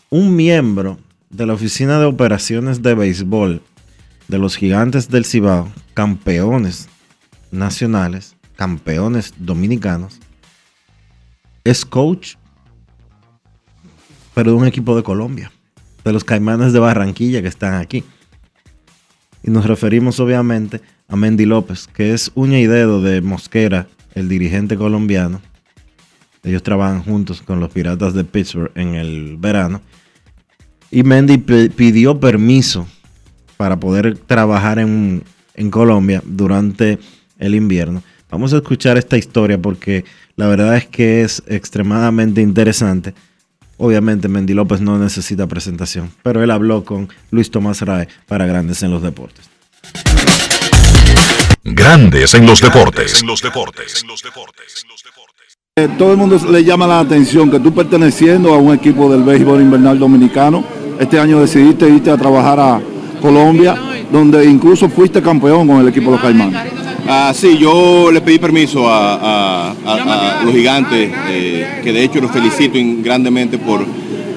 [0.09, 0.97] un miembro
[1.29, 3.61] de la Oficina de Operaciones de Béisbol
[4.27, 6.87] de los Gigantes del Cibao, campeones
[7.51, 10.19] nacionales, campeones dominicanos,
[11.65, 12.35] es coach,
[14.33, 15.51] pero de un equipo de Colombia,
[16.05, 18.03] de los Caimanes de Barranquilla que están aquí.
[19.43, 24.29] Y nos referimos obviamente a Mendy López, que es uña y dedo de Mosquera, el
[24.29, 25.41] dirigente colombiano.
[26.43, 29.81] Ellos trabajan juntos con los Piratas de Pittsburgh en el verano.
[30.91, 32.87] Y Mendy pidió permiso
[33.57, 35.23] para poder trabajar en,
[35.55, 36.99] en Colombia durante
[37.39, 38.03] el invierno.
[38.35, 40.03] Vamos a escuchar esta historia porque
[40.35, 43.13] la verdad es que es extremadamente interesante.
[43.77, 48.83] Obviamente Mendy López no necesita presentación, pero él habló con Luis Tomás Rae para Grandes
[48.83, 49.49] en los Deportes.
[51.63, 53.23] Grandes en los deportes.
[55.77, 59.23] Eh, todo el mundo le llama la atención que tú perteneciendo a un equipo del
[59.23, 60.61] béisbol invernal dominicano,
[60.99, 62.81] este año decidiste irte a trabajar a
[63.21, 63.77] Colombia,
[64.11, 66.84] donde incluso fuiste campeón con el equipo de los Caimanes.
[67.07, 69.75] Ah, sí, yo le pedí permiso a,
[70.43, 73.85] los gigantes, eh, que de hecho los felicito grandemente por,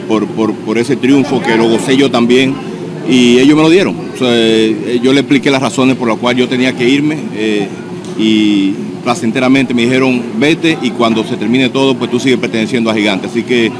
[0.06, 2.54] por, por ese triunfo que lo gocé yo también
[3.08, 3.96] y ellos me lo dieron.
[4.20, 7.68] Eh, yo le expliqué las razones por las cuales yo tenía que irme eh,
[8.18, 8.72] y
[9.02, 13.28] placenteramente me dijeron vete y cuando se termine todo pues tú sigues perteneciendo a Gigante.
[13.28, 13.72] Así que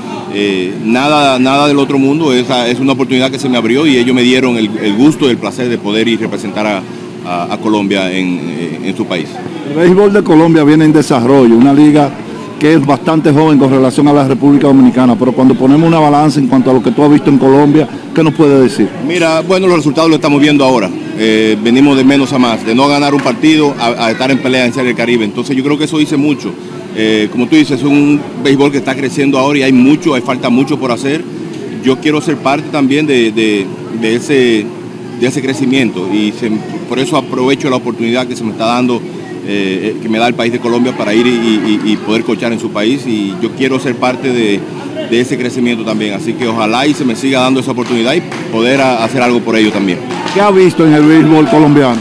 [0.83, 4.15] nada, nada del otro mundo, esa es una oportunidad que se me abrió y ellos
[4.15, 6.83] me dieron el, gusto y el placer de poder ir a
[7.29, 9.29] a, Colombia en, en su país.
[9.69, 12.11] El béisbol de Colombia viene en desarrollo, una liga
[12.59, 16.41] que es bastante joven con relación a la República Dominicana, pero cuando ponemos una balanza
[16.41, 18.89] en cuanto a lo que tú has visto en Colombia, ¿qué nos puede decir?
[19.07, 20.91] Mira, bueno, los resultados los estamos viendo ahora.
[21.17, 24.67] Eh, venimos de menos a más, de no ganar un partido a, estar en pelea
[24.67, 25.25] en Serie del Caribe.
[25.25, 26.53] Entonces yo creo que eso dice mucho.
[26.97, 30.23] Eh, como tú dices, es un béisbol que está creciendo ahora y hay mucho, hay
[30.23, 31.23] falta mucho por hacer.
[31.85, 33.67] Yo quiero ser parte también de,
[34.03, 34.67] ese,
[35.21, 36.33] de ese crecimiento y
[36.89, 39.01] por eso aprovecho la oportunidad que se me está dando
[39.51, 42.71] eh, que me da el país de Colombia para ir y, poder cochar en su
[42.71, 44.61] país y yo quiero ser parte de,
[45.11, 46.13] ese crecimiento también.
[46.13, 48.21] Así que ojalá y se me siga dando esa oportunidad y
[48.53, 50.01] poder hacer algo por ello también.
[50.35, 51.99] ¿Qué ha visto en el béisbol colombiano?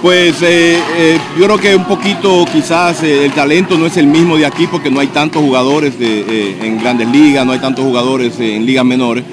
[0.00, 4.36] Pues eh, eh, yo creo que un poquito quizás el talento no es el mismo
[4.36, 8.64] de aquí porque no hay tantos jugadores en grandes ligas, no hay tantos jugadores en
[8.64, 9.24] ligas menores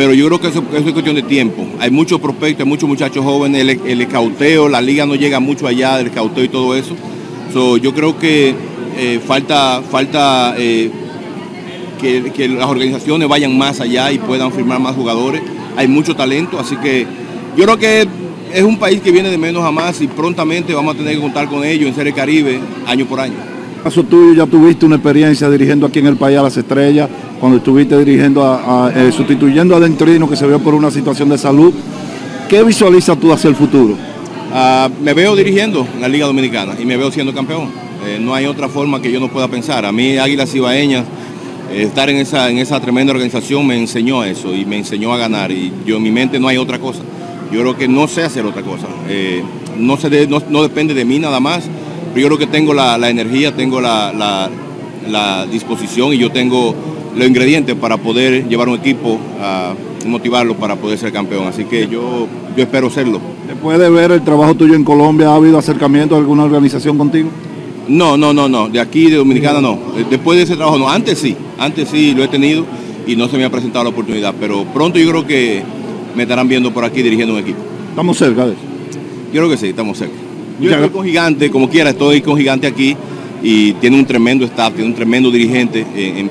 [0.00, 1.62] pero yo creo que eso, es cuestión de tiempo.
[1.78, 5.66] Hay muchos prospectos, hay muchos muchachos jóvenes, el, el escauteo, la liga no llega mucho
[5.66, 6.96] allá del escauteo y todo eso.
[7.76, 8.54] yo creo que
[8.96, 10.90] eh, falta, falta eh,
[12.00, 15.42] que, las organizaciones vayan más allá y puedan firmar más jugadores.
[15.76, 17.06] Hay mucho talento, así que
[17.54, 18.08] yo creo que
[18.54, 21.20] es un país que viene de menos a más y prontamente vamos a tener que
[21.20, 23.49] contar con ellos en Serie Caribe año por año.
[23.82, 27.08] Caso tuyo ya tuviste una experiencia dirigiendo aquí en el país a las estrellas,
[27.38, 31.38] cuando estuviste dirigiendo, a, eh, sustituyendo a Dentrino que se vio por una situación de
[31.38, 31.72] salud.
[32.48, 33.94] ¿Qué visualizas tú hacia el futuro?
[34.52, 37.68] Ah, me veo dirigiendo en la Liga Dominicana y me veo siendo campeón.
[38.06, 39.84] Eh, no hay otra forma que yo no pueda pensar.
[39.84, 41.04] A mí Águilas Ibaeñas,
[41.72, 45.16] eh, estar en esa, en esa tremenda organización me enseñó eso y me enseñó a
[45.16, 45.52] ganar.
[45.52, 47.02] Y yo en mi mente no hay otra cosa.
[47.52, 48.86] Yo creo que no sé hacer otra cosa.
[49.78, 51.64] No, se no, no depende de mí nada más,
[52.14, 54.50] pero yo creo que tengo la, la energía, tengo la, la-
[55.08, 56.74] la disposición y yo tengo
[57.16, 59.72] los ingredientes para poder llevar un equipo a
[60.06, 61.46] motivarlo para poder ser campeón.
[61.48, 63.18] Así que yo, yo espero serlo.
[63.48, 67.30] Después de ver el trabajo tuyo en Colombia, ¿ha habido acercamiento de alguna organización contigo?
[67.88, 68.68] No, no, no, no.
[68.68, 69.72] De aquí, de Dominicana, no.
[69.96, 70.88] Eh, Después de ese trabajo, no.
[70.88, 71.34] Antes sí.
[71.58, 72.64] Antes sí lo he tenido
[73.06, 74.34] y no se me ha presentado la oportunidad.
[74.38, 75.62] Pero pronto yo creo que
[76.14, 77.58] me estarán viendo por aquí dirigiendo un equipo.
[77.88, 78.62] Estamos cerca de eso.
[79.32, 80.14] Yo creo que sí, estamos cerca.
[80.60, 82.96] Yo estoy con Gigante, como quiera, estoy con Gigante aquí
[83.42, 86.30] y tiene un tremendo staff, tiene un tremendo dirigente en, en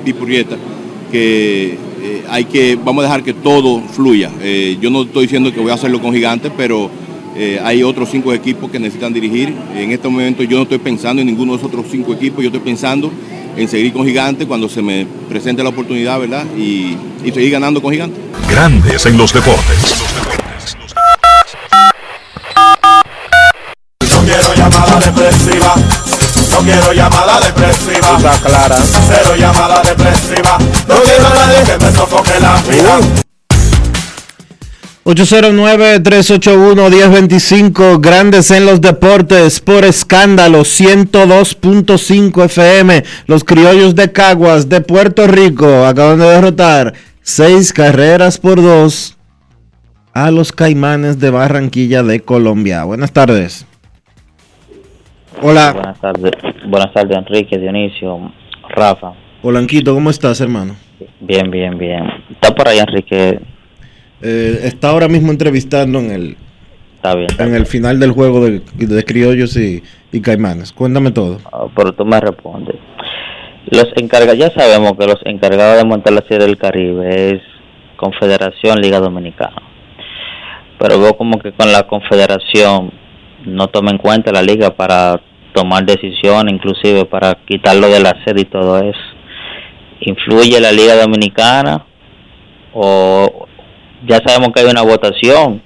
[1.10, 4.30] que eh, hay que, vamos a dejar que todo fluya.
[4.40, 6.88] Eh, yo no estoy diciendo que voy a hacerlo con Gigante, pero
[7.36, 9.52] eh, hay otros cinco equipos que necesitan dirigir.
[9.76, 12.48] En este momento yo no estoy pensando en ninguno de esos otros cinco equipos, yo
[12.48, 13.10] estoy pensando
[13.56, 16.44] en seguir con Gigante cuando se me presente la oportunidad, ¿verdad?
[16.56, 18.20] Y, y seguir ganando con Gigante.
[18.48, 20.39] Grandes en los deportes.
[28.28, 28.76] Clara.
[29.08, 30.58] Cero llamada depresiva.
[30.88, 33.00] No quiero a nadie que me sofoque la vida.
[35.04, 43.04] 809-381-1025, Grandes en los Deportes, por escándalo, 102.5 FM.
[43.26, 46.92] Los criollos de Caguas, de Puerto Rico, acaban de derrotar
[47.22, 49.16] seis carreras por dos
[50.12, 52.84] a los Caimanes de Barranquilla de Colombia.
[52.84, 53.64] Buenas tardes.
[55.42, 55.72] Hola.
[55.72, 56.32] Buenas tardes,
[56.66, 58.32] buenas tardes Enrique, Dionisio,
[58.68, 59.12] Rafa.
[59.42, 60.76] Polanquito, ¿cómo estás, hermano?
[61.20, 62.04] Bien, bien, bien.
[62.30, 63.40] Está por ahí Enrique.
[64.22, 66.36] Eh, está ahora mismo entrevistando en el,
[66.96, 67.28] Está bien.
[67.38, 70.72] en el final del juego de, de criollos y, y Caimanes.
[70.72, 71.38] Cuéntame todo.
[71.50, 72.76] Ah, Pero tú me respondes.
[73.70, 77.42] Los encargados, ya sabemos que los encargados de montar la Serie del Caribe es
[77.96, 79.62] Confederación Liga Dominicana.
[80.78, 82.90] Pero veo como que con la Confederación
[83.46, 85.20] no toma en cuenta la liga para
[85.52, 88.98] tomar decisiones, inclusive para quitarlo de la serie y todo eso.
[90.00, 91.84] ¿Influye la Liga Dominicana?
[92.72, 93.46] O
[94.06, 95.62] ya sabemos que hay una votación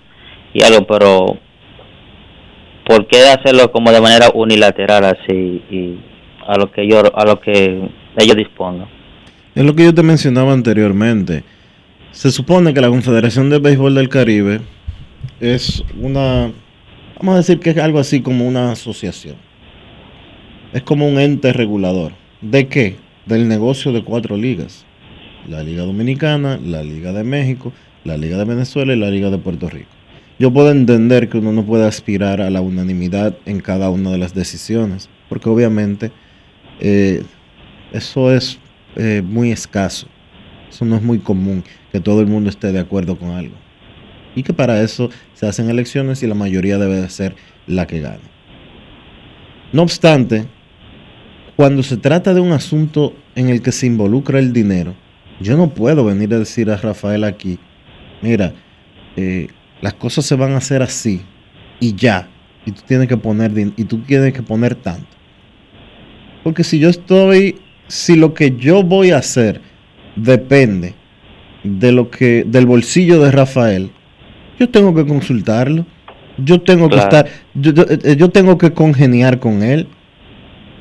[0.53, 1.39] y algo, pero
[2.87, 5.99] ¿por qué hacerlo como de manera unilateral así y
[6.47, 8.89] a lo que yo a lo que ellos dispongan?
[9.55, 11.45] Es lo que yo te mencionaba anteriormente.
[12.11, 14.61] Se supone que la Confederación de Béisbol del Caribe
[15.41, 16.53] es una,
[17.19, 19.37] vamos a decir que es algo así como una asociación.
[20.75, 22.11] Es como un ente regulador.
[22.41, 22.97] ¿De qué?
[23.27, 24.85] Del negocio de cuatro ligas.
[25.49, 27.73] La Liga Dominicana, la Liga de México,
[28.03, 29.91] la Liga de Venezuela y la Liga de Puerto Rico.
[30.41, 34.19] Yo puedo entender que uno no puede aspirar a la unanimidad en cada una de
[34.19, 36.11] las decisiones, porque obviamente
[36.81, 37.23] eh,
[37.93, 38.59] eso es
[38.97, 40.09] eh, muy escaso.
[40.69, 43.55] Eso no es muy común que todo el mundo esté de acuerdo con algo.
[44.35, 47.37] Y que para eso se hacen elecciones y la mayoría debe de ser
[47.69, 48.35] la que gane.
[49.73, 50.47] No obstante,
[51.57, 54.95] cuando se trata de un asunto en el que se involucra el dinero,
[55.41, 57.59] yo no puedo venir a decir a Rafael aquí,
[58.23, 58.53] mira,
[59.17, 59.49] eh,
[59.81, 61.21] las cosas se van a hacer así
[61.81, 62.29] y ya,
[62.67, 65.07] y tú tienes que poner y tú tienes que poner tanto.
[66.43, 67.57] Porque si yo estoy,
[67.89, 69.61] si lo que yo voy a hacer
[70.17, 70.95] depende
[71.63, 73.91] de lo que, del bolsillo de Rafael,
[74.59, 75.87] yo tengo que consultarlo.
[76.37, 79.87] Yo tengo que estar, yo, yo- eh, yo tengo que congeniar con él.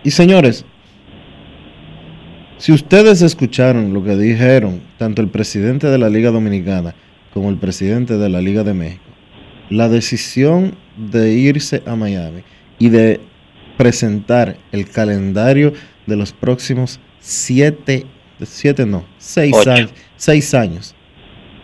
[0.04, 0.66] Y señores,
[2.58, 6.94] si ustedes escucharon lo que dijeron tanto el presidente de la Liga Dominicana
[7.34, 9.04] como el presidente de la Liga de México,
[9.70, 12.44] la decisión de irse a Miami
[12.80, 13.20] y de
[13.78, 15.74] presentar el calendario
[16.06, 18.06] de los próximos siete,
[18.44, 19.72] siete no, seis Ocho.
[19.72, 20.94] años, seis años,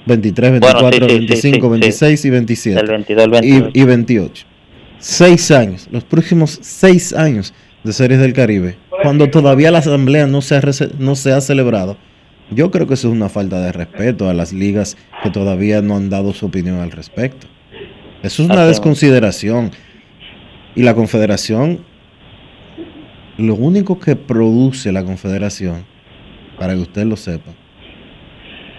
[0.05, 1.69] 23, Bueno, 24, sí, sí, sí, 25, sí, sí.
[1.69, 3.71] 26 y 27 Del 22 al y, 28.
[3.73, 4.45] y 28.
[4.97, 7.53] Seis años, los próximos seis años
[7.89, 10.61] de Series del Caribe, cuando todavía la asamblea no se ha,
[10.99, 11.97] no se ha celebrado,
[12.51, 15.95] yo creo que eso es una falta de respeto a las ligas que todavía no
[15.95, 17.47] han dado su opinión al respecto.
[18.21, 19.71] Eso es una desconsideración.
[20.75, 21.79] Y la confederación,
[23.39, 25.83] lo único que produce la confederación,
[26.59, 27.53] para que usted lo sepa,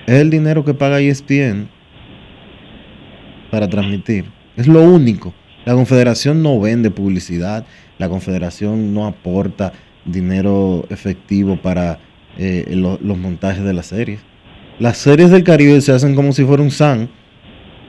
[0.07, 1.69] es el dinero que paga ESPN
[3.51, 4.27] para transmitir.
[4.57, 5.35] Es lo único.
[5.65, 7.67] La confederación no vende publicidad,
[8.01, 9.73] la confederación no aporta
[10.05, 11.99] dinero efectivo para
[12.39, 14.21] eh, lo- los montajes de las series.
[14.79, 17.09] Las series del Caribe se hacen como si fuera un SAN.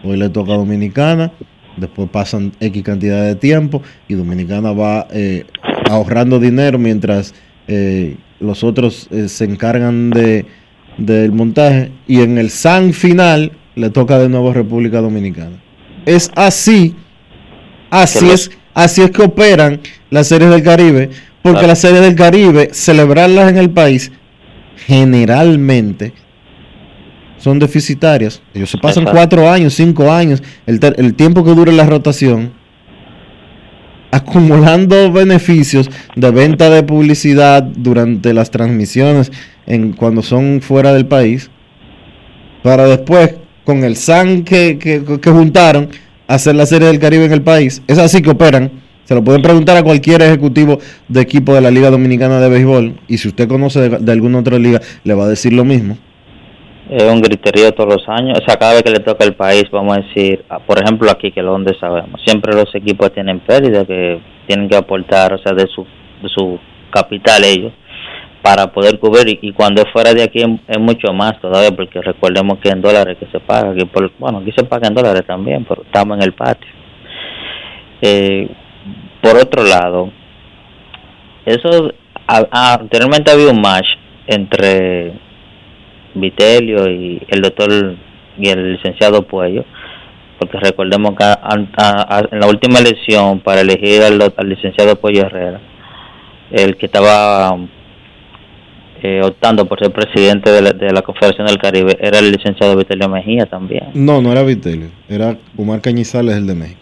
[0.03, 1.31] Hoy le toca a Dominicana,
[1.77, 5.45] después pasan X cantidad de tiempo y Dominicana va eh,
[5.89, 7.33] ahorrando dinero mientras
[7.67, 10.45] eh, los otros se encargan de,
[10.97, 15.55] del montaje y en el SAN final le toca de nuevo a República Dominicana.
[16.05, 16.95] Es así,
[17.89, 19.79] así es, así es que operan
[20.09, 21.09] las series del Caribe,
[21.41, 21.67] porque Claro.
[21.67, 24.11] las series del Caribe, celebrarlas en el país,
[24.85, 26.13] generalmente
[27.37, 28.41] son deficitarias.
[28.53, 29.17] Ellos se pasan Exacto.
[29.17, 32.51] cuatro años, cinco años, el, tiempo que dure la rotación,
[34.11, 39.31] acumulando beneficios de venta de publicidad durante las transmisiones
[39.65, 41.49] en cuando son fuera del país,
[42.61, 45.89] para después, con el SAN que, que, que juntaron,
[46.33, 47.83] hacer la serie del Caribe en el país.
[47.87, 48.71] Es así que operan.
[49.03, 52.93] Se lo pueden preguntar a cualquier ejecutivo de equipo de la Liga Dominicana de Béisbol.
[53.07, 55.97] Y si usted conoce de, alguna otra liga, le va a decir lo mismo.
[56.89, 58.39] Es un griterío todos los años.
[58.41, 61.31] O sea, cada vez que le toca el país, vamos a decir, por ejemplo, aquí
[61.31, 65.67] que donde sabemos, siempre los equipos tienen pérdida que tienen que aportar, o sea, de
[65.67, 65.83] su,
[66.21, 66.59] de su
[66.91, 67.73] capital ellos,
[68.41, 69.39] para poder cubrir.
[69.41, 73.27] Y, cuando fuera de aquí es, mucho más todavía, porque recordemos que en dólares que
[73.27, 73.87] se paga, que
[74.19, 76.67] bueno, aquí se paga en dólares también, pero estamos en el patio.
[78.01, 78.49] Eh,
[79.21, 80.11] por otro lado,
[81.45, 81.91] eso,
[82.27, 83.87] ah, ah, anteriormente había un match
[84.27, 85.13] entre
[86.15, 87.95] Vitelio y el doctor
[88.37, 89.63] y el licenciado Puello,
[90.39, 95.21] porque recordemos que a- a- en la última elección para elegir al, al licenciado Puello
[95.27, 95.59] Herrera,
[96.51, 97.55] el que estaba
[99.03, 102.75] eh, optando por ser presidente de la, de la Confederación del Caribe era el licenciado
[102.77, 103.85] Vitelio Mejía también.
[103.93, 106.79] No, no era Vitelio, era Omar Cañizales, el de México.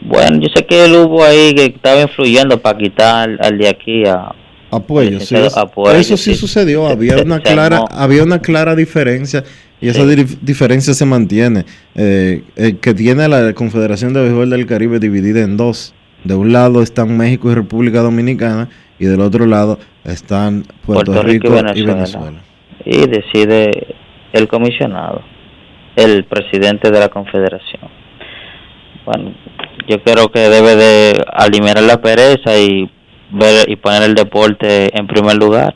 [0.00, 4.04] Bueno, yo sé que él hubo ahí que estaba influyendo para quitar al de aquí
[4.04, 4.32] a,
[4.70, 5.12] Apoyo, sí.
[5.14, 6.40] licenciado es- Apoyo, eso sí, sí.
[6.40, 6.88] sucedió.
[6.88, 7.88] Había se- una se clara, armó.
[7.92, 9.44] había una clara diferencia
[9.80, 10.38] y esa Sí.
[10.42, 11.64] diferencia se mantiene.
[11.94, 15.94] Eh, eh, que tiene la Confederación de Béisbol del Caribe dividida en dos.
[16.24, 18.68] De un lado están México y República Dominicana
[19.02, 22.40] y del otro lado están Puerto, Rico, y Venezuela.
[22.84, 23.96] y decide
[24.32, 25.22] el comisionado,
[25.96, 27.82] el presidente de la confederación.
[29.04, 29.34] Bueno,
[29.88, 32.88] yo creo que debe de alimentar la pereza y
[33.32, 35.74] ver y poner el deporte en primer lugar.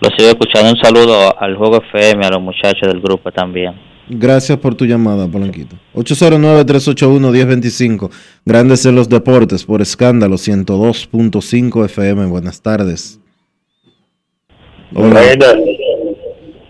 [0.00, 0.70] Lo sigo escuchando.
[0.70, 3.74] Un saludo al Juego FM, a los muchachos del grupo también.
[4.18, 5.76] Gracias por tu llamada, Polanquito.
[5.94, 8.10] 809-381-1025.
[8.44, 12.26] Grandes en los deportes por escándalo 102.5 FM.
[12.26, 13.18] Buenas tardes.
[14.94, 15.22] Hola.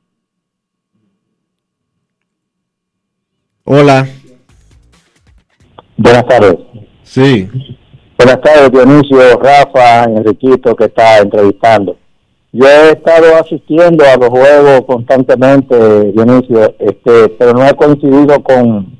[3.65, 4.07] Hola.
[5.97, 6.57] Buenas tardes.
[7.03, 7.49] Sí.
[8.19, 11.97] Buenas tardes, Dionisio, Rafa, Enriquito, que está entrevistando.
[12.53, 18.99] Yo he estado asistiendo a los juegos constantemente, Dionisio, este, pero no he coincidido con,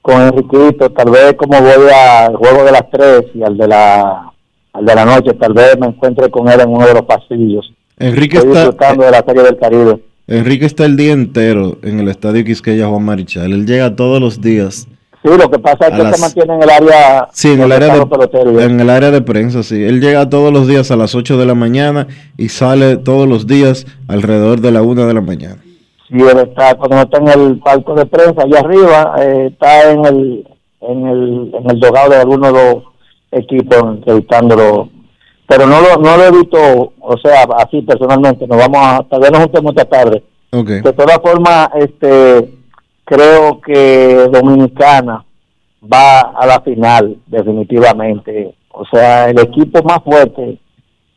[0.00, 0.90] con Enriquito.
[0.92, 4.32] Tal vez como voy al juego de las tres y al de la,
[4.72, 7.70] al de la noche, tal vez me encuentre con él en uno de los pasillos.
[7.98, 10.02] Enrique Estoy está, disfrutando de la Serie del Caribe.
[10.26, 13.52] Enrique está el día entero en el estadio Quisqueya Juan Marichal.
[13.52, 14.86] Él llega todos los días.
[15.24, 17.72] Sí, lo que pasa es que las- se mantiene en el área Sí, en el
[17.72, 19.82] área de, en el área de prensa, sí.
[19.82, 22.06] Él llega todos los días a las 8 de la mañana
[22.36, 25.56] y sale todos los días alrededor de la 1 de la mañana.
[26.08, 30.04] Sí, él está, cuando está en el palco de prensa allá arriba, eh, está en
[30.06, 30.48] el,
[30.82, 32.84] en el, en el dogado de algunos de los
[33.32, 34.88] equipos entrevistándolo.
[35.48, 39.20] Pero no lo, no lo he visto, o sea, así personalmente, nos vamos a, tal
[39.20, 40.22] vez nos juntemos esta tarde.
[40.82, 42.50] De todas formas, este,
[43.04, 45.24] creo que Dominicana
[45.90, 48.54] va a la final, definitivamente.
[48.70, 50.58] O sea, el equipo más fuerte,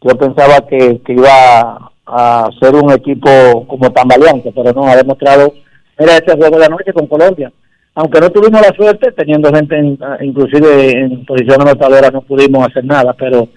[0.01, 3.29] yo pensaba que, que iba a ser un equipo
[3.67, 5.53] como tambaleante, pero no, ha demostrado,
[5.97, 7.51] era este juego de la noche con Colombia.
[7.95, 12.85] Aunque no tuvimos la suerte, teniendo gente en- inclusive en posición anotadora, no pudimos hacer
[12.85, 13.47] nada, pero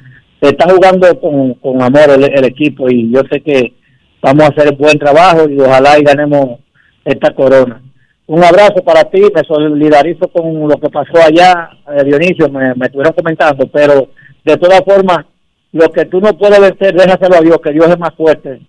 [0.48, 3.74] está jugando con, con amor el, el equipo y yo sé que
[4.22, 6.60] vamos a hacer buen trabajo y ojalá y ganemos
[7.04, 7.82] esta corona.
[8.26, 12.86] Un abrazo para ti, me solidarizo con lo que pasó allá, eh, Dionisio, me, me
[12.86, 14.08] estuvieron comentando, pero
[14.44, 15.26] de todas formas,
[15.72, 18.60] lo que tú no puedes vencer, déjaselo a Dios, que Dios es más fuerte,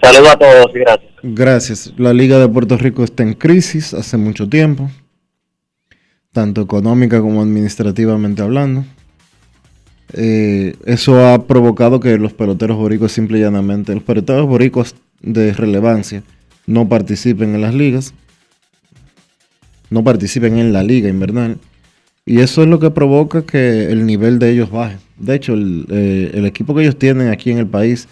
[0.02, 1.12] Saludos a todos y gracias.
[1.22, 1.94] Gracias.
[1.98, 4.90] La Liga de Puerto Rico está en crisis hace mucho tiempo,
[6.32, 8.86] tanto económica como administrativamente hablando.
[10.14, 15.54] Eh, eso ha provocado que los peloteros boricos simple y llanamente, los peloteros boricos de
[15.54, 16.24] relevancia,
[16.68, 18.14] no participen en las ligas,
[19.90, 21.58] no participen en la liga invernal.
[22.26, 24.98] Y eso es lo que provoca que el nivel de ellos baje.
[25.18, 28.08] De hecho, el, eh, equipo que ellos tienen aquí en el país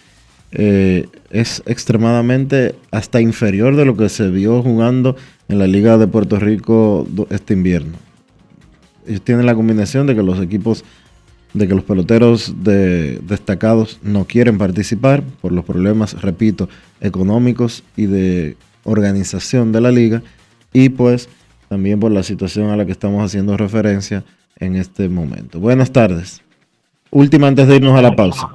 [0.51, 5.15] eh, es extremadamente hasta inferior de lo que se vio jugando
[5.47, 8.08] en la Liga de Puerto Rico este invierno.
[9.09, 10.85] Ellos tienen la combinación de que los equipos,
[11.53, 16.69] de que los peloteros de- destacados no quieren participar por los problemas, repito,
[17.01, 20.21] económicos y de organización de la liga
[20.71, 21.27] y pues
[21.67, 24.23] también por la situación a la que estamos haciendo referencia
[24.59, 25.59] en este momento.
[25.59, 26.41] Buenas tardes.
[27.11, 28.47] Última antes de irnos a la pausa.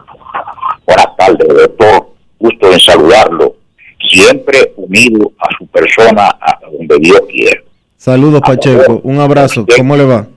[0.87, 2.15] Buenas tardes, doctor.
[2.39, 3.57] Gusto en saludarlo.
[4.09, 7.61] Siempre unido a su persona hasta donde Dios quiera.
[7.97, 10.29] Saludos Pacheco, un abrazo, ¿cómo le va?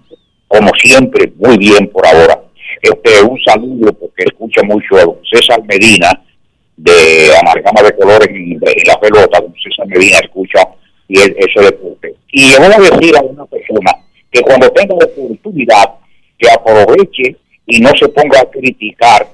[0.48, 2.42] Como siempre, muy bien por ahora.
[2.82, 6.10] Este, un saludo porque escucha mucho a don César Medina
[6.78, 9.40] de Amalgama de Colores en, la pelota.
[9.42, 10.60] Don César Medina escucha
[11.08, 12.16] y él- ese deporte.
[12.32, 13.92] Y le voy a decir a una persona
[14.32, 15.86] que cuando tenga la oportunidad
[16.38, 19.28] que aproveche y no se ponga a criticar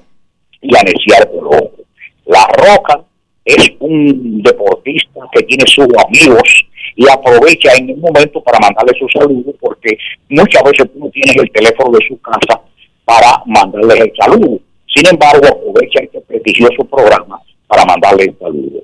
[0.62, 1.84] y a neciar por otro.
[2.26, 3.04] La Roca
[3.44, 6.66] es un deportista que tiene sus amigos
[6.96, 9.96] y aprovecha en un momento para mandarle sus saludos porque
[10.30, 12.60] muchas veces tú no tienes el teléfono de su casa
[13.04, 14.58] para mandarle el saludo.
[14.94, 18.80] Sin embargo, aprovecha este prestigioso programa para mandarle el saludo.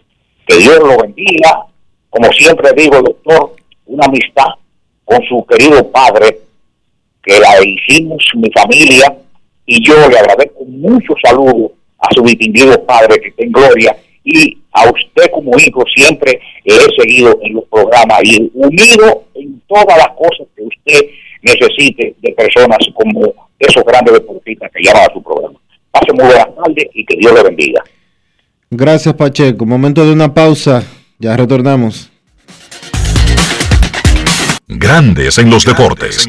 [0.46, 1.66] Que Dios lo bendiga.
[2.10, 3.54] Como siempre digo, doctor,
[3.86, 4.48] una amistad
[5.04, 6.40] con su querido padre,
[7.22, 9.16] que la hicimos mi familia,
[9.64, 14.58] y yo le agradezco mucho saludo a su distinguido padre que está en gloria y
[14.72, 19.96] a usted como hijo siempre le he seguido en los programas y unido en todas
[19.96, 21.08] las cosas que usted
[21.42, 25.58] necesite de personas como esos grandes deportistas que llaman a su programa.
[25.90, 27.82] Pase muy buenas tardes y que Dios le bendiga.
[28.70, 29.66] Gracias Pacheco.
[29.66, 30.84] Momento de una pausa.
[31.18, 32.10] Ya retornamos.
[34.68, 36.28] Grandes en los deportes.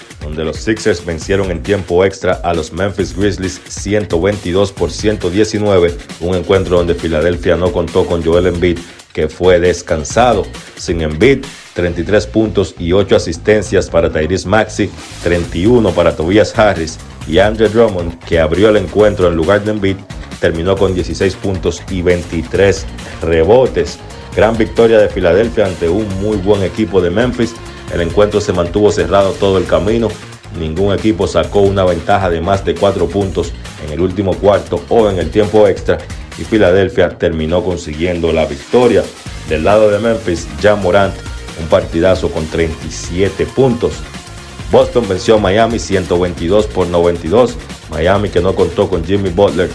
[0.21, 6.35] donde los Sixers vencieron en tiempo extra a los Memphis Grizzlies 122 por 119, un
[6.35, 8.79] encuentro donde Filadelfia no contó con Joel Embiid,
[9.13, 10.45] que fue descansado.
[10.77, 14.89] Sin Embiid, 33 puntos y 8 asistencias para Tyrese Maxi,
[15.23, 19.97] 31 para Tobias Harris y Andre Drummond, que abrió el encuentro en lugar de Embiid,
[20.39, 22.85] terminó con 16 puntos y 23
[23.21, 23.99] rebotes.
[24.35, 27.53] Gran victoria de Filadelfia ante un muy buen equipo de Memphis.
[27.93, 30.07] El encuentro se mantuvo cerrado todo el camino.
[30.59, 33.51] Ningún equipo sacó una ventaja de más de 4 puntos
[33.85, 35.97] en el último cuarto o en el tiempo extra
[36.37, 39.03] y Filadelfia terminó consiguiendo la victoria.
[39.49, 41.13] Del lado de Memphis, Jan Morant,
[41.59, 43.93] un partidazo con 37 puntos.
[44.71, 47.55] Boston venció a Miami 122 por 92.
[47.89, 49.69] Miami que no contó con Jimmy Butler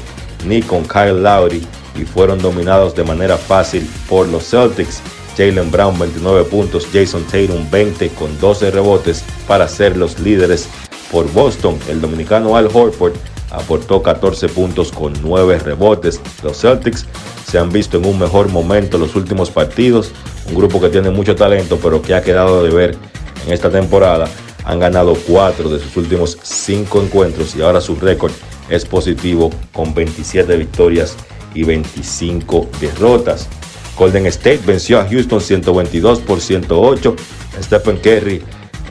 [0.47, 5.03] ni con Kyle Lowry y fueron dominados de manera fácil por los Celtics.
[5.37, 10.69] Jalen Brown 29 puntos, Jason Tatum 20 con 12 rebotes para ser los líderes
[11.11, 11.79] por Boston.
[11.89, 13.15] El dominicano Al Horford
[13.51, 16.21] aportó 14 puntos con 9 rebotes.
[16.43, 17.07] Los Celtics
[17.47, 20.11] se han visto en un mejor momento en los últimos partidos.
[20.49, 22.97] Un grupo que tiene mucho talento pero que ha quedado de ver
[23.47, 24.29] en esta temporada.
[24.65, 28.33] Han ganado 4 de sus últimos 5 encuentros y ahora su récord
[28.69, 31.17] es positivo con 27 victorias
[31.55, 33.49] y 25 derrotas.
[33.97, 37.17] Golden State venció a Houston 122 por 108.
[37.63, 38.43] Stephen Curry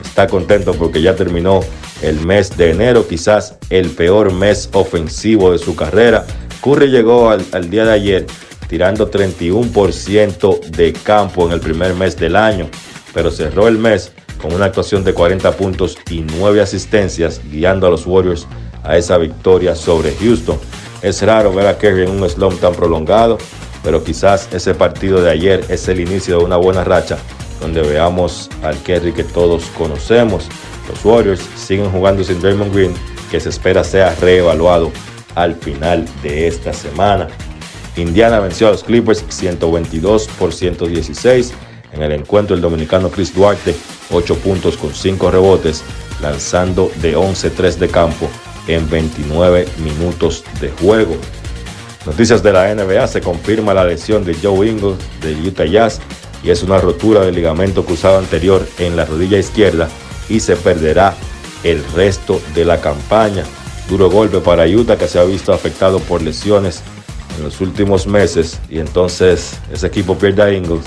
[0.02, 1.60] está contento porque ya terminó
[2.02, 6.26] el mes de enero, quizás el peor mes ofensivo de su carrera.
[6.62, 8.26] Curry llegó al, al día de ayer
[8.68, 12.68] tirando 31% de campo en el primer mes del año,
[13.14, 17.90] pero cerró el mes con una actuación de 40 puntos y 9 asistencias, guiando a
[17.90, 18.46] los Warriors
[18.82, 20.58] a esa victoria sobre Houston.
[21.02, 23.38] Es raro ver a Curry en un slump tan prolongado,
[23.86, 27.18] pero quizás ese partido de ayer es el inicio de una buena racha
[27.60, 30.48] donde veamos al Kerry que todos conocemos.
[30.88, 32.92] Los Warriors siguen jugando sin Draymond Green,
[33.30, 34.90] que se espera sea reevaluado
[35.36, 37.28] al final de esta semana.
[37.94, 41.54] Indiana venció a los Clippers 122 por 116.
[41.92, 43.76] En el encuentro el dominicano Chris Duarte
[44.10, 45.84] 8 puntos con 5 rebotes,
[46.20, 48.28] lanzando de 11-3 de campo
[48.66, 51.16] en 29 minutos de juego.
[52.06, 56.00] Noticias de la NBA, se confirma la lesión de Joe Ingles de Utah Jazz
[56.44, 59.88] y es una rotura del ligamento cruzado anterior en la rodilla izquierda
[60.28, 61.14] y se perderá
[61.64, 63.42] el resto de la campaña.
[63.88, 66.80] Duro golpe para Utah que se ha visto afectado por lesiones
[67.36, 70.84] en los últimos meses y entonces ese equipo pierde a Ingles,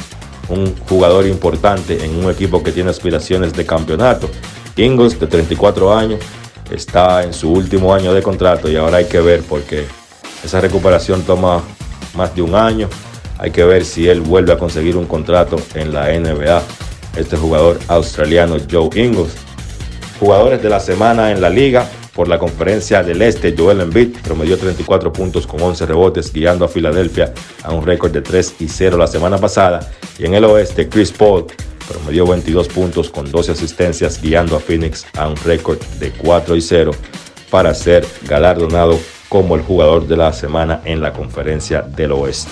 [0.47, 4.29] un jugador importante en un equipo que tiene aspiraciones de campeonato.
[4.77, 6.21] Ingles de 34 años
[6.71, 9.85] está en su último año de contrato y ahora hay que ver porque
[10.43, 11.61] esa recuperación toma
[12.15, 12.89] más de un año.
[13.37, 16.61] Hay que ver si él vuelve a conseguir un contrato en la NBA.
[17.15, 19.33] Este jugador australiano Joe Ingles.
[20.19, 21.89] Jugadores de la semana en la liga.
[22.13, 26.67] Por la conferencia del Este, Joel Embiid promedió 34 puntos con 11 rebotes, guiando a
[26.67, 27.33] Filadelfia
[27.63, 29.89] a un récord de 3 y 0 la semana pasada.
[30.17, 31.45] Y en el Oeste, Chris Paul
[31.87, 36.61] promedió 22 puntos con 12 asistencias, guiando a Phoenix a un récord de 4 y
[36.61, 36.91] 0
[37.49, 38.99] para ser galardonado
[39.29, 42.51] como el jugador de la semana en la conferencia del oeste.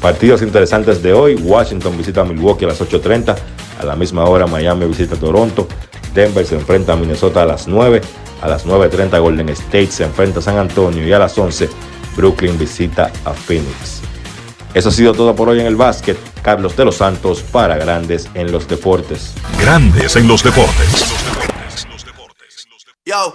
[0.00, 3.34] Partidos interesantes de hoy, Washington visita a Milwaukee a las 8.30,
[3.80, 5.66] a la misma hora Miami visita a Toronto,
[6.14, 8.00] Denver se enfrenta a Minnesota a las 9,
[8.42, 11.68] a las 9.30 Golden State se enfrenta a San Antonio y a las 11
[12.16, 14.02] Brooklyn visita a Phoenix.
[14.74, 16.18] Eso ha sido todo por hoy en el básquet.
[16.42, 19.32] Carlos de los Santos para Grandes en los Deportes.
[19.58, 21.06] Grandes en los Deportes.
[23.04, 23.34] Yo,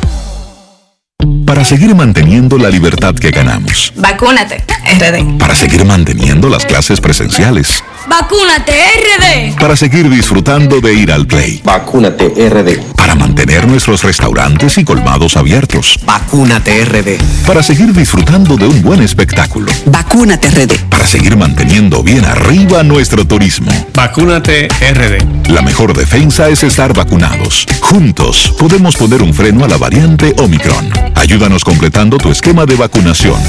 [1.45, 3.93] Para seguir manteniendo la libertad que ganamos.
[3.95, 4.63] Vacúnate,
[4.99, 5.37] RD.
[5.37, 7.83] Para seguir manteniendo las clases presenciales.
[8.07, 9.59] Vacúnate, RD.
[9.59, 11.61] Para seguir disfrutando de ir al play.
[11.63, 12.95] Vacúnate RD.
[12.95, 15.99] Para mantener nuestros restaurantes y colmados abiertos.
[16.03, 17.17] Vacúnate RD.
[17.45, 19.71] Para seguir disfrutando de un buen espectáculo.
[19.85, 20.89] Vacúnate RD.
[20.89, 23.71] Para seguir manteniendo bien arriba nuestro turismo.
[23.93, 25.49] Vacúnate RD.
[25.51, 27.67] La mejor defensa es estar vacunados.
[27.81, 30.91] Juntos podemos poner un freno a la variante Omicron.
[31.15, 33.39] Ayúdanos completando tu esquema de vacunación.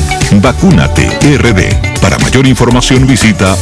[0.42, 1.08] Vacúnate
[1.38, 2.00] RD.
[2.00, 3.56] Para mayor información visita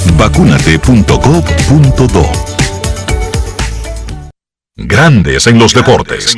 [4.76, 6.36] Grandes en los deportes.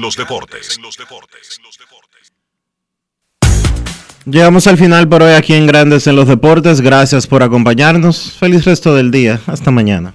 [4.25, 6.81] Llegamos al final por hoy aquí en Grandes en los Deportes.
[6.81, 8.37] Gracias por acompañarnos.
[8.39, 9.41] Feliz resto del día.
[9.47, 10.15] Hasta mañana.